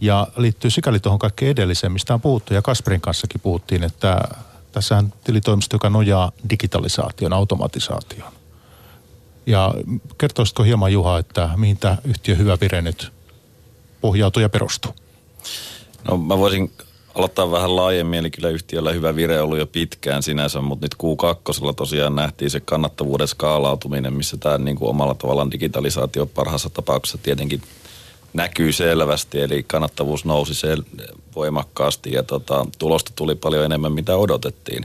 ja 0.00 0.26
liittyy 0.36 0.70
sikäli 0.70 1.00
tuohon 1.00 1.18
kaikkeen 1.18 1.50
edelliseen, 1.50 1.92
mistä 1.92 2.14
on 2.14 2.20
puhuttu 2.20 2.54
ja 2.54 2.62
Kasperin 2.62 3.00
kanssakin 3.00 3.40
puhuttiin, 3.40 3.84
että 3.84 4.20
tässähän 4.72 5.12
tilitoimisto, 5.24 5.74
joka 5.74 5.90
nojaa 5.90 6.32
digitalisaation, 6.50 7.32
automatisaation. 7.32 8.32
Ja 9.46 9.74
kertoisitko 10.18 10.62
hieman 10.62 10.92
Juha, 10.92 11.18
että 11.18 11.50
mihin 11.56 11.76
tämä 11.76 11.96
yhtiö 12.04 12.34
Hyvä 12.34 12.58
Vire 12.60 12.82
nyt 12.82 13.12
pohjautuu 14.00 14.42
ja 14.42 14.48
perustuu? 14.48 14.94
No 16.10 16.16
mä 16.16 16.38
voisin 16.38 16.72
aloittaa 17.16 17.50
vähän 17.50 17.76
laajemmin, 17.76 18.18
eli 18.18 18.30
kyllä 18.30 18.48
yhtiöllä 18.48 18.92
Hyvä 18.92 19.16
Vire 19.16 19.40
ollut 19.40 19.58
jo 19.58 19.66
pitkään 19.66 20.22
sinänsä, 20.22 20.60
mutta 20.60 20.84
nyt 20.84 20.94
Q2 20.94 21.74
tosiaan 21.74 22.16
nähtiin 22.16 22.50
se 22.50 22.60
kannattavuuden 22.60 23.28
skaalautuminen, 23.28 24.12
missä 24.12 24.36
tämä 24.36 24.58
niin 24.58 24.76
kuin 24.76 24.90
omalla 24.90 25.14
tavallaan 25.14 25.50
digitalisaatio 25.50 26.26
parhaassa 26.26 26.70
tapauksessa 26.70 27.18
tietenkin 27.22 27.62
näkyy 28.32 28.72
selvästi, 28.72 29.40
eli 29.40 29.62
kannattavuus 29.62 30.24
nousi 30.24 30.52
sel- 30.52 31.06
voimakkaasti 31.36 32.12
ja 32.12 32.22
tota, 32.22 32.66
tulosta 32.78 33.12
tuli 33.16 33.34
paljon 33.34 33.64
enemmän, 33.64 33.92
mitä 33.92 34.16
odotettiin. 34.16 34.84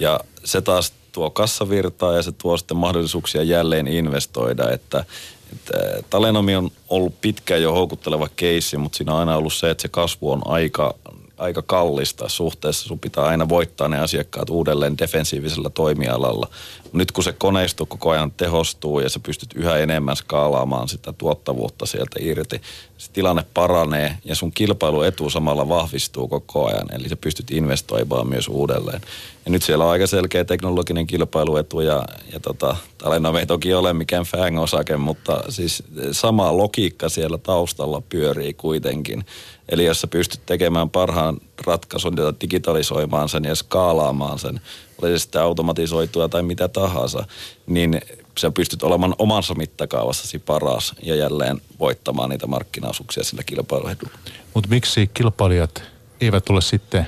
Ja 0.00 0.20
se 0.44 0.60
taas 0.60 0.92
tuo 1.12 1.30
kassavirtaa 1.30 2.16
ja 2.16 2.22
se 2.22 2.32
tuo 2.32 2.56
sitten 2.56 2.76
mahdollisuuksia 2.76 3.42
jälleen 3.42 3.88
investoida, 3.88 4.70
että, 4.70 5.04
että 5.52 6.02
Talenomi 6.10 6.56
on 6.56 6.70
ollut 6.88 7.20
pitkään 7.20 7.62
jo 7.62 7.72
houkutteleva 7.72 8.28
keissi, 8.36 8.76
mutta 8.76 8.96
siinä 8.96 9.12
on 9.12 9.20
aina 9.20 9.36
ollut 9.36 9.52
se, 9.52 9.70
että 9.70 9.82
se 9.82 9.88
kasvu 9.88 10.30
on 10.30 10.42
aika 10.44 10.94
aika 11.40 11.62
kallista 11.62 12.28
suhteessa. 12.28 12.88
Sun 12.88 12.98
pitää 12.98 13.24
aina 13.24 13.48
voittaa 13.48 13.88
ne 13.88 13.98
asiakkaat 13.98 14.50
uudelleen 14.50 14.98
defensiivisellä 14.98 15.70
toimialalla. 15.70 16.48
Nyt 16.92 17.12
kun 17.12 17.24
se 17.24 17.32
koneisto 17.32 17.86
koko 17.86 18.10
ajan 18.10 18.30
tehostuu 18.30 19.00
ja 19.00 19.08
sä 19.08 19.20
pystyt 19.20 19.52
yhä 19.54 19.76
enemmän 19.76 20.16
skaalaamaan 20.16 20.88
sitä 20.88 21.12
tuottavuutta 21.12 21.86
sieltä 21.86 22.16
irti, 22.20 22.60
se 22.98 23.10
tilanne 23.12 23.44
paranee 23.54 24.16
ja 24.24 24.34
sun 24.34 24.52
kilpailuetu 24.52 25.30
samalla 25.30 25.68
vahvistuu 25.68 26.28
koko 26.28 26.66
ajan. 26.66 26.94
Eli 26.94 27.08
sä 27.08 27.16
pystyt 27.16 27.50
investoimaan 27.50 28.28
myös 28.28 28.48
uudelleen. 28.48 29.00
Ja 29.44 29.50
nyt 29.50 29.62
siellä 29.62 29.84
on 29.84 29.90
aika 29.90 30.06
selkeä 30.06 30.44
teknologinen 30.44 31.06
kilpailuetu 31.06 31.80
ja, 31.80 32.04
ja 32.32 32.40
tota, 32.40 32.76
Talena 32.98 33.40
ei 33.40 33.46
toki 33.46 33.74
ole 33.74 33.92
mikään 33.92 34.24
FANG-osake, 34.24 34.96
mutta 34.96 35.42
siis 35.48 35.82
sama 36.12 36.56
logiikka 36.56 37.08
siellä 37.08 37.38
taustalla 37.38 38.02
pyörii 38.08 38.54
kuitenkin. 38.54 39.24
Eli 39.70 39.84
jos 39.84 40.00
sä 40.00 40.06
pystyt 40.06 40.40
tekemään 40.46 40.90
parhaan 40.90 41.40
ratkaisun 41.66 42.16
ja 42.16 42.34
digitalisoimaan 42.40 43.28
sen 43.28 43.44
ja 43.44 43.54
skaalaamaan 43.54 44.38
sen, 44.38 44.60
oli 45.02 45.10
se 45.10 45.18
sitten 45.18 45.42
automatisoitua 45.42 46.28
tai 46.28 46.42
mitä 46.42 46.68
tahansa, 46.68 47.24
niin 47.66 48.00
sä 48.38 48.50
pystyt 48.50 48.82
olemaan 48.82 49.14
omassa 49.18 49.54
mittakaavassasi 49.54 50.38
paras 50.38 50.94
ja 51.02 51.14
jälleen 51.14 51.60
voittamaan 51.78 52.30
niitä 52.30 52.46
markkinaosuuksia 52.46 53.24
sillä 53.24 53.42
kilpailuedulla. 53.42 54.18
Mutta 54.54 54.70
miksi 54.70 55.10
kilpailijat 55.14 55.82
eivät 56.20 56.50
ole 56.50 56.60
sitten 56.60 57.06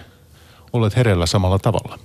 olleet 0.73 0.97
hereillä 0.97 1.27
samalla 1.27 1.59
tavalla? 1.59 1.99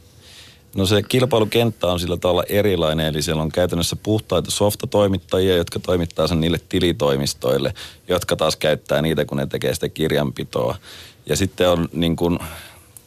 No 0.77 0.85
se 0.85 1.03
kilpailukenttä 1.03 1.87
on 1.87 1.99
sillä 1.99 2.17
tavalla 2.17 2.43
erilainen, 2.49 3.05
eli 3.05 3.21
siellä 3.21 3.41
on 3.41 3.51
käytännössä 3.51 3.95
puhtaita 3.95 4.51
softatoimittajia, 4.51 5.57
jotka 5.57 5.79
toimittaa 5.79 6.27
sen 6.27 6.41
niille 6.41 6.59
tilitoimistoille, 6.69 7.73
jotka 8.07 8.35
taas 8.35 8.55
käyttää 8.55 9.01
niitä, 9.01 9.25
kun 9.25 9.37
ne 9.37 9.45
tekee 9.45 9.73
sitä 9.73 9.89
kirjanpitoa. 9.89 10.75
Ja 11.25 11.35
sitten 11.35 11.69
on 11.69 11.89
niin 11.93 12.15
kuin 12.15 12.39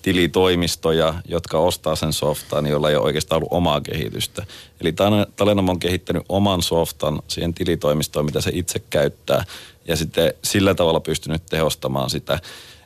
tilitoimistoja, 0.03 1.15
jotka 1.29 1.59
ostaa 1.59 1.97
sen 1.97 2.13
softan, 2.13 2.67
jolla 2.67 2.91
ei 2.91 2.97
ole 2.97 3.05
oikeastaan 3.05 3.37
ollut 3.37 3.53
omaa 3.53 3.81
kehitystä. 3.81 4.47
Eli 4.81 4.95
Talenom 5.37 5.69
on 5.69 5.81
kehittänyt 5.81 6.23
oman 6.29 6.63
softan 6.63 7.23
siihen 7.29 7.55
tilitoimistoon, 7.55 8.25
mitä 8.25 8.41
se 8.41 8.51
itse 8.55 8.79
käyttää, 8.91 9.45
ja 9.89 9.97
sitten 9.97 10.35
sillä 10.45 10.75
tavalla 10.75 11.01
pystynyt 11.01 11.43
tehostamaan 11.51 12.11
sitä. 12.11 12.39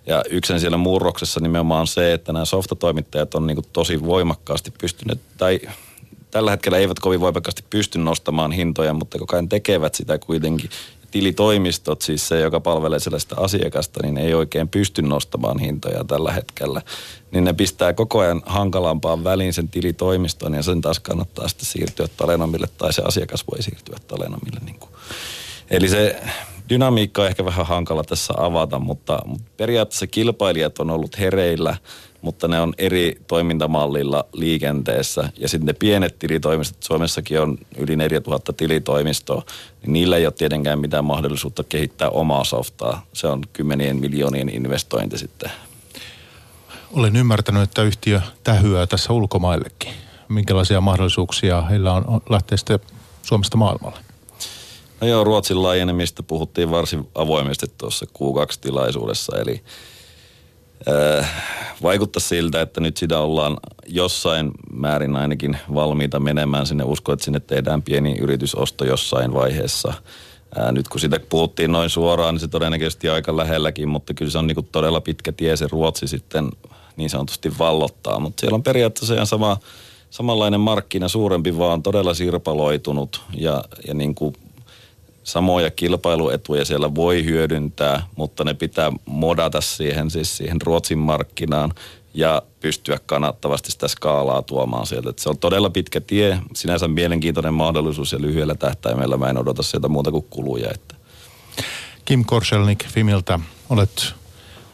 Ja 0.06 0.22
yksin 0.30 0.60
siellä 0.60 0.76
murroksessa 0.76 1.40
nimenomaan 1.40 1.86
se, 1.86 2.12
että 2.12 2.32
nämä 2.32 2.44
softatoimittajat 2.44 3.34
on 3.34 3.46
niin 3.46 3.54
kuin 3.54 3.66
tosi 3.72 4.02
voimakkaasti 4.02 4.72
pystyneet, 4.80 5.20
tai 5.36 5.60
tällä 6.30 6.50
hetkellä 6.50 6.78
eivät 6.78 6.98
kovin 6.98 7.20
voimakkaasti 7.20 7.64
pysty 7.70 7.98
nostamaan 7.98 8.52
hintoja, 8.52 8.94
mutta 8.94 9.18
koko 9.18 9.36
ajan 9.36 9.48
tekevät 9.48 9.94
sitä 9.94 10.18
kuitenkin. 10.18 10.70
Tilitoimistot, 11.10 12.02
siis 12.02 12.28
se, 12.28 12.40
joka 12.40 12.60
palvelee 12.60 12.98
sellaista 12.98 13.36
asiakasta, 13.38 14.00
niin 14.02 14.18
ei 14.18 14.34
oikein 14.34 14.68
pysty 14.68 15.02
nostamaan 15.02 15.58
hintoja 15.58 16.04
tällä 16.04 16.32
hetkellä. 16.32 16.82
Niin 17.30 17.44
ne 17.44 17.52
pistää 17.52 17.92
koko 17.92 18.18
ajan 18.18 18.42
hankalampaan 18.46 19.24
väliin 19.24 19.52
sen 19.52 19.68
tilitoimiston 19.68 20.54
ja 20.54 20.62
sen 20.62 20.80
taas 20.80 21.00
kannattaa 21.00 21.48
sitten 21.48 21.66
siirtyä 21.66 22.06
Talenomille 22.16 22.68
tai 22.78 22.92
se 22.92 23.02
asiakas 23.02 23.44
voi 23.52 23.62
siirtyä 23.62 23.98
Talenomille. 24.08 24.60
Niin 24.64 24.78
kuin. 24.78 24.90
Eli 25.70 25.88
se 25.88 26.22
dynamiikka 26.68 27.22
on 27.22 27.28
ehkä 27.28 27.44
vähän 27.44 27.66
hankala 27.66 28.04
tässä 28.04 28.34
avata, 28.36 28.78
mutta, 28.78 29.18
mutta 29.26 29.50
periaatteessa 29.56 30.06
kilpailijat 30.06 30.78
on 30.78 30.90
ollut 30.90 31.18
hereillä, 31.18 31.76
mutta 32.22 32.48
ne 32.48 32.60
on 32.60 32.74
eri 32.78 33.20
toimintamallilla 33.26 34.24
liikenteessä. 34.32 35.28
Ja 35.36 35.48
sitten 35.48 35.66
ne 35.66 35.72
pienet 35.72 36.18
tilitoimistot, 36.18 36.82
Suomessakin 36.82 37.40
on 37.40 37.58
yli 37.76 37.96
4000 37.96 38.52
tilitoimistoa, 38.52 39.42
niin 39.82 39.92
niillä 39.92 40.16
ei 40.16 40.26
ole 40.26 40.32
tietenkään 40.32 40.78
mitään 40.78 41.04
mahdollisuutta 41.04 41.64
kehittää 41.64 42.10
omaa 42.10 42.44
softaa. 42.44 43.06
Se 43.12 43.26
on 43.26 43.42
kymmenien 43.52 43.96
miljoonien 43.96 44.48
investointi 44.48 45.18
sitten. 45.18 45.50
Olen 46.92 47.16
ymmärtänyt, 47.16 47.62
että 47.62 47.82
yhtiö 47.82 48.20
tähyää 48.44 48.86
tässä 48.86 49.12
ulkomaillekin. 49.12 49.92
Minkälaisia 50.28 50.80
mahdollisuuksia 50.80 51.62
heillä 51.62 51.92
on 51.92 52.20
lähteä 52.30 52.56
sitten 52.56 52.80
Suomesta 53.22 53.56
maailmalle? 53.56 54.13
No 55.04 55.08
joo, 55.08 55.24
Ruotsin 55.24 55.62
laajenemista 55.62 56.22
puhuttiin 56.22 56.70
varsin 56.70 57.08
avoimesti 57.14 57.66
tuossa 57.78 58.06
Q2-tilaisuudessa, 58.06 59.38
eli 59.38 59.62
äh, 60.88 61.44
vaikuttaa 61.82 62.20
siltä, 62.20 62.60
että 62.60 62.80
nyt 62.80 62.96
sitä 62.96 63.18
ollaan 63.18 63.56
jossain 63.86 64.50
määrin 64.72 65.16
ainakin 65.16 65.56
valmiita 65.74 66.20
menemään 66.20 66.66
sinne. 66.66 66.84
Usko, 66.84 67.12
että 67.12 67.24
sinne 67.24 67.40
tehdään 67.40 67.82
pieni 67.82 68.18
yritysosto 68.18 68.84
jossain 68.84 69.34
vaiheessa. 69.34 69.92
Ää, 70.56 70.72
nyt 70.72 70.88
kun 70.88 71.00
sitä 71.00 71.20
puhuttiin 71.28 71.72
noin 71.72 71.90
suoraan, 71.90 72.34
niin 72.34 72.40
se 72.40 72.48
todennäköisesti 72.48 73.08
aika 73.08 73.36
lähelläkin, 73.36 73.88
mutta 73.88 74.14
kyllä 74.14 74.30
se 74.30 74.38
on 74.38 74.46
niin 74.46 74.68
todella 74.72 75.00
pitkä 75.00 75.32
tie 75.32 75.56
se 75.56 75.66
Ruotsi 75.70 76.08
sitten 76.08 76.50
niin 76.96 77.10
sanotusti 77.10 77.58
vallottaa. 77.58 78.20
Mutta 78.20 78.40
siellä 78.40 78.54
on 78.54 78.62
periaatteessa 78.62 79.14
ihan 79.14 79.26
sama, 79.26 79.56
samanlainen 80.10 80.60
markkina, 80.60 81.08
suurempi 81.08 81.58
vaan 81.58 81.82
todella 81.82 82.14
sirpaloitunut 82.14 83.22
ja, 83.34 83.64
ja 83.86 83.94
niin 83.94 84.14
kuin 84.14 84.34
samoja 85.24 85.70
kilpailuetuja 85.70 86.64
siellä 86.64 86.94
voi 86.94 87.24
hyödyntää, 87.24 88.02
mutta 88.16 88.44
ne 88.44 88.54
pitää 88.54 88.92
modata 89.06 89.60
siihen, 89.60 90.10
siis 90.10 90.36
siihen 90.36 90.60
Ruotsin 90.60 90.98
markkinaan 90.98 91.72
ja 92.14 92.42
pystyä 92.60 93.00
kannattavasti 93.06 93.70
sitä 93.70 93.88
skaalaa 93.88 94.42
tuomaan 94.42 94.86
sieltä. 94.86 95.10
Et 95.10 95.18
se 95.18 95.28
on 95.28 95.38
todella 95.38 95.70
pitkä 95.70 96.00
tie, 96.00 96.38
sinänsä 96.54 96.88
mielenkiintoinen 96.88 97.54
mahdollisuus 97.54 98.12
ja 98.12 98.20
lyhyellä 98.20 98.54
tähtäimellä 98.54 99.16
mä 99.16 99.30
en 99.30 99.38
odota 99.38 99.62
sieltä 99.62 99.88
muuta 99.88 100.10
kuin 100.10 100.26
kuluja. 100.30 100.70
Että. 100.70 100.94
Kim 102.04 102.24
Korselnik 102.24 102.86
Fimiltä, 102.88 103.40
olet 103.70 104.14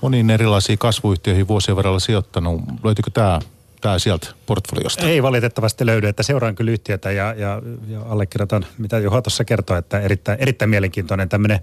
moniin 0.00 0.30
erilaisiin 0.30 0.78
kasvuyhtiöihin 0.78 1.48
vuosien 1.48 1.76
varrella 1.76 1.98
sijoittanut. 1.98 2.60
Löytyykö 2.84 3.10
tämä 3.10 3.40
tämä 3.80 3.98
sieltä 3.98 4.26
portfoliosta? 4.46 5.06
Ei 5.06 5.22
valitettavasti 5.22 5.86
löydy, 5.86 6.08
että 6.08 6.22
seuraan 6.22 6.54
kyllä 6.54 6.70
yhtiötä 6.70 7.10
ja, 7.10 7.34
ja, 7.38 7.62
ja 7.88 8.02
allekirjoitan, 8.02 8.66
mitä 8.78 8.98
Juha 8.98 9.22
tuossa 9.22 9.44
kertoi, 9.44 9.78
että 9.78 10.00
erittäin, 10.00 10.38
erittäin 10.40 10.70
mielenkiintoinen 10.70 11.28
tämmöinen 11.28 11.60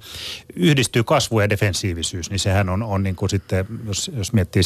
yhdistyy 0.56 1.04
kasvu 1.04 1.40
ja 1.40 1.50
defensiivisyys, 1.50 2.30
niin 2.30 2.40
sehän 2.40 2.70
on, 2.70 2.84
on 2.84 3.04
niin 3.04 3.16
kuin 3.16 3.30
sitten, 3.30 3.66
jos, 3.86 4.12
jos 4.18 4.34
miettii 4.34 4.64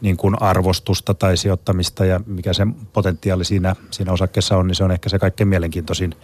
niin 0.00 0.16
kuin 0.16 0.42
arvostusta 0.42 1.14
tai 1.14 1.36
sijoittamista 1.36 2.04
ja 2.04 2.20
mikä 2.26 2.52
se 2.52 2.66
potentiaali 2.92 3.44
siinä, 3.44 3.76
siinä 3.90 4.12
osakkeessa 4.12 4.56
on, 4.56 4.66
niin 4.66 4.74
se 4.74 4.84
on 4.84 4.90
ehkä 4.90 5.08
se 5.08 5.18
kaikkein 5.18 5.48
mielenkiintoisin 5.48 6.14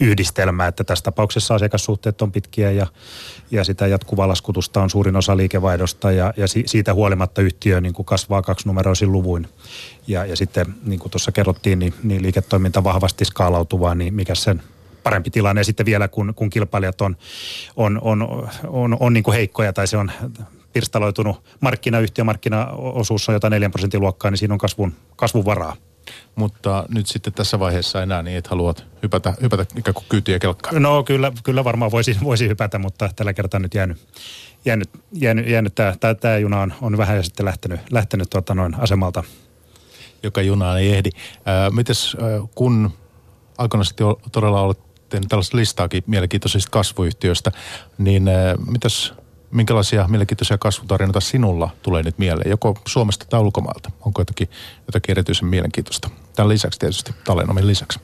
yhdistelmä, 0.00 0.66
että 0.66 0.84
tässä 0.84 1.02
tapauksessa 1.02 1.54
asiakassuhteet 1.54 2.22
on 2.22 2.32
pitkiä 2.32 2.70
ja, 2.70 2.86
ja 3.50 3.64
sitä 3.64 3.86
jatkuvaa 3.86 4.28
laskutusta 4.28 4.82
on 4.82 4.90
suurin 4.90 5.16
osa 5.16 5.36
liikevaihdosta 5.36 6.12
ja, 6.12 6.34
ja 6.36 6.48
si, 6.48 6.62
siitä 6.66 6.94
huolimatta 6.94 7.42
yhtiö 7.42 7.80
niin 7.80 7.94
kuin 7.94 8.06
kasvaa 8.06 8.42
kaksinumeroisin 8.42 9.12
luvuin. 9.12 9.48
Ja, 10.06 10.24
ja 10.24 10.36
sitten 10.36 10.74
niin 10.84 11.00
kuin 11.00 11.10
tuossa 11.10 11.32
kerrottiin, 11.32 11.78
niin, 11.78 11.94
niin 12.02 12.22
liiketoiminta 12.22 12.84
vahvasti 12.84 13.24
skaalautuvaa, 13.24 13.94
niin 13.94 14.14
mikä 14.14 14.34
sen 14.34 14.62
parempi 15.02 15.30
tilanne. 15.30 15.60
Ja 15.60 15.64
sitten 15.64 15.86
vielä 15.86 16.08
kun, 16.08 16.32
kun 16.36 16.50
kilpailijat 16.50 17.00
on, 17.00 17.16
on, 17.76 18.00
on, 18.02 18.48
on, 18.66 18.96
on 19.00 19.12
niin 19.12 19.24
kuin 19.24 19.34
heikkoja 19.34 19.72
tai 19.72 19.86
se 19.86 19.96
on 19.96 20.12
pirstaloitunut 20.72 21.42
markkinayhtiö, 21.60 22.24
markkinaosuus 22.24 23.28
on 23.28 23.34
jotain 23.34 23.50
4 23.50 23.70
prosentin 23.70 24.00
luokkaa, 24.00 24.30
niin 24.30 24.38
siinä 24.38 24.54
on 24.54 24.58
kasvun, 24.58 24.92
kasvun 25.16 25.44
varaa. 25.44 25.76
Mutta 26.34 26.84
nyt 26.88 27.06
sitten 27.06 27.32
tässä 27.32 27.58
vaiheessa 27.58 28.02
enää 28.02 28.22
niin, 28.22 28.38
että 28.38 28.50
haluat 28.50 28.86
hypätä, 29.02 29.34
hypätä 29.42 29.66
ikään 29.76 29.94
kuin 29.94 30.06
kyytiä 30.08 30.38
kelkkaan. 30.38 30.82
No 30.82 31.02
kyllä, 31.02 31.32
kyllä 31.44 31.64
varmaan 31.64 31.90
voisi, 31.90 32.16
voisi 32.22 32.48
hypätä, 32.48 32.78
mutta 32.78 33.10
tällä 33.16 33.32
kertaa 33.32 33.60
nyt 33.60 33.74
jäänyt, 33.74 33.98
jäänyt, 34.64 34.90
jäänyt, 35.12 35.48
jäänyt 35.48 35.74
tämä, 35.74 35.94
tämä, 36.00 36.14
tämä 36.14 36.38
juna 36.38 36.60
on, 36.60 36.74
on 36.80 36.96
vähän 36.96 37.24
sitten 37.24 37.46
lähtenyt, 37.46 37.80
lähtenyt 37.90 38.30
tuota 38.30 38.54
noin 38.54 38.74
asemalta. 38.74 39.24
Joka 40.22 40.42
junaan 40.42 40.80
ei 40.80 40.92
ehdi. 40.92 41.10
Äh, 41.14 41.72
mites 41.72 42.16
äh, 42.22 42.48
kun 42.54 42.90
aikoinaan 43.58 43.84
sitten 43.84 44.06
todella 44.32 44.60
olette 44.60 45.20
tällaista 45.28 45.56
listaakin 45.56 46.04
mielenkiintoisista 46.06 46.70
kasvuyhtiöistä, 46.70 47.52
niin 47.98 48.28
äh, 48.28 48.34
mitäs 48.70 49.14
minkälaisia 49.54 50.08
mielenkiintoisia 50.08 50.58
kasvutarinoita 50.58 51.20
sinulla 51.20 51.70
tulee 51.82 52.02
nyt 52.02 52.18
mieleen, 52.18 52.50
joko 52.50 52.78
Suomesta 52.86 53.26
tai 53.28 53.40
ulkomailta? 53.40 53.90
Onko 54.00 54.20
jotakin, 54.20 54.48
jotakin 54.86 55.10
erityisen 55.10 55.48
mielenkiintoista? 55.48 56.10
Tämän 56.36 56.48
lisäksi 56.48 56.78
tietysti 56.78 57.12
Talenomin 57.24 57.66
lisäksi. 57.66 58.00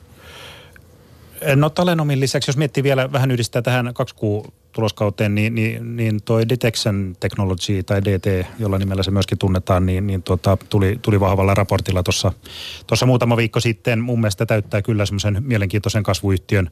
No 1.55 1.69
Talenomin 1.69 2.19
lisäksi, 2.19 2.49
jos 2.49 2.57
miettii 2.57 2.83
vielä 2.83 3.11
vähän 3.11 3.31
yhdistää 3.31 3.61
tähän 3.61 3.91
kaksi 3.93 4.15
kuu 4.15 4.53
tuloskauteen, 4.71 5.35
niin, 5.35 5.55
niin, 5.55 5.97
niin 5.97 6.23
toi 6.25 6.49
Detection 6.49 7.15
Technology 7.19 7.83
tai 7.83 8.01
DT, 8.01 8.47
jolla 8.59 8.77
nimellä 8.77 9.03
se 9.03 9.11
myöskin 9.11 9.37
tunnetaan, 9.37 9.85
niin, 9.85 10.07
niin 10.07 10.23
tuota, 10.23 10.57
tuli, 10.69 10.99
tuli 11.01 11.19
vahvalla 11.19 11.53
raportilla 11.53 12.03
tuossa 12.03 13.05
muutama 13.05 13.37
viikko 13.37 13.59
sitten. 13.59 13.99
Mun 13.99 14.19
mielestä 14.19 14.45
täyttää 14.45 14.81
kyllä 14.81 15.05
semmoisen 15.05 15.43
mielenkiintoisen 15.45 16.03
kasvuyhtiön 16.03 16.71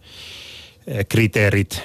eh, 0.87 1.05
kriteerit 1.09 1.83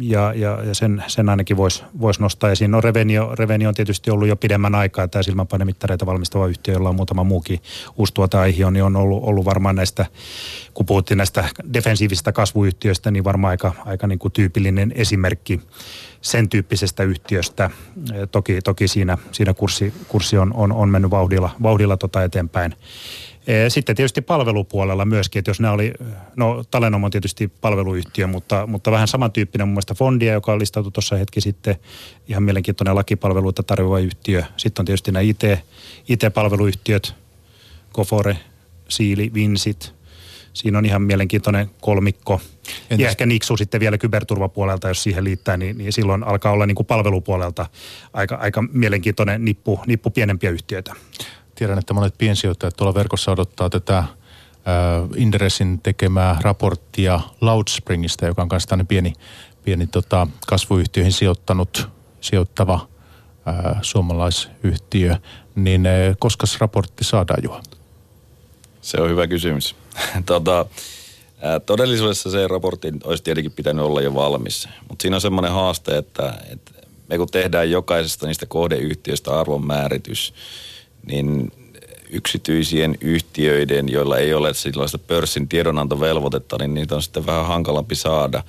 ja, 0.00 0.32
ja, 0.36 0.62
ja 0.64 0.74
sen, 0.74 1.04
sen 1.06 1.28
ainakin 1.28 1.56
voisi 1.56 1.82
vois 2.00 2.20
nostaa 2.20 2.50
esiin. 2.50 2.70
No 2.70 2.80
Revenio, 2.80 3.34
Revenio 3.38 3.68
on 3.68 3.74
tietysti 3.74 4.10
ollut 4.10 4.28
jo 4.28 4.36
pidemmän 4.36 4.74
aikaa 4.74 5.08
tämä 5.08 5.22
silmänpainemittareita 5.22 6.06
valmistava 6.06 6.46
yhtiö, 6.46 6.74
jolla 6.74 6.88
on 6.88 6.96
muutama 6.96 7.24
muukin 7.24 7.60
uusi 7.96 8.14
tuoteaihio, 8.14 8.70
niin 8.70 8.84
on 8.84 8.96
ollut, 8.96 9.24
ollut 9.24 9.44
varmaan 9.44 9.76
näistä, 9.76 10.06
kun 10.74 10.86
puhuttiin 10.86 11.18
näistä 11.18 11.48
defensiivisistä 11.72 12.32
kasvuyhtiöistä, 12.32 13.10
niin 13.10 13.24
varmaan 13.24 13.50
aika, 13.50 13.72
aika 13.84 14.06
niin 14.06 14.18
kuin 14.18 14.32
tyypillinen 14.32 14.92
esimerkki 14.94 15.60
sen 16.20 16.48
tyyppisestä 16.48 17.02
yhtiöstä. 17.02 17.70
Toki, 18.30 18.60
toki 18.64 18.88
siinä, 18.88 19.18
siinä 19.32 19.54
kurssi, 19.54 19.94
kurssi 20.08 20.38
on, 20.38 20.54
on, 20.54 20.72
on 20.72 20.88
mennyt 20.88 21.10
vauhdilla, 21.10 21.50
vauhdilla 21.62 21.96
tota 21.96 22.24
eteenpäin. 22.24 22.74
Sitten 23.68 23.96
tietysti 23.96 24.20
palvelupuolella 24.20 25.04
myöskin, 25.04 25.40
että 25.40 25.50
jos 25.50 25.60
nämä 25.60 25.72
oli, 25.72 25.92
no 26.36 26.64
Talenom 26.70 27.04
on 27.04 27.10
tietysti 27.10 27.48
palveluyhtiö, 27.48 28.26
mutta, 28.26 28.66
mutta 28.66 28.90
vähän 28.90 29.08
samantyyppinen 29.08 29.68
mun 29.68 29.72
mielestä 29.72 29.94
Fondia, 29.94 30.32
joka 30.32 30.58
listautui 30.58 30.92
tuossa 30.92 31.16
hetki 31.16 31.40
sitten, 31.40 31.76
ihan 32.28 32.42
mielenkiintoinen 32.42 32.94
lakipalveluita 32.94 33.62
tarjoava 33.62 33.98
yhtiö. 33.98 34.42
Sitten 34.56 34.82
on 34.82 34.86
tietysti 34.86 35.12
nämä 35.12 35.20
IT, 35.20 35.42
IT-palveluyhtiöt, 36.08 37.14
Kofore, 37.92 38.38
Siili, 38.88 39.30
Vinsit, 39.34 39.94
siinä 40.52 40.78
on 40.78 40.86
ihan 40.86 41.02
mielenkiintoinen 41.02 41.70
kolmikko. 41.80 42.40
Entäs? 42.90 42.98
Ja 42.98 43.08
ehkä 43.08 43.26
Niksu 43.26 43.56
sitten 43.56 43.80
vielä 43.80 43.98
kyberturvapuolelta, 43.98 44.88
jos 44.88 45.02
siihen 45.02 45.24
liittää, 45.24 45.56
niin, 45.56 45.78
niin 45.78 45.92
silloin 45.92 46.24
alkaa 46.24 46.52
olla 46.52 46.66
niin 46.66 46.74
kuin 46.74 46.86
palvelupuolelta 46.86 47.66
aika, 48.12 48.34
aika 48.34 48.62
mielenkiintoinen 48.72 49.44
nippu, 49.44 49.80
nippu 49.86 50.10
pienempiä 50.10 50.50
yhtiöitä. 50.50 50.94
Tiedän, 51.58 51.78
että 51.78 51.94
monet 51.94 52.18
piensijoittajat 52.18 52.76
tuolla 52.76 52.94
verkossa 52.94 53.32
odottaa 53.32 53.70
tätä 53.70 53.98
äh, 53.98 54.06
Inderesin 55.16 55.80
tekemää 55.82 56.36
raporttia 56.40 57.20
Loudspringista, 57.40 58.26
joka 58.26 58.42
on 58.42 58.48
kanssa 58.48 58.78
pieni, 58.88 59.12
pieni 59.64 59.86
tota, 59.86 60.26
kasvuyhtiöihin 60.46 61.12
sijoittanut, 61.12 61.88
sijoittava 62.20 62.88
äh, 63.48 63.78
suomalaisyhtiö. 63.82 65.16
Niin 65.54 65.86
äh, 65.86 66.16
koska 66.18 66.46
se 66.46 66.56
raportti 66.60 67.04
saadaan, 67.04 67.40
Juha? 67.42 67.62
Se 68.80 69.00
on 69.00 69.10
hyvä 69.10 69.26
kysymys. 69.26 69.76
tota, 70.26 70.66
ää, 71.42 71.60
todellisuudessa 71.60 72.30
se 72.30 72.48
raportti 72.48 72.92
olisi 73.04 73.24
tietenkin 73.24 73.52
pitänyt 73.52 73.84
olla 73.84 74.00
jo 74.00 74.14
valmis, 74.14 74.68
mutta 74.88 75.02
siinä 75.02 75.16
on 75.16 75.20
semmoinen 75.20 75.52
haaste, 75.52 75.96
että, 75.96 76.38
että 76.50 76.72
me 77.08 77.18
kun 77.18 77.28
tehdään 77.28 77.70
jokaisesta 77.70 78.26
niistä 78.26 78.46
kohdeyhtiöistä 78.46 79.40
arvonmääritys, 79.40 80.34
niin 81.08 81.52
yksityisien 82.10 82.98
yhtiöiden, 83.00 83.88
joilla 83.88 84.18
ei 84.18 84.34
ole 84.34 84.54
sellaista 84.54 84.98
pörssin 84.98 85.48
tiedonantovelvoitetta, 85.48 86.56
niin 86.58 86.74
niitä 86.74 86.94
on 86.94 87.02
sitten 87.02 87.26
vähän 87.26 87.46
hankalampi 87.46 87.94
saada, 87.94 88.42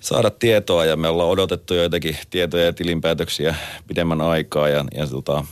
saada 0.00 0.30
tietoa. 0.30 0.84
Ja 0.84 0.96
me 0.96 1.08
ollaan 1.08 1.30
odotettu 1.30 1.74
joitakin 1.74 2.16
tietoja 2.30 2.64
ja 2.64 2.72
tilinpäätöksiä 2.72 3.54
pidemmän 3.86 4.20
aikaa. 4.20 4.68
Ja, 4.68 4.84
ja 4.94 5.06
tota, 5.06 5.44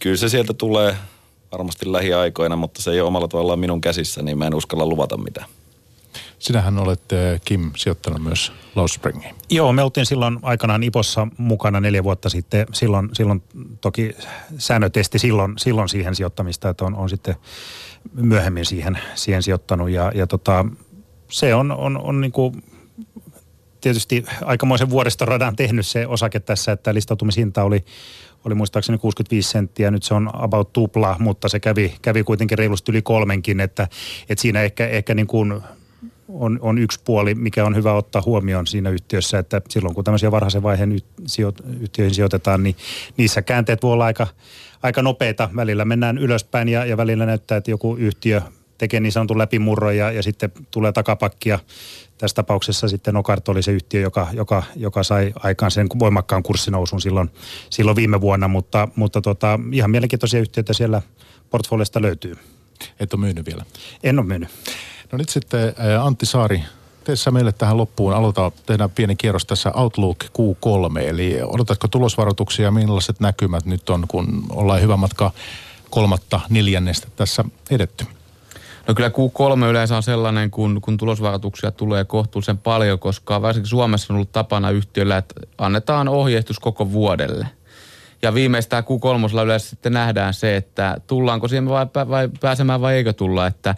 kyllä 0.00 0.16
se 0.16 0.28
sieltä 0.28 0.54
tulee 0.54 0.96
varmasti 1.52 1.92
lähiaikoina, 1.92 2.56
mutta 2.56 2.82
se 2.82 2.90
ei 2.90 3.00
ole 3.00 3.08
omalla 3.08 3.28
tavallaan 3.28 3.58
minun 3.58 3.80
käsissä, 3.80 4.22
niin 4.22 4.38
mä 4.38 4.46
en 4.46 4.54
uskalla 4.54 4.86
luvata 4.86 5.16
mitään. 5.16 5.46
Sinähän 6.44 6.78
olet, 6.78 7.12
eh, 7.12 7.40
Kim, 7.44 7.70
sijoittanut 7.76 8.22
myös 8.22 8.52
Springiin. 8.86 9.34
Joo, 9.50 9.72
me 9.72 9.82
oltiin 9.82 10.06
silloin 10.06 10.38
aikanaan 10.42 10.82
Ipossa 10.82 11.28
mukana 11.38 11.80
neljä 11.80 12.04
vuotta 12.04 12.28
sitten. 12.28 12.66
Silloin, 12.72 13.08
silloin 13.12 13.42
toki 13.80 14.16
säännötesti 14.58 15.18
silloin, 15.18 15.54
silloin 15.58 15.88
siihen 15.88 16.14
sijoittamista, 16.14 16.68
että 16.68 16.84
on, 16.84 16.94
on 16.94 17.08
sitten 17.08 17.34
myöhemmin 18.14 18.66
siihen, 18.66 18.98
siihen 19.14 19.42
sijoittanut. 19.42 19.90
Ja, 19.90 20.12
ja 20.14 20.26
tota, 20.26 20.64
se 21.30 21.54
on, 21.54 21.72
on, 21.72 21.98
on 22.02 22.20
niin 22.20 22.32
kuin 22.32 22.64
tietysti 23.80 24.24
aikamoisen 24.44 24.90
vuoristoradan 24.90 25.56
tehnyt 25.56 25.86
se 25.86 26.06
osake 26.06 26.40
tässä, 26.40 26.72
että 26.72 26.94
listautumishinta 26.94 27.62
oli, 27.62 27.84
oli 28.44 28.54
muistaakseni 28.54 28.98
65 28.98 29.50
senttiä, 29.50 29.90
nyt 29.90 30.02
se 30.02 30.14
on 30.14 30.30
about 30.32 30.72
tupla, 30.72 31.16
mutta 31.18 31.48
se 31.48 31.60
kävi, 31.60 31.94
kävi 32.02 32.24
kuitenkin 32.24 32.58
reilusti 32.58 32.92
yli 32.92 33.02
kolmenkin, 33.02 33.60
että, 33.60 33.88
että 34.28 34.42
siinä 34.42 34.62
ehkä, 34.62 34.86
ehkä 34.86 35.14
niin 35.14 35.26
kuin 35.26 35.62
on, 36.28 36.58
on 36.62 36.78
yksi 36.78 37.00
puoli, 37.04 37.34
mikä 37.34 37.64
on 37.64 37.76
hyvä 37.76 37.92
ottaa 37.92 38.22
huomioon 38.26 38.66
siinä 38.66 38.90
yhtiössä, 38.90 39.38
että 39.38 39.60
silloin 39.68 39.94
kun 39.94 40.04
tämmöisiä 40.04 40.30
varhaisen 40.30 40.62
vaiheen 40.62 41.02
yhtiöihin 41.80 42.14
sijoitetaan, 42.14 42.62
niin 42.62 42.76
niissä 43.16 43.42
käänteet 43.42 43.82
voi 43.82 43.92
olla 43.92 44.04
aika, 44.04 44.26
aika 44.82 45.02
nopeita. 45.02 45.50
Välillä 45.56 45.84
mennään 45.84 46.18
ylöspäin 46.18 46.68
ja, 46.68 46.84
ja 46.84 46.96
välillä 46.96 47.26
näyttää, 47.26 47.58
että 47.58 47.70
joku 47.70 47.96
yhtiö 47.96 48.42
tekee 48.78 49.00
niin 49.00 49.12
sanotun 49.12 49.38
läpimurro 49.38 49.90
ja, 49.90 50.10
ja 50.10 50.22
sitten 50.22 50.52
tulee 50.70 50.92
takapakkia. 50.92 51.58
Tässä 52.18 52.34
tapauksessa 52.34 52.88
sitten 52.88 53.16
Okart 53.16 53.48
oli 53.48 53.62
se 53.62 53.72
yhtiö, 53.72 54.00
joka, 54.00 54.28
joka, 54.32 54.62
joka 54.76 55.02
sai 55.02 55.32
aikaan 55.36 55.70
sen 55.70 55.86
voimakkaan 55.98 56.42
kurssinousun 56.42 57.00
silloin, 57.00 57.30
silloin 57.70 57.96
viime 57.96 58.20
vuonna, 58.20 58.48
mutta, 58.48 58.88
mutta 58.96 59.20
tota, 59.20 59.60
ihan 59.72 59.90
mielenkiintoisia 59.90 60.40
yhtiöitä 60.40 60.72
siellä 60.72 61.02
portfoliosta 61.50 62.02
löytyy. 62.02 62.36
Et 63.00 63.14
ole 63.14 63.20
myynyt 63.20 63.46
vielä? 63.46 63.64
En 64.02 64.18
ole 64.18 64.26
myynyt. 64.26 64.48
No 65.14 65.18
nyt 65.18 65.28
sitten 65.28 65.74
Antti 66.02 66.26
Saari, 66.26 66.62
teessä 67.04 67.30
meille 67.30 67.52
tähän 67.52 67.76
loppuun. 67.76 68.14
Aloitetaan, 68.14 68.52
tehdään 68.66 68.90
pieni 68.90 69.16
kierros 69.16 69.46
tässä 69.46 69.72
Outlook 69.74 70.24
Q3, 70.24 70.98
eli 70.98 71.38
odotatko 71.42 71.88
tulosvaroituksia, 71.88 72.70
millaiset 72.70 73.20
näkymät 73.20 73.64
nyt 73.64 73.90
on, 73.90 74.04
kun 74.08 74.46
ollaan 74.50 74.80
hyvä 74.80 74.96
matka 74.96 75.30
kolmatta 75.90 76.40
neljännestä 76.50 77.08
tässä 77.16 77.44
edetty? 77.70 78.04
No 78.88 78.94
kyllä 78.94 79.08
Q3 79.08 79.64
yleensä 79.64 79.96
on 79.96 80.02
sellainen, 80.02 80.50
kun, 80.50 80.80
kun 80.80 80.96
tulosvaroituksia 80.96 81.70
tulee 81.70 82.04
kohtuullisen 82.04 82.58
paljon, 82.58 82.98
koska 82.98 83.42
varsinkin 83.42 83.70
Suomessa 83.70 84.12
on 84.12 84.16
ollut 84.16 84.32
tapana 84.32 84.70
yhtiöllä, 84.70 85.16
että 85.16 85.34
annetaan 85.58 86.08
ohjeistus 86.08 86.58
koko 86.58 86.92
vuodelle. 86.92 87.46
Ja 88.22 88.34
viimeistään 88.34 88.84
Q3 88.84 89.42
yleensä 89.44 89.68
sitten 89.68 89.92
nähdään 89.92 90.34
se, 90.34 90.56
että 90.56 90.96
tullaanko 91.06 91.48
siihen 91.48 91.68
vai, 91.68 91.86
vai 92.08 92.28
pääsemään 92.40 92.80
vai 92.80 92.94
eikö 92.94 93.12
tulla, 93.12 93.46
että 93.46 93.74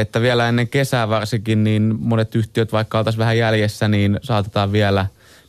että 0.00 0.20
vielä 0.20 0.48
ennen 0.48 0.68
kesää 0.68 1.08
varsinkin, 1.08 1.64
niin 1.64 1.94
monet 1.98 2.34
yhtiöt, 2.34 2.72
vaikka 2.72 2.98
oltaisiin 2.98 3.18
vähän 3.18 3.38
jäljessä, 3.38 3.88
niin 3.88 4.18
saatetaan 4.22 4.72
vielä 4.72 5.06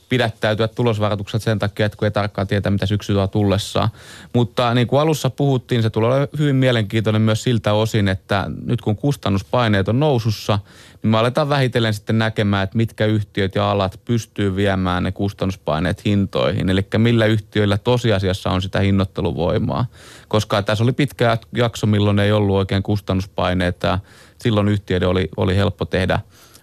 pidättäytyä 0.09 0.67
tulosvaroitukset 0.67 1.41
sen 1.41 1.59
takia, 1.59 1.85
että 1.85 1.97
kun 1.97 2.05
ei 2.05 2.11
tarkkaan 2.11 2.47
tietää, 2.47 2.71
mitä 2.71 2.85
syksy 2.85 3.13
tuo 3.13 3.27
tullessaan. 3.27 3.89
Mutta 4.33 4.73
niin 4.73 4.87
kuin 4.87 4.99
alussa 4.99 5.29
puhuttiin, 5.29 5.83
se 5.83 5.89
tulee 5.89 6.27
hyvin 6.39 6.55
mielenkiintoinen 6.55 7.21
myös 7.21 7.43
siltä 7.43 7.73
osin, 7.73 8.07
että 8.07 8.51
nyt 8.65 8.81
kun 8.81 8.95
kustannuspaineet 8.95 9.87
on 9.87 9.99
nousussa, 9.99 10.59
niin 11.03 11.11
me 11.11 11.17
aletaan 11.17 11.49
vähitellen 11.49 11.93
sitten 11.93 12.19
näkemään, 12.19 12.63
että 12.63 12.77
mitkä 12.77 13.05
yhtiöt 13.05 13.55
ja 13.55 13.71
alat 13.71 13.99
pystyy 14.05 14.55
viemään 14.55 15.03
ne 15.03 15.11
kustannuspaineet 15.11 16.05
hintoihin. 16.05 16.69
Eli 16.69 16.87
millä 16.97 17.25
yhtiöillä 17.25 17.77
tosiasiassa 17.77 18.49
on 18.49 18.61
sitä 18.61 18.79
hinnoitteluvoimaa. 18.79 19.85
Koska 20.27 20.61
tässä 20.61 20.83
oli 20.83 20.93
pitkä 20.93 21.37
jakso, 21.55 21.87
milloin 21.87 22.19
ei 22.19 22.31
ollut 22.31 22.55
oikein 22.55 22.83
kustannuspaineita 22.83 23.99
silloin 24.41 24.67
yhtiöiden 24.67 25.09
oli, 25.09 25.29
oli 25.37 25.55
helppo 25.55 25.85
tehdä 25.85 26.19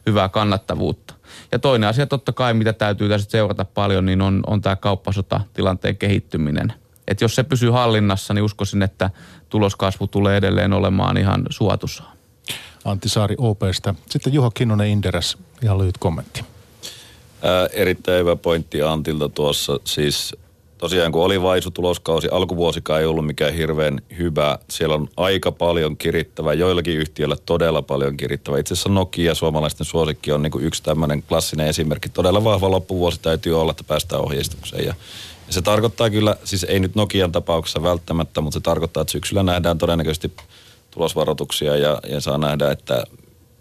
hyvää 0.07 0.29
kannattavuutta. 0.29 1.15
Ja 1.53 1.59
toinen 1.59 1.89
asia 1.89 2.07
totta 2.07 2.33
kai, 2.33 2.55
mitä 2.55 2.73
täytyy 2.73 3.09
tässä 3.09 3.31
seurata 3.31 3.65
paljon, 3.65 4.07
niin 4.07 4.23
on, 4.23 4.43
on 4.47 4.61
tämä 4.63 4.77
kauppasota-tilanteen 4.77 5.97
kehittyminen. 5.97 6.73
Et 7.09 7.21
jos 7.21 7.35
se 7.35 7.43
pysyy 7.43 7.71
hallinnassa, 7.71 8.35
niin 8.35 8.43
uskoisin, 8.43 8.83
että 8.83 9.11
tuloskasvu 9.49 10.07
tulee 10.07 10.37
edelleen 10.37 10.73
olemaan 10.73 11.17
ihan 11.17 11.47
suotuisaa. 11.51 12.13
Antti 12.85 13.09
Saari 13.09 13.35
OPstä. 13.39 13.95
Sitten 14.11 14.33
Juha 14.33 14.51
Kinnunen 14.51 14.89
Inderes, 14.89 15.39
ihan 15.63 15.79
lyhyt 15.79 15.99
kommentti. 15.99 16.45
Ää, 17.43 17.67
erittäin 17.73 18.21
hyvä 18.21 18.37
pointti 18.37 18.83
Antilta 18.83 19.29
tuossa. 19.29 19.81
Siis 19.85 20.37
tosiaan 20.79 21.13
kun 21.13 21.25
oli 21.25 21.43
vaisu 21.43 21.71
tuloskausi, 21.71 22.29
alkuvuosikaan 22.31 23.01
ei 23.01 23.07
ollut 23.07 23.27
mikään 23.27 23.55
hirveän 23.55 24.01
hyvä. 24.19 24.59
Siellä 24.71 24.95
on 24.95 25.09
aika 25.17 25.53
paljon 25.53 25.97
kirittävä, 25.97 26.55
joillakin 26.55 26.99
yhtiöillä 26.99 27.37
todella 27.47 27.83
paljon 27.83 28.17
kirittävä. 28.17 28.59
Itse 28.59 28.75
asiassa 28.75 28.89
Nokia, 28.89 29.35
suomalaisten 29.35 29.87
suosikki, 29.87 30.33
on 30.33 30.43
niin 30.43 30.53
yksi 30.61 30.83
tämmöinen 30.83 31.23
klassinen 31.23 31.67
esimerkki. 31.67 32.09
Todella 32.09 32.45
vahva 32.45 32.71
loppuvuosi 32.71 33.21
täytyy 33.21 33.61
olla, 33.61 33.71
että 33.71 33.85
päästään 33.85 34.23
ohjeistukseen. 34.23 34.87
Ja, 34.87 34.95
ja 35.47 35.53
se 35.53 35.63
tarkoittaa 35.63 36.11
kyllä, 36.11 36.37
siis 36.45 36.65
ei 36.65 36.81
nyt 36.81 36.95
Nokian 36.95 37.33
tapauksessa 37.33 37.83
välttämättä, 37.83 38.41
mutta 38.41 38.59
se 38.59 38.63
tarkoittaa, 38.63 39.01
että 39.01 39.13
syksyllä 39.13 39.43
nähdään 39.43 39.79
todennäköisesti 39.79 40.33
tulosvaroituksia 40.91 41.77
ja, 41.77 42.01
ja 42.09 42.21
saa 42.21 42.39
nähdä, 42.39 42.71
että 42.71 43.05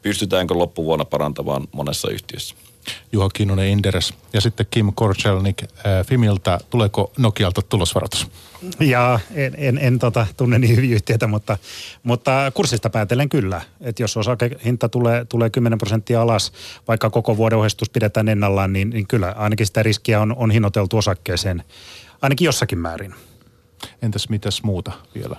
pystytäänkö 0.02 0.54
loppuvuonna 0.54 1.06
parantamaan 1.06 1.68
monessa 1.72 2.10
yhtiössä. 2.10 2.56
Juha 3.12 3.30
Kinnunen 3.30 3.68
Inderes 3.68 4.14
ja 4.34 4.42
sitten 4.42 4.66
Kim 4.72 4.92
Korchelnik 4.96 5.64
äh, 5.64 5.70
Fimiltä. 6.06 6.60
Tuleeko 6.70 7.12
Nokialta 7.18 7.62
tulosvaroitus? 7.62 8.28
Ja 8.80 9.20
en, 9.34 9.54
en, 9.58 9.78
en 9.78 10.00
tota, 10.00 10.28
tunne 10.38 10.60
niin 10.60 10.76
hyvin 10.76 10.94
yhtiötä, 10.94 11.28
mutta, 11.28 11.58
mutta 12.04 12.52
kurssista 12.54 12.90
päätellen 12.90 13.30
kyllä. 13.30 13.62
Että 13.82 14.04
jos 14.04 14.18
osakehinta 14.18 14.90
tulee, 14.90 15.26
tulee 15.26 15.50
10 15.50 15.78
prosenttia 15.78 16.22
alas, 16.22 16.52
vaikka 16.88 17.10
koko 17.10 17.38
vuoden 17.38 17.58
ohjeistus 17.58 17.90
pidetään 17.90 18.30
ennallaan, 18.30 18.74
niin, 18.74 18.90
niin 18.90 19.08
kyllä 19.08 19.34
ainakin 19.38 19.66
sitä 19.66 19.84
riskiä 19.84 20.22
on, 20.22 20.36
on 20.36 20.52
hinnoiteltu 20.52 20.98
osakkeeseen 20.98 21.64
ainakin 22.22 22.46
jossakin 22.46 22.80
määrin. 22.80 23.16
Entäs 24.02 24.30
mitäs 24.30 24.64
muuta 24.64 24.92
vielä? 25.16 25.36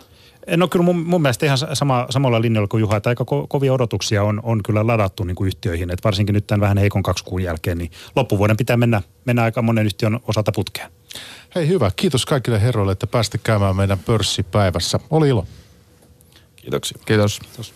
No 0.57 0.69
kyllä 0.69 0.85
mun, 0.85 0.97
mun 0.97 1.23
mielestä 1.23 1.47
ihan 1.47 1.59
sama, 1.73 2.07
samalla 2.11 2.41
linjalla 2.41 2.69
kuin 2.69 2.81
Juha, 2.81 2.97
että 2.97 3.09
aika 3.09 3.25
ko, 3.25 3.47
kovia 3.49 3.73
odotuksia 3.73 4.23
on, 4.23 4.41
on 4.43 4.63
kyllä 4.63 4.87
ladattu 4.87 5.25
niin 5.25 5.35
kuin 5.35 5.47
yhtiöihin. 5.49 5.91
Että 5.91 6.05
varsinkin 6.05 6.33
nyt 6.33 6.47
tämän 6.47 6.61
vähän 6.61 6.79
heikon 6.79 7.03
kaksi 7.03 7.25
kuun 7.25 7.43
jälkeen, 7.43 7.79
niin 7.79 7.91
loppuvuoden 8.17 8.57
pitää 8.57 8.77
mennä, 8.77 9.03
mennä 9.25 9.43
aika 9.43 9.63
monen 9.63 9.87
yhtiön 9.87 10.21
osalta 10.29 10.53
putkeen. 10.53 10.91
Hei 11.55 11.69
hyvä, 11.69 11.91
kiitos 11.97 12.27
kaikille 12.27 12.63
herroille, 12.63 12.93
että 12.93 13.07
pääsitte 13.07 13.39
käymään 13.39 13.77
meidän 13.77 13.99
pörssipäivässä. 13.99 15.01
Oli 15.11 15.29
ilo. 15.29 15.47
Kiitoksia. 16.57 16.99
Kiitos. 17.07 17.41
Kiitos. 17.41 17.76